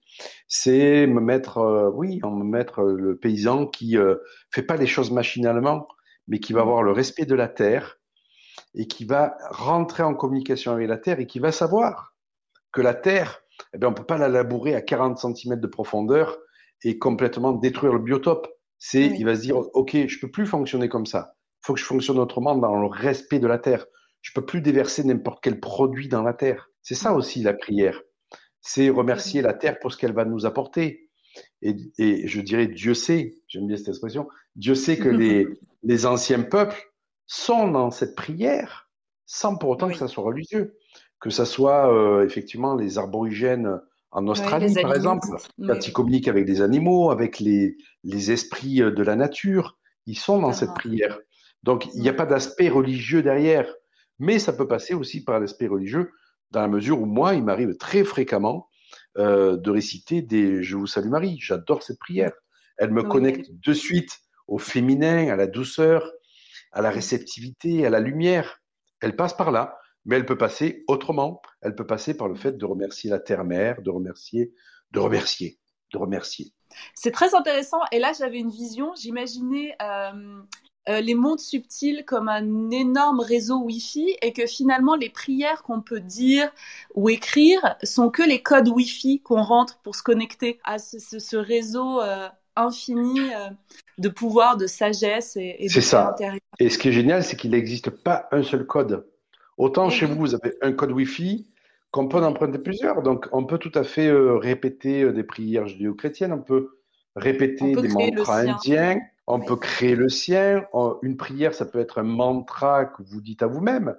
C'est 0.48 1.06
me 1.08 1.20
mettre, 1.20 1.58
euh, 1.58 1.92
oui, 1.94 2.22
me 2.24 2.46
mettre 2.46 2.80
euh, 2.80 2.96
le 2.96 3.18
paysan 3.18 3.68
qui 3.68 3.98
euh, 3.98 4.16
fait 4.50 4.64
pas 4.64 4.78
les 4.78 4.88
choses 4.88 5.12
machinalement, 5.12 5.90
mais 6.30 6.40
qui 6.40 6.54
va 6.54 6.62
avoir 6.62 6.84
le 6.84 6.94
respect 6.94 7.26
de 7.26 7.36
la 7.36 7.50
terre 7.50 8.00
et 8.76 8.88
qui 8.88 9.04
va 9.04 9.36
rentrer 9.50 10.04
en 10.04 10.14
communication 10.14 10.72
avec 10.72 10.88
la 10.88 10.98
terre 10.98 11.20
et 11.20 11.28
qui 11.28 11.40
va 11.40 11.52
savoir 11.52 12.16
que 12.72 12.80
la 12.80 12.94
terre, 12.94 13.42
eh 13.74 13.78
bien, 13.78 13.90
on 13.90 13.94
peut 13.94 14.06
pas 14.06 14.18
la 14.18 14.30
labourer 14.30 14.74
à 14.74 14.82
40 14.82 15.18
cm 15.18 15.60
de 15.60 15.68
profondeur 15.68 16.38
et 16.86 16.98
complètement 16.98 17.52
détruire 17.52 17.92
le 17.92 18.00
biotope. 18.00 18.48
C'est, 18.78 19.08
il 19.08 19.26
va 19.26 19.36
se 19.36 19.42
dire, 19.42 19.58
ok, 19.58 20.08
je 20.08 20.20
peux 20.22 20.32
plus 20.32 20.46
fonctionner 20.46 20.88
comme 20.88 21.06
ça. 21.06 21.34
Il 21.62 21.66
faut 21.66 21.74
que 21.74 21.80
je 21.82 21.86
fonctionne 21.86 22.20
autrement 22.20 22.56
dans 22.56 22.80
le 22.80 22.88
respect 22.88 23.40
de 23.40 23.48
la 23.48 23.60
terre. 23.60 23.86
Je 24.22 24.32
peux 24.34 24.46
plus 24.46 24.62
déverser 24.62 25.04
n'importe 25.04 25.44
quel 25.44 25.60
produit 25.60 26.08
dans 26.08 26.24
la 26.24 26.34
terre. 26.34 26.70
C'est 26.86 26.94
ça 26.94 27.14
aussi 27.14 27.42
la 27.42 27.54
prière. 27.54 28.00
C'est 28.62 28.90
remercier 28.90 29.42
la 29.42 29.56
terre 29.56 29.80
pour 29.80 29.92
ce 29.92 29.98
qu'elle 29.98 30.14
va 30.14 30.24
nous 30.24 30.46
apporter. 30.46 31.10
Et, 31.64 32.28
je 32.28 32.42
dirais, 32.42 32.68
Dieu 32.68 32.94
sait, 32.94 33.34
j'aime 33.48 33.66
bien 33.66 33.76
cette 33.76 33.88
expression, 33.88 34.28
Dieu 34.56 34.76
sait 34.76 34.96
que 34.96 35.10
les, 35.10 35.48
les 35.84 36.06
anciens 36.06 36.44
peuples 36.44 36.80
sont 37.26 37.70
dans 37.70 37.90
cette 37.90 38.16
prière, 38.16 38.88
sans 39.26 39.58
pour 39.58 39.72
autant 39.72 39.90
que 39.90 39.98
ça 39.98 40.08
soit 40.08 40.24
religieux. 40.24 40.78
Que 41.20 41.32
ça 41.32 41.46
soit 41.46 41.92
euh, 41.92 42.24
effectivement 42.24 42.76
les 42.76 43.00
aborigènes 43.00 43.82
en 44.12 44.28
Australie, 44.28 44.72
par 44.80 44.94
exemple, 44.94 45.28
quand 45.66 45.88
ils 45.88 45.92
communiquent 45.92 46.28
avec 46.28 46.46
des 46.46 46.62
animaux, 46.62 47.10
avec 47.10 47.40
les, 47.40 47.78
les 48.04 48.32
esprits 48.32 48.76
de 48.76 49.04
la 49.04 49.16
nature, 49.16 49.80
ils 50.06 50.20
sont 50.20 50.40
dans 50.40 50.54
cette 50.54 50.74
prière. 50.76 51.20
Donc, 51.64 51.88
il 51.96 52.02
n'y 52.02 52.10
a 52.10 52.14
pas 52.14 52.28
d'aspect 52.28 52.70
religieux 52.70 53.24
derrière, 53.24 53.68
mais 54.20 54.38
ça 54.38 54.54
peut 54.54 54.68
passer 54.68 54.94
aussi 54.94 55.24
par 55.24 55.40
l'aspect 55.40 55.68
religieux 55.68 56.12
dans 56.56 56.62
la 56.62 56.70
mesure 56.70 57.02
où 57.02 57.06
moi, 57.06 57.34
il 57.36 57.44
m'arrive 57.44 57.76
très 57.76 58.06
fréquemment 58.06 58.70
euh, 59.18 59.58
de 59.58 59.70
réciter 59.72 60.22
des 60.22 60.64
Je 60.64 60.78
vous 60.78 60.88
salue 60.88 61.10
Marie. 61.10 61.38
J'adore 61.42 61.84
cette 61.84 62.00
prière. 62.00 62.32
Elle 62.78 62.92
me 62.92 63.04
connecte 63.04 63.52
de 63.52 63.74
suite 63.74 64.22
au 64.48 64.58
féminin, 64.58 65.28
à 65.28 65.36
la 65.36 65.48
douceur, 65.48 66.10
à 66.72 66.82
la 66.82 66.92
réceptivité, 66.92 67.86
à 67.86 67.90
la 67.90 68.00
lumière. 68.00 68.62
Elle 69.02 69.18
passe 69.18 69.34
par 69.34 69.52
là, 69.52 69.78
mais 70.06 70.16
elle 70.16 70.26
peut 70.26 70.38
passer 70.38 70.86
autrement. 70.88 71.42
Elle 71.62 71.76
peut 71.76 71.86
passer 71.86 72.16
par 72.16 72.30
le 72.30 72.36
fait 72.36 72.54
de 72.54 72.66
remercier 72.66 73.10
la 73.10 73.20
terre-mère, 73.20 73.82
de 73.82 73.90
remercier, 73.90 74.54
de 74.92 75.00
remercier, 75.00 75.60
de 75.92 75.98
remercier. 75.98 76.54
C'est 76.94 77.12
très 77.12 77.36
intéressant. 77.36 77.80
Et 77.92 78.00
là, 78.00 78.14
j'avais 78.18 78.40
une 78.40 78.50
vision. 78.50 78.94
J'imaginais 78.96 79.76
euh, 79.82 80.42
euh, 80.90 81.02
les 81.02 81.16
mondes 81.16 81.40
subtils 81.40 82.04
comme 82.06 82.30
un 82.30 82.70
énorme 82.72 83.20
réseau 83.20 83.60
Wi-Fi 83.60 84.16
et 84.22 84.34
que 84.34 84.46
finalement, 84.46 84.96
les 84.96 85.10
prières 85.10 85.64
qu'on 85.64 85.82
peut 85.82 86.00
dire 86.00 86.52
ou 86.94 87.10
écrire 87.10 87.76
sont 87.84 88.10
que 88.10 88.24
les 88.24 88.42
codes 88.42 88.68
Wi-Fi 88.68 89.22
qu'on 89.22 89.42
rentre 89.42 89.80
pour 89.80 89.96
se 89.96 90.04
connecter 90.04 90.60
à 90.64 90.78
ce, 90.80 91.36
réseau 91.36 92.02
euh, 92.02 92.28
infini 92.56 93.20
de 93.98 94.10
pouvoir, 94.10 94.58
de 94.58 94.68
sagesse 94.68 95.36
et, 95.38 95.56
et 95.60 95.68
de 95.68 95.72
C'est 95.72 95.82
ça. 95.82 96.16
Et 96.60 96.70
ce 96.70 96.78
qui 96.78 96.90
est 96.90 96.94
génial, 96.94 97.24
c'est 97.24 97.36
qu'il 97.36 97.52
n'existe 97.52 97.90
pas 97.90 98.28
un 98.32 98.44
seul 98.44 98.66
code. 98.66 99.06
Autant 99.58 99.90
chez 99.90 100.06
vous, 100.06 100.16
vous 100.16 100.36
avez 100.36 100.56
un 100.62 100.74
code 100.74 100.92
Wi-Fi 100.92 101.48
qu'on 101.96 102.10
peut 102.10 102.18
en 102.18 102.24
emprunter 102.24 102.60
plusieurs. 102.60 103.02
Donc, 103.02 103.28
on 103.32 103.46
peut 103.46 103.58
tout 103.58 103.72
à 103.74 103.86
fait 103.86 104.08
euh, 104.08 104.38
répéter 104.38 105.04
euh, 105.04 105.14
des 105.14 105.24
prières 105.24 105.66
judéo-chrétiennes, 105.66 106.34
on 106.34 106.42
peut 106.42 106.78
répéter 107.16 107.74
des 107.74 107.88
mantras 107.88 108.40
indiens, 108.40 109.00
on 109.28 109.40
peut 109.40 109.56
créer 109.56 109.96
le 109.96 110.10
sien. 110.10 110.66
Une 111.02 111.18
prière, 111.18 111.54
ça 111.54 111.66
peut 111.66 111.80
être 111.80 112.00
un 112.00 112.04
mantra 112.04 112.86
que 112.86 113.04
vous 113.04 113.22
dites 113.22 113.44
à 113.44 113.48
vous-même. 113.48 113.96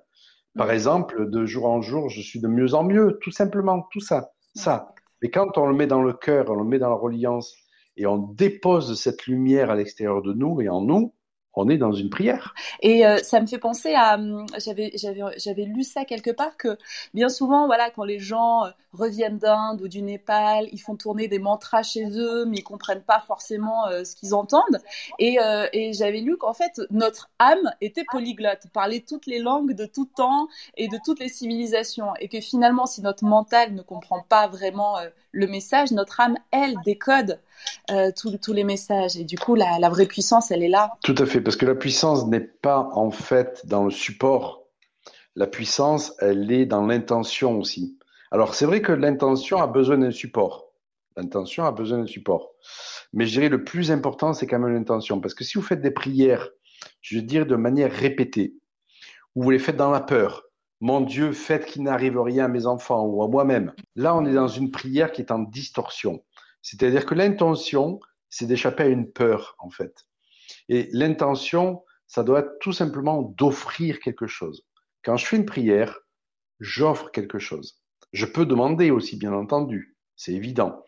Par 0.56 0.70
exemple, 0.70 1.28
de 1.28 1.44
jour 1.44 1.66
en 1.66 1.82
jour, 1.82 2.08
je 2.08 2.20
suis 2.20 2.40
de 2.40 2.48
mieux 2.48 2.74
en 2.74 2.82
mieux, 2.82 3.18
tout 3.20 3.30
simplement, 3.30 3.86
tout 3.90 4.00
ça, 4.00 4.32
ça. 4.54 4.94
Mais 5.20 5.30
quand 5.30 5.58
on 5.58 5.66
le 5.66 5.74
met 5.74 5.86
dans 5.86 6.02
le 6.02 6.12
cœur, 6.12 6.50
on 6.50 6.54
le 6.54 6.64
met 6.64 6.78
dans 6.78 6.88
la 6.88 6.96
reliance 6.96 7.54
et 7.96 8.06
on 8.06 8.18
dépose 8.18 8.98
cette 8.98 9.26
lumière 9.26 9.70
à 9.70 9.74
l'extérieur 9.74 10.22
de 10.22 10.32
nous 10.32 10.60
et 10.60 10.68
en 10.68 10.80
nous, 10.80 11.14
on 11.56 11.70
est 11.70 11.78
dans 11.78 11.92
une 11.92 12.10
prière. 12.10 12.54
Et 12.82 13.06
euh, 13.06 13.16
ça 13.18 13.40
me 13.40 13.46
fait 13.46 13.58
penser 13.58 13.94
à, 13.94 14.14
hum, 14.14 14.44
j'avais, 14.58 14.92
j'avais, 14.94 15.64
lu 15.64 15.82
ça 15.82 16.04
quelque 16.04 16.30
part 16.30 16.56
que 16.58 16.76
bien 17.14 17.30
souvent, 17.30 17.66
voilà, 17.66 17.90
quand 17.90 18.04
les 18.04 18.18
gens 18.18 18.66
euh, 18.66 18.70
reviennent 18.92 19.38
d'Inde 19.38 19.80
ou 19.80 19.88
du 19.88 20.02
Népal, 20.02 20.68
ils 20.70 20.78
font 20.78 20.96
tourner 20.96 21.28
des 21.28 21.38
mantras 21.38 21.82
chez 21.82 22.04
eux, 22.18 22.44
mais 22.44 22.58
ils 22.58 22.62
comprennent 22.62 23.02
pas 23.02 23.20
forcément 23.26 23.88
euh, 23.88 24.04
ce 24.04 24.14
qu'ils 24.14 24.34
entendent. 24.34 24.80
Et, 25.18 25.38
et 25.72 25.92
j'avais 25.94 26.20
lu 26.20 26.36
qu'en 26.36 26.52
fait, 26.52 26.80
notre 26.90 27.30
âme 27.38 27.70
était 27.80 28.04
polyglotte, 28.10 28.66
parlait 28.72 29.00
toutes 29.00 29.26
les 29.26 29.38
langues 29.38 29.72
de 29.72 29.86
tout 29.86 30.04
temps 30.04 30.48
et 30.76 30.88
de 30.88 30.98
toutes 31.04 31.20
les 31.20 31.28
civilisations, 31.28 32.14
et 32.20 32.28
que 32.28 32.40
finalement, 32.40 32.86
si 32.86 33.00
notre 33.00 33.24
mental 33.24 33.74
ne 33.74 33.82
comprend 33.82 34.20
pas 34.20 34.46
vraiment 34.46 34.96
le 35.32 35.46
message, 35.46 35.92
notre 35.92 36.20
âme, 36.20 36.36
elle, 36.50 36.74
décode 36.84 37.40
euh, 37.90 38.10
tous, 38.14 38.52
les 38.52 38.64
messages. 38.64 39.16
Et 39.16 39.24
du 39.24 39.38
coup, 39.38 39.54
la, 39.54 39.78
la, 39.78 39.88
vraie 39.88 40.06
puissance, 40.06 40.50
elle 40.50 40.62
est 40.62 40.68
là. 40.68 40.92
Tout 41.02 41.14
à 41.18 41.26
fait, 41.26 41.40
parce 41.40 41.56
que 41.56 41.66
la 41.66 41.74
puissance 41.74 42.26
n'est 42.26 42.40
pas 42.40 42.88
en 42.92 43.10
fait 43.10 43.66
dans 43.66 43.84
le 43.84 43.90
support. 43.90 44.64
La 45.34 45.46
puissance, 45.46 46.14
elle 46.20 46.50
est 46.50 46.66
dans 46.66 46.86
l'intention 46.86 47.58
aussi. 47.58 47.98
Alors, 48.30 48.54
c'est 48.54 48.66
vrai 48.66 48.82
que 48.82 48.92
l'intention 48.92 49.58
a 49.58 49.66
besoin 49.66 49.98
d'un 49.98 50.10
support. 50.10 50.72
L'intention 51.16 51.64
a 51.64 51.72
besoin 51.72 51.98
d'un 51.98 52.06
support. 52.06 52.52
Mais 53.12 53.26
je 53.26 53.32
dirais 53.32 53.48
le 53.48 53.64
plus 53.64 53.90
important, 53.90 54.32
c'est 54.32 54.46
quand 54.46 54.58
même 54.58 54.74
l'intention. 54.74 55.20
Parce 55.20 55.34
que 55.34 55.44
si 55.44 55.56
vous 55.56 55.64
faites 55.64 55.80
des 55.80 55.90
prières, 55.90 56.50
je 57.00 57.16
veux 57.16 57.22
dire 57.22 57.46
de 57.46 57.56
manière 57.56 57.92
répétée, 57.92 58.54
ou 59.34 59.44
vous 59.44 59.50
les 59.50 59.58
faites 59.58 59.76
dans 59.76 59.90
la 59.90 60.00
peur, 60.00 60.44
mon 60.80 61.00
Dieu, 61.00 61.32
faites 61.32 61.64
qu'il 61.66 61.82
n'arrive 61.82 62.20
rien 62.20 62.44
à 62.44 62.48
mes 62.48 62.66
enfants 62.66 63.04
ou 63.06 63.22
à 63.22 63.28
moi-même. 63.28 63.72
Là, 63.94 64.14
on 64.14 64.26
est 64.26 64.34
dans 64.34 64.48
une 64.48 64.70
prière 64.70 65.10
qui 65.10 65.22
est 65.22 65.32
en 65.32 65.38
distorsion. 65.38 66.22
C'est-à-dire 66.66 67.06
que 67.06 67.14
l'intention, 67.14 68.00
c'est 68.28 68.46
d'échapper 68.46 68.82
à 68.82 68.88
une 68.88 69.08
peur, 69.08 69.54
en 69.60 69.70
fait. 69.70 70.04
Et 70.68 70.88
l'intention, 70.90 71.84
ça 72.08 72.24
doit 72.24 72.40
être 72.40 72.58
tout 72.60 72.72
simplement 72.72 73.22
d'offrir 73.22 74.00
quelque 74.00 74.26
chose. 74.26 74.66
Quand 75.04 75.16
je 75.16 75.26
fais 75.26 75.36
une 75.36 75.46
prière, 75.46 76.00
j'offre 76.58 77.12
quelque 77.12 77.38
chose. 77.38 77.80
Je 78.12 78.26
peux 78.26 78.44
demander 78.44 78.90
aussi, 78.90 79.16
bien 79.16 79.32
entendu, 79.32 79.96
c'est 80.16 80.32
évident. 80.32 80.84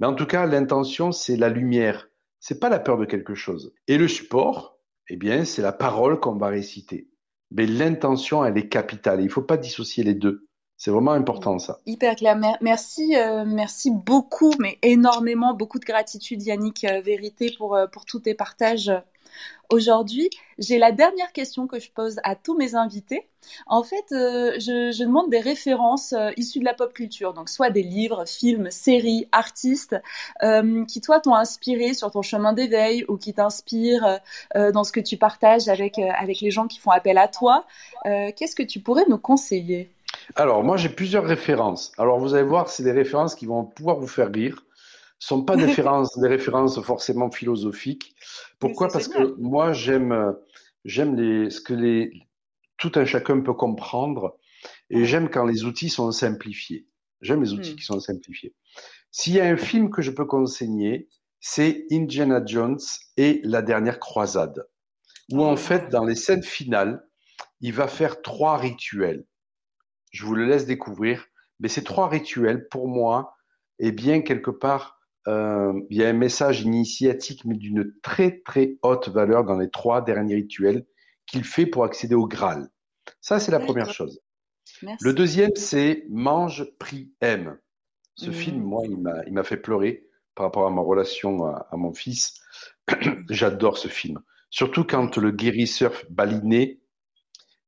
Mais 0.00 0.06
en 0.06 0.12
tout 0.12 0.26
cas, 0.26 0.44
l'intention, 0.44 1.12
c'est 1.12 1.38
la 1.38 1.48
lumière. 1.48 2.10
C'est 2.38 2.60
pas 2.60 2.68
la 2.68 2.78
peur 2.78 2.98
de 2.98 3.06
quelque 3.06 3.34
chose. 3.34 3.72
Et 3.88 3.96
le 3.96 4.08
support, 4.08 4.76
eh 5.08 5.16
bien, 5.16 5.46
c'est 5.46 5.62
la 5.62 5.72
parole 5.72 6.20
qu'on 6.20 6.36
va 6.36 6.48
réciter. 6.48 7.08
Mais 7.50 7.64
l'intention, 7.64 8.44
elle 8.44 8.58
est 8.58 8.68
capitale. 8.68 9.20
Il 9.20 9.26
ne 9.26 9.30
faut 9.30 9.40
pas 9.40 9.56
dissocier 9.56 10.04
les 10.04 10.14
deux. 10.14 10.46
C'est 10.76 10.90
vraiment 10.90 11.12
important 11.12 11.60
ça. 11.60 11.78
Hyper 11.86 12.16
clair. 12.16 12.36
Merci, 12.60 13.16
euh, 13.16 13.44
merci 13.46 13.92
beaucoup, 13.92 14.52
mais 14.58 14.78
énormément, 14.82 15.54
beaucoup 15.54 15.78
de 15.78 15.84
gratitude 15.84 16.42
Yannick 16.42 16.82
euh, 16.82 17.00
Vérité 17.00 17.54
pour, 17.56 17.76
euh, 17.76 17.86
pour 17.86 18.04
tous 18.04 18.18
tes 18.18 18.34
partages 18.34 18.90
aujourd'hui. 19.70 20.28
J'ai 20.58 20.78
la 20.78 20.90
dernière 20.90 21.32
question 21.32 21.68
que 21.68 21.78
je 21.78 21.88
pose 21.92 22.16
à 22.24 22.34
tous 22.34 22.56
mes 22.56 22.74
invités. 22.74 23.28
En 23.66 23.84
fait, 23.84 24.04
je, 24.10 24.92
je, 24.92 25.04
demande 25.04 25.30
des 25.30 25.38
références 25.38 26.14
issues 26.36 26.58
de 26.58 26.64
la 26.64 26.74
pop 26.74 26.92
culture, 26.92 27.32
donc 27.32 27.48
soit 27.48 27.70
des 27.70 27.82
livres, 27.82 28.24
films, 28.26 28.70
séries, 28.70 29.28
artistes, 29.32 29.96
qui 30.88 31.00
toi 31.00 31.20
t'ont 31.20 31.34
inspiré 31.34 31.94
sur 31.94 32.10
ton 32.10 32.22
chemin 32.22 32.52
d'éveil 32.52 33.04
ou 33.08 33.16
qui 33.16 33.32
t'inspirent 33.32 34.20
dans 34.54 34.84
ce 34.84 34.92
que 34.92 35.00
tu 35.00 35.16
partages 35.16 35.68
avec, 35.68 35.98
avec 35.98 36.40
les 36.40 36.50
gens 36.50 36.68
qui 36.68 36.78
font 36.78 36.90
appel 36.90 37.16
à 37.16 37.26
toi. 37.26 37.64
Qu'est-ce 38.04 38.54
que 38.54 38.62
tu 38.62 38.80
pourrais 38.80 39.06
nous 39.08 39.18
conseiller? 39.18 39.90
Alors, 40.36 40.64
moi, 40.64 40.76
j'ai 40.76 40.88
plusieurs 40.88 41.24
références. 41.24 41.92
Alors, 41.98 42.18
vous 42.18 42.34
allez 42.34 42.46
voir, 42.46 42.68
c'est 42.68 42.82
des 42.82 42.92
références 42.92 43.34
qui 43.34 43.46
vont 43.46 43.64
pouvoir 43.64 43.98
vous 43.98 44.06
faire 44.06 44.30
rire. 44.30 44.64
Ce 45.18 45.32
ne 45.32 45.38
sont 45.38 45.44
pas 45.44 45.56
des 45.56 45.64
références, 45.66 46.18
des 46.18 46.28
références 46.28 46.80
forcément 46.80 47.30
philosophiques. 47.30 48.14
Pourquoi? 48.58 48.88
Parce 48.88 49.08
que 49.08 49.34
moi, 49.38 49.72
j'aime, 49.72 50.34
j'aime 50.84 51.16
les, 51.16 51.50
ce 51.50 51.60
que 51.60 51.74
les, 51.74 52.12
tout 52.78 52.92
un 52.96 53.04
chacun 53.04 53.40
peut 53.40 53.54
comprendre 53.54 54.38
et 54.90 55.04
j'aime 55.04 55.28
quand 55.28 55.44
les 55.44 55.64
outils 55.64 55.88
sont 55.88 56.10
simplifiés. 56.12 56.86
J'aime 57.20 57.42
les 57.42 57.52
outils 57.52 57.72
hmm. 57.72 57.76
qui 57.76 57.84
sont 57.84 58.00
simplifiés. 58.00 58.54
S'il 59.10 59.34
y 59.34 59.40
a 59.40 59.44
un 59.44 59.56
film 59.56 59.90
que 59.90 60.02
je 60.02 60.10
peux 60.10 60.24
conseiller, 60.24 61.08
c'est 61.38 61.86
Indiana 61.90 62.42
Jones 62.44 62.80
et 63.16 63.40
la 63.44 63.62
dernière 63.62 64.00
croisade, 64.00 64.66
où 65.30 65.42
en 65.42 65.52
ah. 65.52 65.56
fait, 65.56 65.88
dans 65.90 66.04
les 66.04 66.14
scènes 66.14 66.42
finales, 66.42 67.06
il 67.60 67.72
va 67.72 67.86
faire 67.86 68.22
trois 68.22 68.56
rituels. 68.56 69.24
Je 70.12 70.24
vous 70.24 70.34
le 70.34 70.46
laisse 70.46 70.66
découvrir. 70.66 71.26
Mais 71.60 71.68
ces 71.68 71.82
trois 71.84 72.08
rituels, 72.08 72.68
pour 72.68 72.88
moi, 72.88 73.34
eh 73.78 73.92
bien, 73.92 74.20
quelque 74.20 74.50
part, 74.50 75.00
euh, 75.28 75.72
il 75.90 75.96
y 75.96 76.04
a 76.04 76.08
un 76.08 76.14
message 76.14 76.62
initiatique, 76.62 77.44
mais 77.44 77.56
d'une 77.56 77.92
très, 78.02 78.40
très 78.40 78.78
haute 78.82 79.08
valeur 79.08 79.44
dans 79.44 79.58
les 79.58 79.70
trois 79.70 80.02
derniers 80.02 80.36
rituels 80.36 80.86
qu'il 81.26 81.44
fait 81.44 81.66
pour 81.66 81.84
accéder 81.84 82.14
au 82.14 82.26
Graal. 82.26 82.68
Ça, 83.20 83.40
c'est 83.40 83.52
la 83.52 83.60
première 83.60 83.92
chose. 83.92 84.20
Le 85.00 85.12
deuxième, 85.12 85.54
c'est 85.54 86.04
Mange, 86.10 86.66
prie, 86.78 87.12
aime. 87.20 87.58
Ce 88.16 88.30
mmh. 88.30 88.32
film, 88.32 88.62
moi, 88.62 88.82
il 88.86 89.32
m'a 89.32 89.44
fait 89.44 89.56
pleurer 89.56 90.06
par 90.34 90.46
rapport 90.46 90.66
à 90.66 90.70
ma 90.70 90.82
relation 90.82 91.46
à, 91.46 91.68
à 91.70 91.76
mon 91.76 91.94
fils. 91.94 92.40
J'adore 93.30 93.78
ce 93.78 93.88
film. 93.88 94.20
Surtout 94.50 94.84
quand 94.84 95.16
le 95.16 95.30
guérisseur 95.30 95.92
baliné 96.10 96.81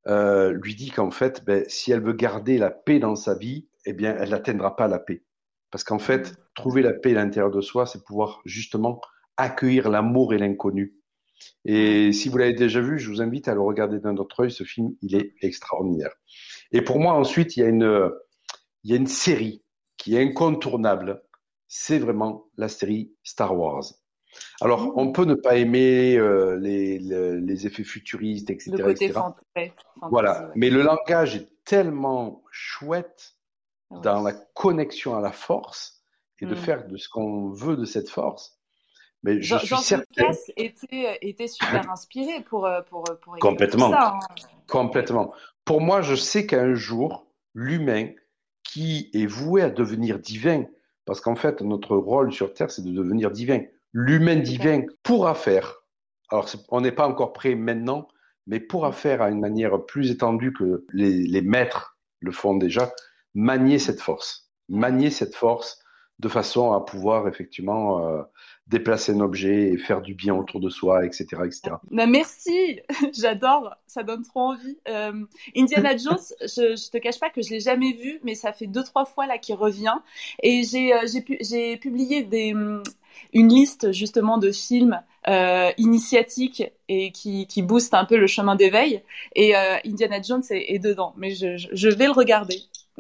euh, 0.06 0.52
lui 0.52 0.74
dit 0.74 0.90
qu'en 0.90 1.10
fait, 1.10 1.44
ben, 1.44 1.64
si 1.68 1.92
elle 1.92 2.02
veut 2.02 2.12
garder 2.12 2.58
la 2.58 2.70
paix 2.70 2.98
dans 2.98 3.16
sa 3.16 3.34
vie, 3.34 3.68
eh 3.86 3.92
bien, 3.92 4.16
elle 4.18 4.30
n'atteindra 4.30 4.76
pas 4.76 4.88
la 4.88 4.98
paix. 4.98 5.24
Parce 5.70 5.84
qu'en 5.84 5.98
fait, 5.98 6.32
mm. 6.32 6.36
trouver 6.54 6.82
la 6.82 6.92
paix 6.92 7.12
à 7.12 7.24
l'intérieur 7.24 7.50
de 7.50 7.60
soi, 7.60 7.86
c'est 7.86 8.04
pouvoir 8.04 8.40
justement 8.44 9.00
accueillir 9.36 9.90
l'amour 9.90 10.34
et 10.34 10.38
l'inconnu. 10.38 10.94
Et 11.64 12.12
si 12.12 12.28
vous 12.28 12.38
l'avez 12.38 12.54
déjà 12.54 12.80
vu, 12.80 12.98
je 12.98 13.10
vous 13.10 13.20
invite 13.20 13.48
à 13.48 13.54
le 13.54 13.60
regarder 13.60 13.98
d'un 13.98 14.16
autre 14.16 14.44
œil. 14.44 14.50
Ce 14.50 14.64
film, 14.64 14.94
il 15.02 15.16
est 15.16 15.34
extraordinaire. 15.40 16.12
Et 16.72 16.82
pour 16.82 17.00
moi, 17.00 17.14
ensuite, 17.14 17.56
il 17.56 17.60
y 17.60 17.62
a 17.64 17.68
une, 17.68 18.10
il 18.84 18.90
y 18.90 18.94
a 18.94 18.96
une 18.96 19.06
série 19.06 19.62
qui 19.96 20.16
est 20.16 20.22
incontournable. 20.22 21.22
C'est 21.66 21.98
vraiment 21.98 22.46
la 22.56 22.68
série 22.68 23.12
Star 23.22 23.58
Wars. 23.58 23.84
Alors, 24.60 24.82
mmh. 24.82 24.92
on 24.96 25.12
peut 25.12 25.24
ne 25.24 25.34
pas 25.34 25.56
aimer 25.56 26.16
euh, 26.16 26.56
les, 26.56 27.66
effets 27.66 27.84
futuristes, 27.84 28.50
etc. 28.50 28.72
Le 28.76 28.84
côté 28.84 29.12
voilà, 30.10 30.50
mais 30.54 30.70
le 30.70 30.82
langage 30.82 31.36
est 31.36 31.48
tellement 31.64 32.42
chouette 32.50 33.36
ah 33.90 34.00
dans 34.02 34.22
la 34.22 34.32
connexion 34.32 35.16
à 35.16 35.20
la 35.20 35.32
force 35.32 36.02
et 36.40 36.46
de 36.46 36.54
mmh. 36.54 36.56
faire 36.56 36.86
de 36.86 36.96
ce 36.96 37.08
qu'on 37.08 37.50
veut 37.50 37.76
de 37.76 37.84
cette 37.84 38.10
force. 38.10 38.58
Mais 39.22 39.40
je 39.40 39.56
suis 39.56 39.76
certain. 39.78 40.32
était, 40.56 41.18
était 41.22 41.48
super 41.48 41.90
inspiré 41.90 42.42
pour, 42.42 42.66
euh, 42.66 42.82
pour, 42.82 43.04
pour 43.22 43.38
Complètement. 43.38 43.90
Ça, 43.90 44.18
hein. 44.20 44.34
Complètement. 44.68 45.32
Pour 45.64 45.80
moi, 45.80 46.02
je 46.02 46.14
sais 46.14 46.46
qu'un 46.46 46.74
jour, 46.74 47.26
l'humain 47.54 48.10
qui 48.62 49.10
est 49.14 49.26
voué 49.26 49.62
à 49.62 49.70
devenir 49.70 50.18
divin, 50.18 50.64
parce 51.06 51.22
qu'en 51.22 51.36
fait, 51.36 51.62
notre 51.62 51.96
rôle 51.96 52.32
sur 52.32 52.52
Terre, 52.52 52.70
c'est 52.70 52.82
de 52.82 52.90
devenir 52.90 53.30
divin 53.30 53.62
l'humain 53.94 54.36
divin 54.36 54.82
pourra 55.02 55.34
faire, 55.34 55.84
alors 56.28 56.50
on 56.68 56.82
n'est 56.82 56.92
pas 56.92 57.08
encore 57.08 57.32
prêt 57.32 57.54
maintenant, 57.54 58.08
mais 58.46 58.60
pourra 58.60 58.90
mm. 58.90 58.94
faire 58.94 59.22
à 59.22 59.30
une 59.30 59.40
manière 59.40 59.86
plus 59.86 60.10
étendue 60.10 60.52
que 60.52 60.84
les, 60.92 61.40
maîtres 61.40 61.96
le 62.20 62.32
font 62.32 62.56
déjà, 62.56 62.92
manier 63.34 63.78
cette 63.78 64.00
force, 64.00 64.50
manier 64.68 65.10
cette 65.10 65.34
force 65.34 65.78
de 66.20 66.28
façon 66.28 66.72
à 66.72 66.84
pouvoir 66.84 67.26
effectivement 67.26 68.06
euh, 68.06 68.22
déplacer 68.68 69.12
un 69.12 69.20
objet 69.20 69.72
et 69.72 69.78
faire 69.78 70.00
du 70.00 70.14
bien 70.14 70.34
autour 70.34 70.60
de 70.60 70.70
soi, 70.70 71.04
etc. 71.04 71.26
etc. 71.44 71.76
Bah, 71.90 72.06
merci, 72.06 72.80
j'adore, 73.12 73.74
ça 73.86 74.04
donne 74.04 74.22
trop 74.22 74.40
envie. 74.40 74.78
Euh, 74.88 75.24
Indiana 75.56 75.96
Jones, 75.96 76.18
je, 76.40 76.70
ne 76.72 76.90
te 76.90 76.98
cache 76.98 77.18
pas 77.18 77.30
que 77.30 77.42
je 77.42 77.50
l'ai 77.50 77.60
jamais 77.60 77.92
vu, 77.92 78.20
mais 78.22 78.36
ça 78.36 78.52
fait 78.52 78.68
deux 78.68 78.84
trois 78.84 79.04
fois 79.04 79.26
là 79.26 79.38
qu'il 79.38 79.56
revient. 79.56 79.96
Et 80.42 80.62
j'ai 80.62 80.94
euh, 80.94 81.76
publié 81.76 82.22
des 82.22 82.54
une 83.32 83.48
liste 83.48 83.92
justement 83.92 84.38
de 84.38 84.50
films 84.50 85.00
euh, 85.28 85.70
initiatiques 85.78 86.62
et 86.88 87.10
qui, 87.12 87.46
qui 87.46 87.62
boostent 87.62 87.94
un 87.94 88.04
peu 88.04 88.16
le 88.16 88.26
chemin 88.26 88.56
d'éveil. 88.56 89.02
Et 89.34 89.56
euh, 89.56 89.76
Indiana 89.84 90.20
Jones 90.20 90.42
est, 90.50 90.78
dedans, 90.78 91.14
mais 91.16 91.34
je, 91.34 91.56
je, 91.56 91.88
vais 91.88 92.06
le 92.06 92.12
regarder. 92.12 92.58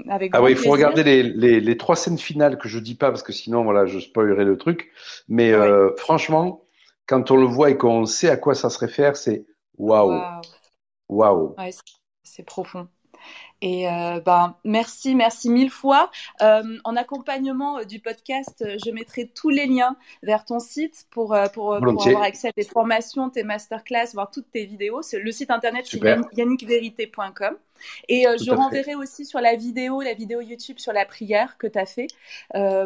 Avec 0.08 0.32
ah 0.34 0.42
oui, 0.42 0.52
il 0.52 0.56
faut 0.56 0.70
regarder 0.70 1.04
les, 1.04 1.22
les, 1.22 1.60
les, 1.60 1.76
trois 1.76 1.96
scènes 1.96 2.18
finales 2.18 2.58
que 2.58 2.68
je 2.68 2.78
dis 2.78 2.96
pas 2.96 3.10
parce 3.10 3.22
que 3.22 3.32
sinon 3.32 3.62
voilà, 3.62 3.86
je 3.86 3.98
spoilerai 4.00 4.44
le 4.44 4.56
truc. 4.58 4.90
Mais 5.28 5.52
euh, 5.52 5.94
franchement, 5.96 6.64
quand 7.06 7.30
on 7.30 7.36
le 7.36 7.46
voit 7.46 7.70
et 7.70 7.76
qu'on 7.76 8.06
sait 8.06 8.28
à 8.28 8.36
quoi 8.36 8.54
ça 8.54 8.70
se 8.70 8.78
réfère, 8.78 9.16
c'est 9.16 9.44
waouh, 9.78 10.20
waouh. 11.08 11.54
Ouais, 11.58 11.70
c'est 12.22 12.42
profond. 12.42 12.88
Et 13.64 13.88
euh, 13.88 14.20
ben, 14.20 14.56
merci, 14.62 15.14
merci 15.14 15.48
mille 15.48 15.70
fois. 15.70 16.10
Euh, 16.42 16.76
en 16.84 16.96
accompagnement 16.96 17.78
euh, 17.78 17.84
du 17.84 17.98
podcast, 17.98 18.62
je 18.62 18.90
mettrai 18.90 19.26
tous 19.26 19.48
les 19.48 19.64
liens 19.64 19.96
vers 20.22 20.44
ton 20.44 20.58
site 20.58 21.06
pour, 21.10 21.34
pour, 21.54 21.78
pour 21.82 22.06
avoir 22.06 22.22
accès 22.22 22.48
à 22.48 22.52
tes 22.52 22.64
formations, 22.64 23.30
tes 23.30 23.42
masterclass, 23.42 24.08
voir 24.12 24.30
toutes 24.30 24.50
tes 24.50 24.66
vidéos. 24.66 25.00
Le 25.14 25.32
site 25.32 25.50
internet, 25.50 25.86
c'est 25.88 25.98
yannickvérité.com. 26.36 27.56
Et 28.10 28.26
je 28.38 28.50
renverrai 28.50 28.96
aussi 28.96 29.24
sur 29.24 29.40
la 29.40 29.56
vidéo, 29.56 30.02
la 30.02 30.12
vidéo 30.12 30.42
YouTube 30.42 30.78
sur 30.78 30.92
la 30.92 31.06
prière 31.06 31.56
que 31.56 31.66
tu 31.66 31.78
as 31.78 31.86
fait, 31.86 32.08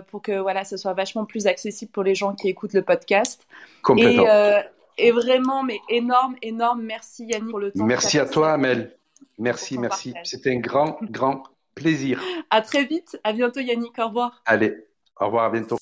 pour 0.07 0.22
que 0.22 0.39
voilà, 0.39 0.64
ce 0.64 0.76
soit 0.76 0.95
vachement 0.95 1.24
plus 1.24 1.49
accessible 1.49 1.91
pour 1.91 2.05
les 2.05 2.14
gens 2.14 2.37
qui 2.37 2.49
écoutent 2.49 2.74
le 2.74 2.83
podcast. 2.83 3.49
Complètement. 3.83 4.24
Et, 4.26 5.09
et 5.09 5.11
vraiment, 5.11 5.64
mais 5.64 5.81
énorme, 5.89 6.37
énorme 6.41 6.83
merci 6.83 7.24
Yannick 7.24 7.51
pour 7.51 7.59
le 7.59 7.72
temps. 7.72 7.85
Merci 7.85 8.20
à 8.20 8.26
toi, 8.26 8.53
Amel. 8.53 8.93
Merci, 9.39 9.78
merci. 9.78 10.14
C'était 10.24 10.51
un 10.51 10.59
grand, 10.59 10.99
grand 11.03 11.45
plaisir. 11.74 12.20
À 12.51 12.61
très 12.62 12.84
vite. 12.84 13.18
À 13.24 13.32
bientôt, 13.32 13.61
Yannick. 13.61 13.99
Au 13.99 14.09
revoir. 14.09 14.43
Allez, 14.47 14.74
au 15.20 15.26
revoir, 15.26 15.45
à 15.45 15.51
bientôt. 15.51 15.76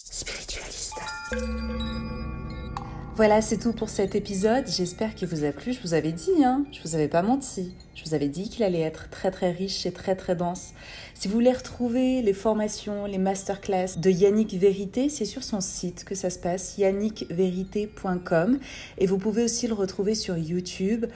Voilà, 3.16 3.40
c'est 3.40 3.56
tout 3.56 3.72
pour 3.72 3.88
cet 3.88 4.14
épisode. 4.14 4.66
J'espère 4.66 5.14
qu'il 5.14 5.26
vous 5.28 5.44
a 5.44 5.52
plu. 5.52 5.72
Je 5.72 5.80
vous 5.80 5.94
avais 5.94 6.12
dit, 6.12 6.44
hein, 6.44 6.66
je 6.70 6.82
vous 6.82 6.94
avais 6.94 7.08
pas 7.08 7.22
menti. 7.22 7.72
Je 7.94 8.04
vous 8.04 8.12
avais 8.12 8.28
dit 8.28 8.50
qu'il 8.50 8.62
allait 8.62 8.82
être 8.82 9.08
très 9.08 9.30
très 9.30 9.52
riche 9.52 9.86
et 9.86 9.92
très 9.92 10.16
très 10.16 10.36
dense. 10.36 10.74
Si 11.14 11.26
vous 11.26 11.32
voulez 11.34 11.52
retrouver 11.52 12.20
les 12.20 12.34
formations, 12.34 13.06
les 13.06 13.16
masterclass 13.16 13.96
de 13.96 14.10
Yannick 14.10 14.52
Vérité, 14.52 15.08
c'est 15.08 15.24
sur 15.24 15.44
son 15.44 15.62
site 15.62 16.04
que 16.04 16.14
ça 16.14 16.28
se 16.28 16.38
passe, 16.38 16.76
yannickvérité.com. 16.76 18.58
Et 18.98 19.06
vous 19.06 19.16
pouvez 19.16 19.44
aussi 19.44 19.66
le 19.66 19.74
retrouver 19.74 20.14
sur 20.14 20.36
YouTube. 20.36 21.06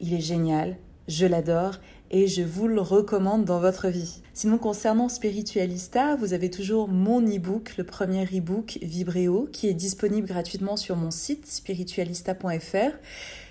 Il 0.00 0.12
est 0.12 0.20
génial 0.20 0.76
je 1.08 1.26
l'adore 1.26 1.74
et 2.10 2.26
je 2.26 2.42
vous 2.42 2.68
le 2.68 2.80
recommande 2.80 3.44
dans 3.44 3.60
votre 3.60 3.88
vie. 3.88 4.20
Sinon, 4.34 4.58
concernant 4.58 5.08
Spiritualista, 5.08 6.16
vous 6.16 6.32
avez 6.32 6.50
toujours 6.50 6.88
mon 6.88 7.20
e-book, 7.20 7.74
le 7.76 7.84
premier 7.84 8.24
e-book 8.24 8.78
Vibréo, 8.82 9.48
qui 9.52 9.68
est 9.68 9.74
disponible 9.74 10.28
gratuitement 10.28 10.76
sur 10.76 10.96
mon 10.96 11.10
site 11.10 11.46
spiritualista.fr. 11.46 12.96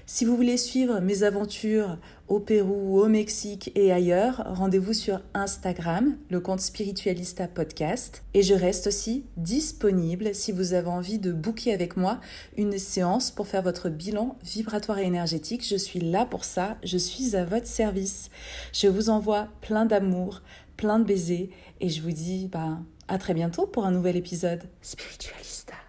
Si 0.06 0.26
vous 0.26 0.36
voulez 0.36 0.58
suivre 0.58 1.00
mes 1.00 1.24
aventures 1.24 1.98
au 2.28 2.42
Pérou, 2.42 3.00
au 3.00 3.08
Mexique 3.08 3.72
et 3.74 3.94
ailleurs, 3.94 4.44
rendez-vous 4.48 4.92
sur 4.92 5.22
Instagram, 5.34 6.18
le 6.30 6.42
compte 6.42 6.60
Spiritualista 6.60 7.48
Podcast. 7.48 8.22
Et 8.34 8.44
je 8.44 8.54
reste 8.54 8.88
aussi 8.88 9.26
disponible 9.38 10.36
si 10.36 10.52
vous 10.52 10.74
avez 10.74 10.90
envie 10.90 11.20
de 11.20 11.32
booker 11.32 11.74
avec 11.74 11.96
moi 11.96 12.20
une 12.58 12.78
séance 12.78 13.32
pour 13.32 13.48
faire 13.48 13.62
votre 13.62 13.90
bilan 13.90 14.38
vibratoire 14.44 15.00
et 15.00 15.06
énergétique. 15.06 15.66
Je 15.66 15.78
suis 15.78 16.02
là 16.02 16.26
pour 16.26 16.44
ça, 16.44 16.78
je 16.84 16.98
suis 16.98 17.38
à 17.38 17.46
votre 17.46 17.68
service. 17.68 18.30
Je 18.74 18.88
vous 18.88 19.10
envoie 19.10 19.48
plein 19.62 19.86
d'amour, 19.86 20.42
plein 20.76 21.00
de 21.00 21.06
baisers 21.06 21.50
et 21.80 21.88
je 21.88 22.02
vous 22.02 22.12
dis 22.12 22.50
bah, 22.52 22.78
à 23.08 23.18
très 23.18 23.34
bientôt 23.34 23.68
pour 23.68 23.86
un 23.86 23.92
nouvel 23.92 24.18
épisode. 24.18 24.64
Spiritualista. 24.82 25.83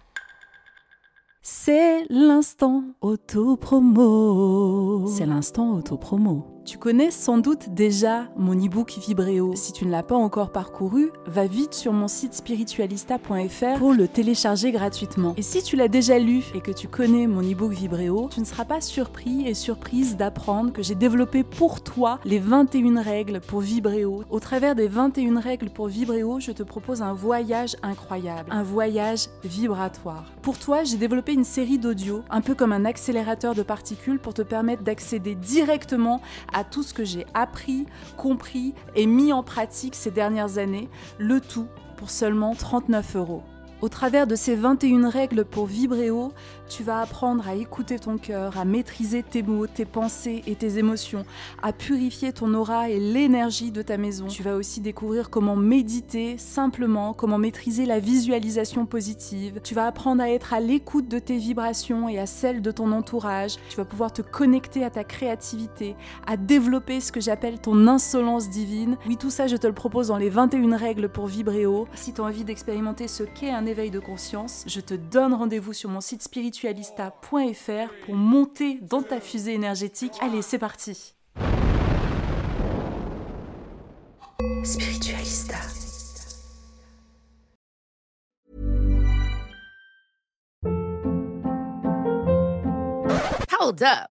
C'est 1.47 2.07
l'instant 2.09 2.85
auto-promo. 3.01 5.05
C'est 5.05 5.27
l'instant 5.27 5.75
auto-promo. 5.75 6.54
Tu 6.65 6.79
connais 6.79 7.11
sans 7.11 7.37
doute 7.37 7.69
déjà 7.69 8.25
mon 8.35 8.53
e-book 8.53 8.97
Vibréo. 8.97 9.53
Si 9.55 9.71
tu 9.71 9.85
ne 9.85 9.91
l'as 9.91 10.01
pas 10.01 10.15
encore 10.15 10.51
parcouru, 10.51 11.11
va 11.27 11.45
vite 11.45 11.75
sur 11.75 11.93
mon 11.93 12.07
site 12.07 12.33
spiritualista.fr 12.33 13.77
pour 13.77 13.93
le 13.93 14.07
télécharger 14.07 14.71
gratuitement. 14.71 15.35
Et 15.37 15.43
si 15.43 15.61
tu 15.61 15.75
l'as 15.75 15.87
déjà 15.87 16.17
lu 16.17 16.43
et 16.55 16.61
que 16.61 16.71
tu 16.71 16.87
connais 16.87 17.27
mon 17.27 17.43
e-book 17.43 17.71
Vibréo, 17.71 18.29
tu 18.33 18.39
ne 18.39 18.45
seras 18.45 18.65
pas 18.65 18.81
surpris 18.81 19.47
et 19.47 19.53
surprise 19.53 20.17
d'apprendre 20.17 20.73
que 20.73 20.81
j'ai 20.81 20.95
développé 20.95 21.43
pour 21.43 21.81
toi 21.81 22.19
les 22.25 22.39
21 22.39 22.99
règles 22.99 23.41
pour 23.41 23.59
Vibréo. 23.59 24.23
Au 24.31 24.39
travers 24.39 24.73
des 24.73 24.87
21 24.87 25.39
règles 25.39 25.69
pour 25.69 25.85
Vibréo, 25.85 26.39
je 26.39 26.51
te 26.51 26.63
propose 26.63 27.03
un 27.03 27.13
voyage 27.13 27.75
incroyable, 27.83 28.49
un 28.51 28.63
voyage 28.63 29.27
vibratoire. 29.43 30.31
Pour 30.41 30.57
toi, 30.57 30.83
j'ai 30.83 30.97
développé 30.97 31.33
une 31.33 31.43
série 31.43 31.77
d'audio, 31.77 32.23
un 32.31 32.41
peu 32.41 32.55
comme 32.55 32.71
un 32.71 32.85
accélérateur 32.85 33.53
de 33.53 33.61
particules 33.61 34.17
pour 34.17 34.33
te 34.33 34.41
permettre 34.41 34.81
d'accéder 34.81 35.35
directement 35.35 36.21
tout 36.63 36.83
ce 36.83 36.93
que 36.93 37.03
j'ai 37.03 37.25
appris, 37.33 37.85
compris 38.17 38.73
et 38.95 39.05
mis 39.05 39.33
en 39.33 39.43
pratique 39.43 39.95
ces 39.95 40.11
dernières 40.11 40.57
années, 40.57 40.89
le 41.17 41.41
tout 41.41 41.67
pour 41.97 42.09
seulement 42.09 42.55
39 42.55 43.15
euros. 43.15 43.43
Au 43.81 43.89
travers 43.89 44.25
de 44.25 44.35
ces 44.35 44.55
21 44.55 45.09
règles 45.09 45.45
pour 45.45 45.65
vibrer 45.65 46.09
haut, 46.09 46.31
tu 46.67 46.83
vas 46.83 47.01
apprendre 47.01 47.47
à 47.47 47.55
écouter 47.55 47.99
ton 47.99 48.17
cœur, 48.17 48.57
à 48.57 48.65
maîtriser 48.65 49.23
tes 49.23 49.43
mots, 49.43 49.67
tes 49.67 49.85
pensées 49.85 50.43
et 50.47 50.55
tes 50.55 50.77
émotions, 50.77 51.25
à 51.61 51.73
purifier 51.73 52.33
ton 52.33 52.53
aura 52.53 52.89
et 52.89 52.99
l'énergie 52.99 53.71
de 53.71 53.81
ta 53.81 53.97
maison. 53.97 54.27
Tu 54.27 54.43
vas 54.43 54.55
aussi 54.55 54.81
découvrir 54.81 55.29
comment 55.29 55.55
méditer 55.55 56.37
simplement, 56.37 57.13
comment 57.13 57.37
maîtriser 57.37 57.85
la 57.85 57.99
visualisation 57.99 58.85
positive. 58.85 59.59
Tu 59.63 59.75
vas 59.75 59.85
apprendre 59.85 60.23
à 60.23 60.29
être 60.29 60.53
à 60.53 60.59
l'écoute 60.59 61.07
de 61.07 61.19
tes 61.19 61.37
vibrations 61.37 62.09
et 62.09 62.19
à 62.19 62.25
celles 62.25 62.61
de 62.61 62.71
ton 62.71 62.91
entourage. 62.91 63.55
Tu 63.69 63.77
vas 63.77 63.85
pouvoir 63.85 64.11
te 64.11 64.21
connecter 64.21 64.83
à 64.83 64.89
ta 64.89 65.03
créativité, 65.03 65.95
à 66.25 66.37
développer 66.37 66.99
ce 66.99 67.11
que 67.11 67.21
j'appelle 67.21 67.59
ton 67.59 67.87
insolence 67.87 68.49
divine. 68.49 68.97
Oui, 69.07 69.17
tout 69.17 69.29
ça, 69.29 69.47
je 69.47 69.55
te 69.55 69.67
le 69.67 69.73
propose 69.73 70.07
dans 70.07 70.17
les 70.17 70.29
21 70.29 70.77
règles 70.77 71.09
pour 71.09 71.27
vibrer 71.27 71.65
haut. 71.65 71.87
Si 71.93 72.13
tu 72.13 72.21
as 72.21 72.23
envie 72.23 72.43
d'expérimenter 72.43 73.07
ce 73.07 73.23
qu'est 73.23 73.51
un 73.51 73.65
éveil 73.65 73.91
de 73.91 73.99
conscience, 73.99 74.63
je 74.67 74.79
te 74.79 74.93
donne 74.93 75.33
rendez-vous 75.33 75.73
sur 75.73 75.89
mon 75.89 76.01
site 76.01 76.23
spirituel 76.23 76.54
spiritualista.fr 76.55 77.93
pour 78.05 78.15
monter 78.15 78.79
dans 78.81 79.01
ta 79.01 79.19
fusée 79.19 79.53
énergétique. 79.53 80.13
Allez, 80.21 80.41
c'est 80.41 80.57
parti. 80.57 81.15
Spiritualista. 84.63 85.57
Hold 93.59 93.83
up. 93.83 94.14